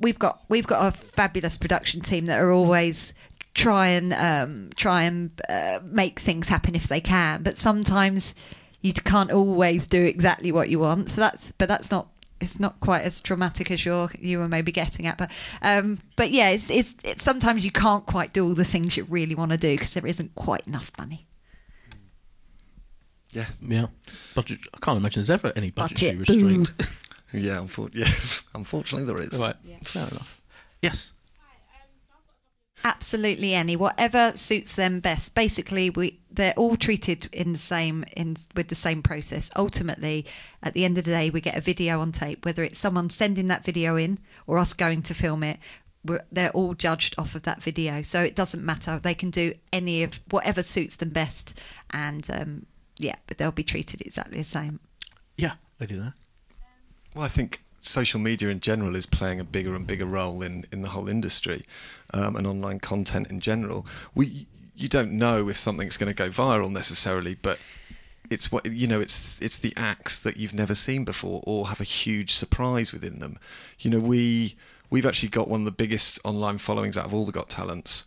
we've 0.01 0.19
got 0.19 0.41
we've 0.49 0.67
got 0.67 0.87
a 0.87 0.97
fabulous 0.97 1.57
production 1.57 2.01
team 2.01 2.27
that 2.27 2.39
are 2.39 2.51
always 2.51 3.13
try 3.55 3.89
and 3.89 4.15
um, 4.15 4.71
try 4.77 5.03
and 5.03 5.31
uh, 5.49 5.81
make 5.85 6.21
things 6.21 6.49
happen 6.49 6.75
if 6.75 6.89
they 6.89 7.01
can, 7.01 7.43
but 7.43 7.59
sometimes 7.59 8.35
you 8.81 8.93
can't 8.93 9.33
always 9.33 9.87
do 9.87 10.05
exactly 10.05 10.53
what 10.53 10.69
you 10.71 10.79
want. 10.79 11.11
So 11.11 11.21
that's 11.21 11.53
but 11.53 11.69
that's 11.69 11.91
not 11.91 12.09
it's 12.41 12.61
not 12.61 12.79
quite 12.81 13.03
as 13.03 13.21
traumatic 13.21 13.71
as 13.71 13.85
you're 13.85 14.11
you 14.19 14.39
were 14.39 14.49
maybe 14.49 14.71
getting 14.73 15.07
at, 15.07 15.19
but 15.19 15.31
um, 15.63 15.99
but 16.17 16.31
yeah, 16.31 16.51
it's, 16.51 16.71
it's 16.71 16.95
it's 17.05 17.23
sometimes 17.25 17.65
you 17.65 17.71
can't 17.73 18.07
quite 18.07 18.33
do 18.33 18.45
all 18.47 18.55
the 18.55 18.65
things 18.65 18.97
you 18.97 19.05
really 19.05 19.35
want 19.35 19.51
to 19.53 19.57
do 19.59 19.75
because 19.75 19.95
there 19.95 20.07
isn't 20.07 20.35
quite 20.35 20.67
enough 20.67 20.91
money. 20.99 21.27
Yeah, 23.33 23.47
Yeah. 23.61 23.87
Budget. 24.35 24.61
I 24.75 24.79
can't 24.79 24.99
imagine 24.99 25.21
there's 25.21 25.31
ever 25.31 25.53
any 25.55 25.71
budgetary 25.71 26.17
Budget. 26.17 26.35
restraint. 26.43 26.73
yeah, 27.33 27.57
unfor- 27.59 27.91
yeah. 27.95 28.09
unfortunately 28.59 29.07
there 29.07 29.21
is. 29.21 29.39
right. 29.39 29.55
Fair 29.85 30.09
enough. 30.09 30.41
Yes. 30.81 31.13
Absolutely 32.85 33.55
any, 33.55 33.77
whatever 33.77 34.33
suits 34.37 34.75
them 34.75 35.01
best. 35.01 35.35
Basically, 35.35 35.91
we 35.91 36.21
they're 36.31 36.55
all 36.55 36.77
treated 36.77 37.29
in 37.33 37.53
the 37.53 37.59
same 37.59 38.05
in 38.17 38.37
with 38.55 38.69
the 38.69 38.75
same 38.75 39.03
process. 39.03 39.51
Ultimately, 39.57 40.25
at 40.63 40.75
the 40.75 40.85
end 40.85 40.97
of 40.99 41.05
the 41.05 41.11
day, 41.11 41.31
we 41.31 41.41
get 41.41 41.57
a 41.57 41.61
video 41.61 42.01
on 42.01 42.13
tape, 42.13 42.45
whether 42.45 42.63
it's 42.63 42.79
someone 42.79 43.11
sending 43.11 43.49
that 43.49 43.65
video 43.65 43.97
in 43.97 44.19
or 44.47 44.59
us 44.59 44.75
going 44.75 45.03
to 45.03 45.15
film 45.15 45.43
it. 45.43 45.59
We're, 46.05 46.23
they're 46.31 46.51
all 46.51 46.75
judged 46.75 47.17
off 47.19 47.35
of 47.35 47.43
that 47.43 47.63
video, 47.63 48.03
so 48.03 48.23
it 48.23 48.37
doesn't 48.37 48.65
matter. 48.65 49.01
They 49.01 49.15
can 49.15 49.31
do 49.31 49.55
any 49.73 50.05
of 50.05 50.21
whatever 50.31 50.63
suits 50.63 50.97
them 50.97 51.11
best, 51.11 51.59
and 51.91 52.29
um, 52.33 52.67
yeah, 52.99 53.17
but 53.27 53.39
they'll 53.39 53.51
be 53.51 53.65
treated 53.65 54.01
exactly 54.01 54.39
the 54.39 54.45
same. 54.45 54.81
Yeah. 55.37 55.55
Lady 55.81 55.97
there. 55.97 56.15
Well, 57.15 57.25
I 57.25 57.29
think 57.29 57.63
social 57.89 58.21
media 58.21 58.49
in 58.49 58.61
general 58.61 58.95
is 58.95 59.07
playing 59.07 59.41
a 59.41 59.45
bigger 59.45 59.75
and 59.75 59.87
bigger 59.87 60.07
role 60.07 60.43
in, 60.43 60.65
in 60.71 60.83
the 60.83 60.91
whole 60.91 61.09
industry 61.09 61.65
um, 62.13 62.37
and 62.37 62.47
online 62.47 62.81
content 62.81 63.29
in 63.31 63.41
general. 63.41 63.87
We 64.15 64.47
you 64.77 64.89
don't 64.89 65.13
know 65.13 65.49
if 65.49 65.59
something's 65.59 65.97
going 65.97 66.15
to 66.15 66.15
go 66.15 66.31
viral 66.31 66.71
necessarily, 66.71 67.35
but 67.35 67.59
it's 68.31 68.53
what 68.53 68.71
you 68.71 68.87
know. 68.87 69.01
It's 69.01 69.41
it's 69.41 69.59
the 69.59 69.73
acts 69.77 70.19
that 70.21 70.37
you've 70.37 70.55
never 70.55 70.75
seen 70.75 71.05
before 71.05 71.43
or 71.45 71.69
have 71.69 71.81
a 71.81 71.85
huge 71.85 72.35
surprise 72.35 72.93
within 72.93 73.19
them. 73.19 73.39
You 73.79 73.91
know, 73.91 74.01
we 74.01 74.57
we've 74.91 75.07
actually 75.07 75.31
got 75.31 75.49
one 75.49 75.63
of 75.63 75.65
the 75.65 75.73
biggest 75.73 76.19
online 76.25 76.59
followings 76.59 76.97
out 76.97 77.07
of 77.07 77.15
all 77.15 77.25
the 77.25 77.33
Got 77.33 77.49
Talents 77.49 78.05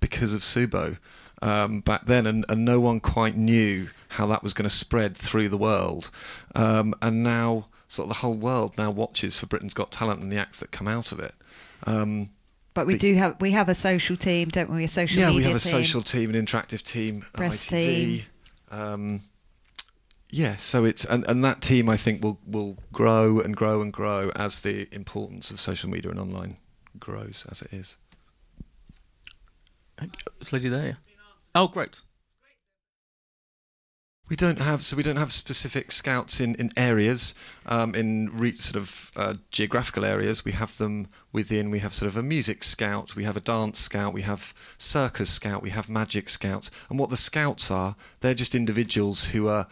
because 0.00 0.34
of 0.34 0.42
Subo 0.42 0.98
um, 1.42 1.80
back 1.80 2.06
then, 2.06 2.26
and, 2.26 2.44
and 2.48 2.64
no 2.64 2.80
one 2.80 3.00
quite 3.00 3.36
knew 3.36 3.88
how 4.10 4.26
that 4.26 4.42
was 4.42 4.54
going 4.54 4.68
to 4.68 4.74
spread 4.74 5.16
through 5.16 5.48
the 5.48 5.58
world. 5.58 6.10
Um, 6.54 6.94
and 7.02 7.22
now, 7.22 7.66
sort 7.94 8.04
of 8.04 8.08
the 8.10 8.20
whole 8.20 8.34
world 8.34 8.76
now 8.78 8.90
watches 8.90 9.38
for 9.38 9.46
Britain's 9.46 9.74
Got 9.74 9.90
Talent 9.92 10.22
and 10.22 10.30
the 10.32 10.38
acts 10.38 10.60
that 10.60 10.70
come 10.70 10.88
out 10.88 11.12
of 11.12 11.18
it. 11.20 11.34
Um, 11.86 12.30
But 12.74 12.86
we 12.86 12.94
But- 12.94 13.00
do 13.00 13.14
have 13.14 13.40
we 13.40 13.52
have 13.52 13.68
a 13.68 13.74
social 13.74 14.16
team, 14.16 14.48
don't 14.48 14.70
we? 14.70 14.84
A 14.84 14.88
social 14.88 15.18
yeah, 15.20 15.26
media 15.28 15.36
we 15.38 15.42
have 15.44 15.56
a 15.56 15.60
team. 15.60 15.72
social 15.72 16.02
team, 16.02 16.34
an 16.34 16.46
interactive 16.46 16.82
team, 16.82 17.22
at 17.26 17.32
Press 17.34 17.66
ITV. 17.66 17.70
team. 17.70 18.22
Um, 18.70 19.20
yeah, 20.30 20.56
so 20.56 20.84
it's 20.84 21.04
and, 21.04 21.24
and 21.28 21.44
that 21.44 21.62
team 21.62 21.88
I 21.88 21.96
think 21.96 22.22
will 22.22 22.40
will 22.44 22.76
grow 22.92 23.38
and 23.38 23.56
grow 23.56 23.80
and 23.80 23.92
grow 23.92 24.30
as 24.34 24.60
the 24.60 24.88
importance 24.92 25.52
of 25.52 25.60
social 25.60 25.88
media 25.88 26.10
and 26.10 26.18
online 26.18 26.56
grows 26.98 27.46
as 27.50 27.62
it 27.62 27.72
is. 27.72 27.96
Is 30.40 30.52
lady 30.52 30.68
there? 30.68 30.96
Oh, 31.54 31.68
great. 31.68 32.00
We 34.28 34.36
don't 34.36 34.60
have 34.60 34.82
so 34.82 34.96
we 34.96 35.02
don't 35.02 35.18
have 35.18 35.32
specific 35.32 35.92
scouts 35.92 36.40
in 36.40 36.54
in 36.54 36.70
areas 36.76 37.34
um, 37.66 37.94
in 37.94 38.30
re- 38.32 38.54
sort 38.54 38.76
of 38.82 39.10
uh, 39.16 39.34
geographical 39.50 40.04
areas. 40.04 40.44
We 40.44 40.52
have 40.52 40.76
them 40.78 41.08
within. 41.32 41.70
We 41.70 41.80
have 41.80 41.92
sort 41.92 42.08
of 42.10 42.16
a 42.16 42.22
music 42.22 42.64
scout. 42.64 43.16
We 43.16 43.24
have 43.24 43.36
a 43.36 43.40
dance 43.40 43.78
scout. 43.78 44.14
We 44.14 44.22
have 44.22 44.54
circus 44.78 45.28
scout. 45.30 45.62
We 45.62 45.70
have 45.70 45.88
magic 45.90 46.30
scouts. 46.30 46.70
And 46.88 46.98
what 46.98 47.10
the 47.10 47.18
scouts 47.18 47.70
are, 47.70 47.96
they're 48.20 48.34
just 48.34 48.54
individuals 48.54 49.26
who 49.26 49.46
are 49.48 49.66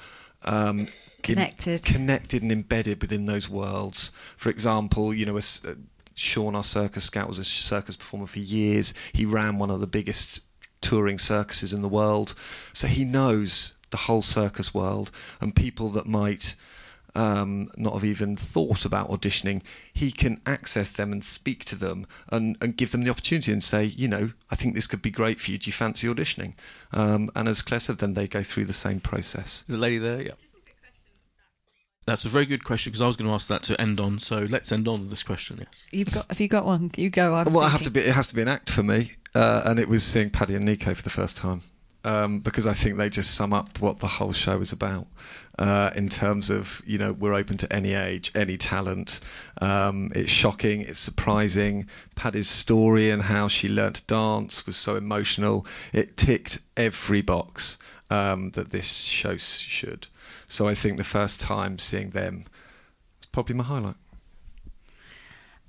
um, 0.45 0.81
in- 0.81 0.89
Connected. 1.23 1.83
connected 1.85 2.43
and 2.43 2.51
embedded 2.53 3.01
within 3.01 3.27
those 3.27 3.49
worlds. 3.49 4.11
For 4.37 4.51
example, 4.51 5.15
you 5.15 5.25
know, 5.25 5.37
a 5.37 5.39
s 5.39 5.63
uh, 5.65 5.77
Sean, 6.15 6.55
our 6.55 6.65
circus 6.65 7.05
scout, 7.05 7.29
was 7.29 7.39
a 7.39 7.45
circus 7.45 7.97
performer 7.97 8.27
for 8.27 8.41
years. 8.41 8.93
He 9.15 9.25
ran 9.25 9.59
one 9.59 9.71
of 9.71 9.81
the 9.81 9.87
biggest 9.87 10.43
touring 10.83 11.19
circuses 11.19 11.73
in 11.73 11.81
the 11.81 11.89
world, 11.89 12.35
so 12.75 12.87
he 12.87 13.05
knows 13.05 13.75
the 13.93 13.97
whole 14.09 14.23
circus 14.23 14.75
world 14.75 15.13
and 15.41 15.55
people 15.55 15.89
that 15.91 16.07
might 16.07 16.57
um, 17.15 17.71
not 17.77 17.93
have 17.95 18.05
even 18.05 18.37
thought 18.37 18.85
about 18.85 19.11
auditioning. 19.11 19.63
He 19.93 20.11
can 20.11 20.41
access 20.47 20.93
them 20.93 21.13
and 21.13 21.25
speak 21.25 21.65
to 21.67 21.77
them 21.77 22.07
and, 22.31 22.57
and 22.61 22.77
give 22.77 22.91
them 22.91 23.05
the 23.05 23.11
opportunity 23.11 23.53
and 23.53 23.63
say, 23.63 23.85
you 23.85 24.09
know, 24.09 24.33
I 24.51 24.57
think 24.57 24.75
this 24.75 24.87
could 24.87 25.03
be 25.03 25.11
great 25.11 25.41
for 25.41 25.51
you. 25.51 25.59
Do 25.59 25.69
you 25.69 25.73
fancy 25.73 26.09
auditioning? 26.09 26.55
Um, 26.93 27.31
and 27.37 27.49
as 27.49 27.63
Claire 27.63 27.81
said, 27.81 27.99
then 27.99 28.15
they 28.15 28.27
go 28.27 28.43
through 28.43 28.65
the 28.65 28.73
same 28.73 29.01
process. 29.01 29.65
Is 29.69 29.75
the 29.75 29.79
lady 29.79 29.99
there? 29.99 30.23
Yeah. 30.23 30.33
That's 32.05 32.25
a 32.25 32.29
very 32.29 32.47
good 32.47 32.65
question 32.65 32.91
because 32.91 33.01
I 33.01 33.07
was 33.07 33.17
going 33.17 33.29
to 33.29 33.35
ask 33.35 33.47
that 33.47 33.63
to 33.65 33.81
end 33.81 34.01
on. 34.01 34.19
So 34.19 34.41
let's 34.41 34.73
end 34.73 34.89
on 34.89 35.09
this 35.09 35.23
question. 35.23 35.59
Yes. 35.61 35.69
You've 35.93 36.09
got 36.09 36.29
have 36.31 36.41
you 36.41 36.49
got 36.49 36.65
one? 36.65 36.91
You 36.97 37.11
go. 37.11 37.35
I'm 37.35 37.53
well, 37.53 37.65
I 37.65 37.69
have 37.69 37.83
to 37.83 37.91
be. 37.91 38.01
It 38.01 38.15
has 38.15 38.27
to 38.29 38.35
be 38.35 38.43
an 38.43 38.49
act 38.49 38.71
for 38.71 38.83
me, 38.83 39.13
uh, 39.37 39.63
and 39.65 39.79
it 39.79 39.89
was 39.89 40.03
seeing 40.03 40.29
Paddy 40.29 40.57
and 40.57 40.65
Nico 40.65 40.95
for 40.95 41.03
the 41.03 41.11
first 41.11 41.37
time. 41.37 41.61
Um, 42.05 42.41
because 42.41 42.67
I 42.67 42.75
think 42.75 42.99
they 42.99 43.09
just 43.09 43.35
sum 43.35 43.53
up 43.53 43.81
what 43.81 44.01
the 44.01 44.07
whole 44.07 44.33
show 44.33 44.61
is 44.61 44.73
about. 44.73 45.07
Uh, 45.59 45.91
in 45.95 46.09
terms 46.09 46.49
of 46.49 46.83
you 46.87 46.97
know 46.97 47.13
we're 47.13 47.35
open 47.35 47.59
to 47.59 47.71
any 47.73 47.93
age, 47.93 48.33
any 48.35 48.57
talent. 48.57 49.21
Um, 49.61 50.11
it's 50.15 50.31
shocking, 50.31 50.81
it's 50.81 50.99
surprising. 50.99 51.87
Paddy's 52.15 52.49
story 52.49 53.11
and 53.11 53.23
how 53.23 53.49
she 53.49 53.69
learnt 53.69 53.97
to 53.97 54.05
dance 54.07 54.67
was 54.67 54.77
so 54.77 54.97
emotional. 54.97 55.67
It 55.93 56.17
ticked 56.17 56.59
every 56.77 57.21
box 57.21 57.79
um, 58.11 58.51
that 58.51 58.71
this 58.71 59.03
show 59.05 59.37
should. 59.37 60.07
So 60.49 60.69
I 60.69 60.75
think 60.75 60.97
the 60.97 61.05
first 61.05 61.41
time 61.41 61.79
seeing 61.79 62.11
them 62.11 62.39
was 62.39 63.27
probably 63.31 63.55
my 63.55 63.65
highlight. 63.65 63.97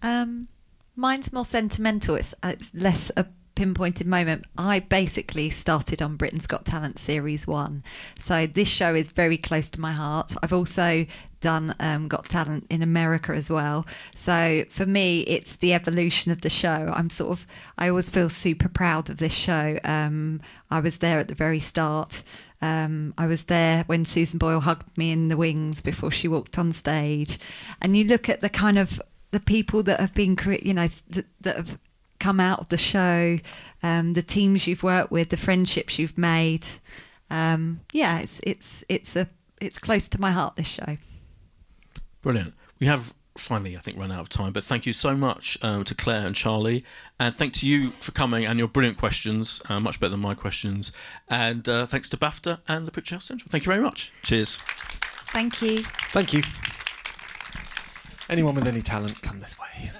Um, 0.01 0.49
mine's 0.95 1.31
more 1.31 1.45
sentimental. 1.45 2.15
It's, 2.15 2.35
it's 2.43 2.73
less 2.73 3.11
a 3.15 3.27
pinpointed 3.55 4.07
moment. 4.07 4.45
I 4.57 4.79
basically 4.79 5.49
started 5.49 6.01
on 6.01 6.15
Britain's 6.15 6.47
Got 6.47 6.65
Talent 6.65 6.99
Series 6.99 7.47
1. 7.47 7.83
So 8.19 8.47
this 8.47 8.67
show 8.67 8.95
is 8.95 9.09
very 9.09 9.37
close 9.37 9.69
to 9.71 9.81
my 9.81 9.91
heart. 9.91 10.35
I've 10.41 10.53
also 10.53 11.05
done 11.39 11.75
um, 11.79 12.07
Got 12.07 12.25
Talent 12.25 12.65
in 12.69 12.81
America 12.81 13.33
as 13.33 13.49
well. 13.49 13.85
So 14.15 14.63
for 14.69 14.85
me, 14.85 15.21
it's 15.21 15.57
the 15.57 15.73
evolution 15.73 16.31
of 16.31 16.41
the 16.41 16.49
show. 16.49 16.91
I'm 16.95 17.09
sort 17.09 17.31
of, 17.31 17.47
I 17.77 17.89
always 17.89 18.09
feel 18.09 18.29
super 18.29 18.69
proud 18.69 19.09
of 19.09 19.17
this 19.17 19.33
show. 19.33 19.77
Um, 19.83 20.41
I 20.71 20.79
was 20.79 20.99
there 20.99 21.19
at 21.19 21.27
the 21.27 21.35
very 21.35 21.59
start. 21.59 22.23
Um, 22.61 23.13
I 23.17 23.27
was 23.27 23.43
there 23.45 23.83
when 23.87 24.05
Susan 24.05 24.39
Boyle 24.39 24.61
hugged 24.61 24.97
me 24.97 25.11
in 25.11 25.27
the 25.27 25.35
wings 25.35 25.81
before 25.81 26.11
she 26.11 26.29
walked 26.29 26.57
on 26.57 26.71
stage. 26.71 27.37
And 27.81 27.97
you 27.97 28.05
look 28.05 28.29
at 28.29 28.39
the 28.39 28.49
kind 28.49 28.79
of 28.79 29.01
the 29.31 29.41
people 29.41 29.83
that 29.83 29.99
have 29.99 30.13
been, 30.13 30.37
you 30.61 30.73
know, 30.73 30.87
that, 31.09 31.25
that 31.41 31.55
have 31.57 31.77
come 32.23 32.39
out 32.39 32.59
of 32.59 32.69
the 32.69 32.77
show, 32.77 33.39
um, 33.83 34.13
the 34.13 34.21
teams 34.21 34.65
you've 34.65 34.81
worked 34.81 35.11
with, 35.11 35.29
the 35.29 35.37
friendships 35.37 35.99
you've 35.99 36.17
made. 36.17 36.65
Um, 37.29 37.81
yeah, 37.91 38.19
it's 38.19 38.39
it's 38.43 38.85
it's 38.87 39.15
a 39.15 39.27
it's 39.59 39.77
close 39.77 40.07
to 40.09 40.21
my 40.21 40.31
heart. 40.31 40.55
This 40.55 40.67
show. 40.67 40.97
Brilliant. 42.21 42.53
We 42.79 42.87
have 42.87 43.13
finally, 43.37 43.75
I 43.75 43.79
think, 43.79 43.99
run 43.99 44.11
out 44.11 44.19
of 44.19 44.29
time. 44.29 44.53
But 44.53 44.63
thank 44.63 44.85
you 44.85 44.93
so 44.93 45.17
much 45.17 45.57
um, 45.61 45.83
to 45.83 45.95
Claire 45.95 46.25
and 46.25 46.35
Charlie, 46.35 46.85
and 47.19 47.35
thanks 47.35 47.59
to 47.59 47.67
you 47.67 47.89
for 47.99 48.11
coming 48.11 48.45
and 48.45 48.57
your 48.57 48.67
brilliant 48.67 48.97
questions, 48.97 49.61
uh, 49.67 49.79
much 49.79 49.99
better 49.99 50.11
than 50.11 50.21
my 50.21 50.35
questions. 50.35 50.91
And 51.27 51.67
uh, 51.67 51.85
thanks 51.85 52.09
to 52.09 52.17
BAFTA 52.17 52.59
and 52.67 52.87
the 52.87 52.91
Picture 52.91 53.15
House 53.15 53.25
Central. 53.25 53.49
Thank 53.49 53.65
you 53.65 53.71
very 53.71 53.83
much. 53.83 54.13
Cheers. 54.21 54.57
Thank 55.33 55.61
you. 55.61 55.83
Thank 56.11 56.31
you. 56.33 56.43
Anyone 58.29 58.55
with 58.55 58.67
any 58.67 58.81
talent, 58.81 59.21
come 59.21 59.39
this 59.39 59.57
way. 59.59 59.91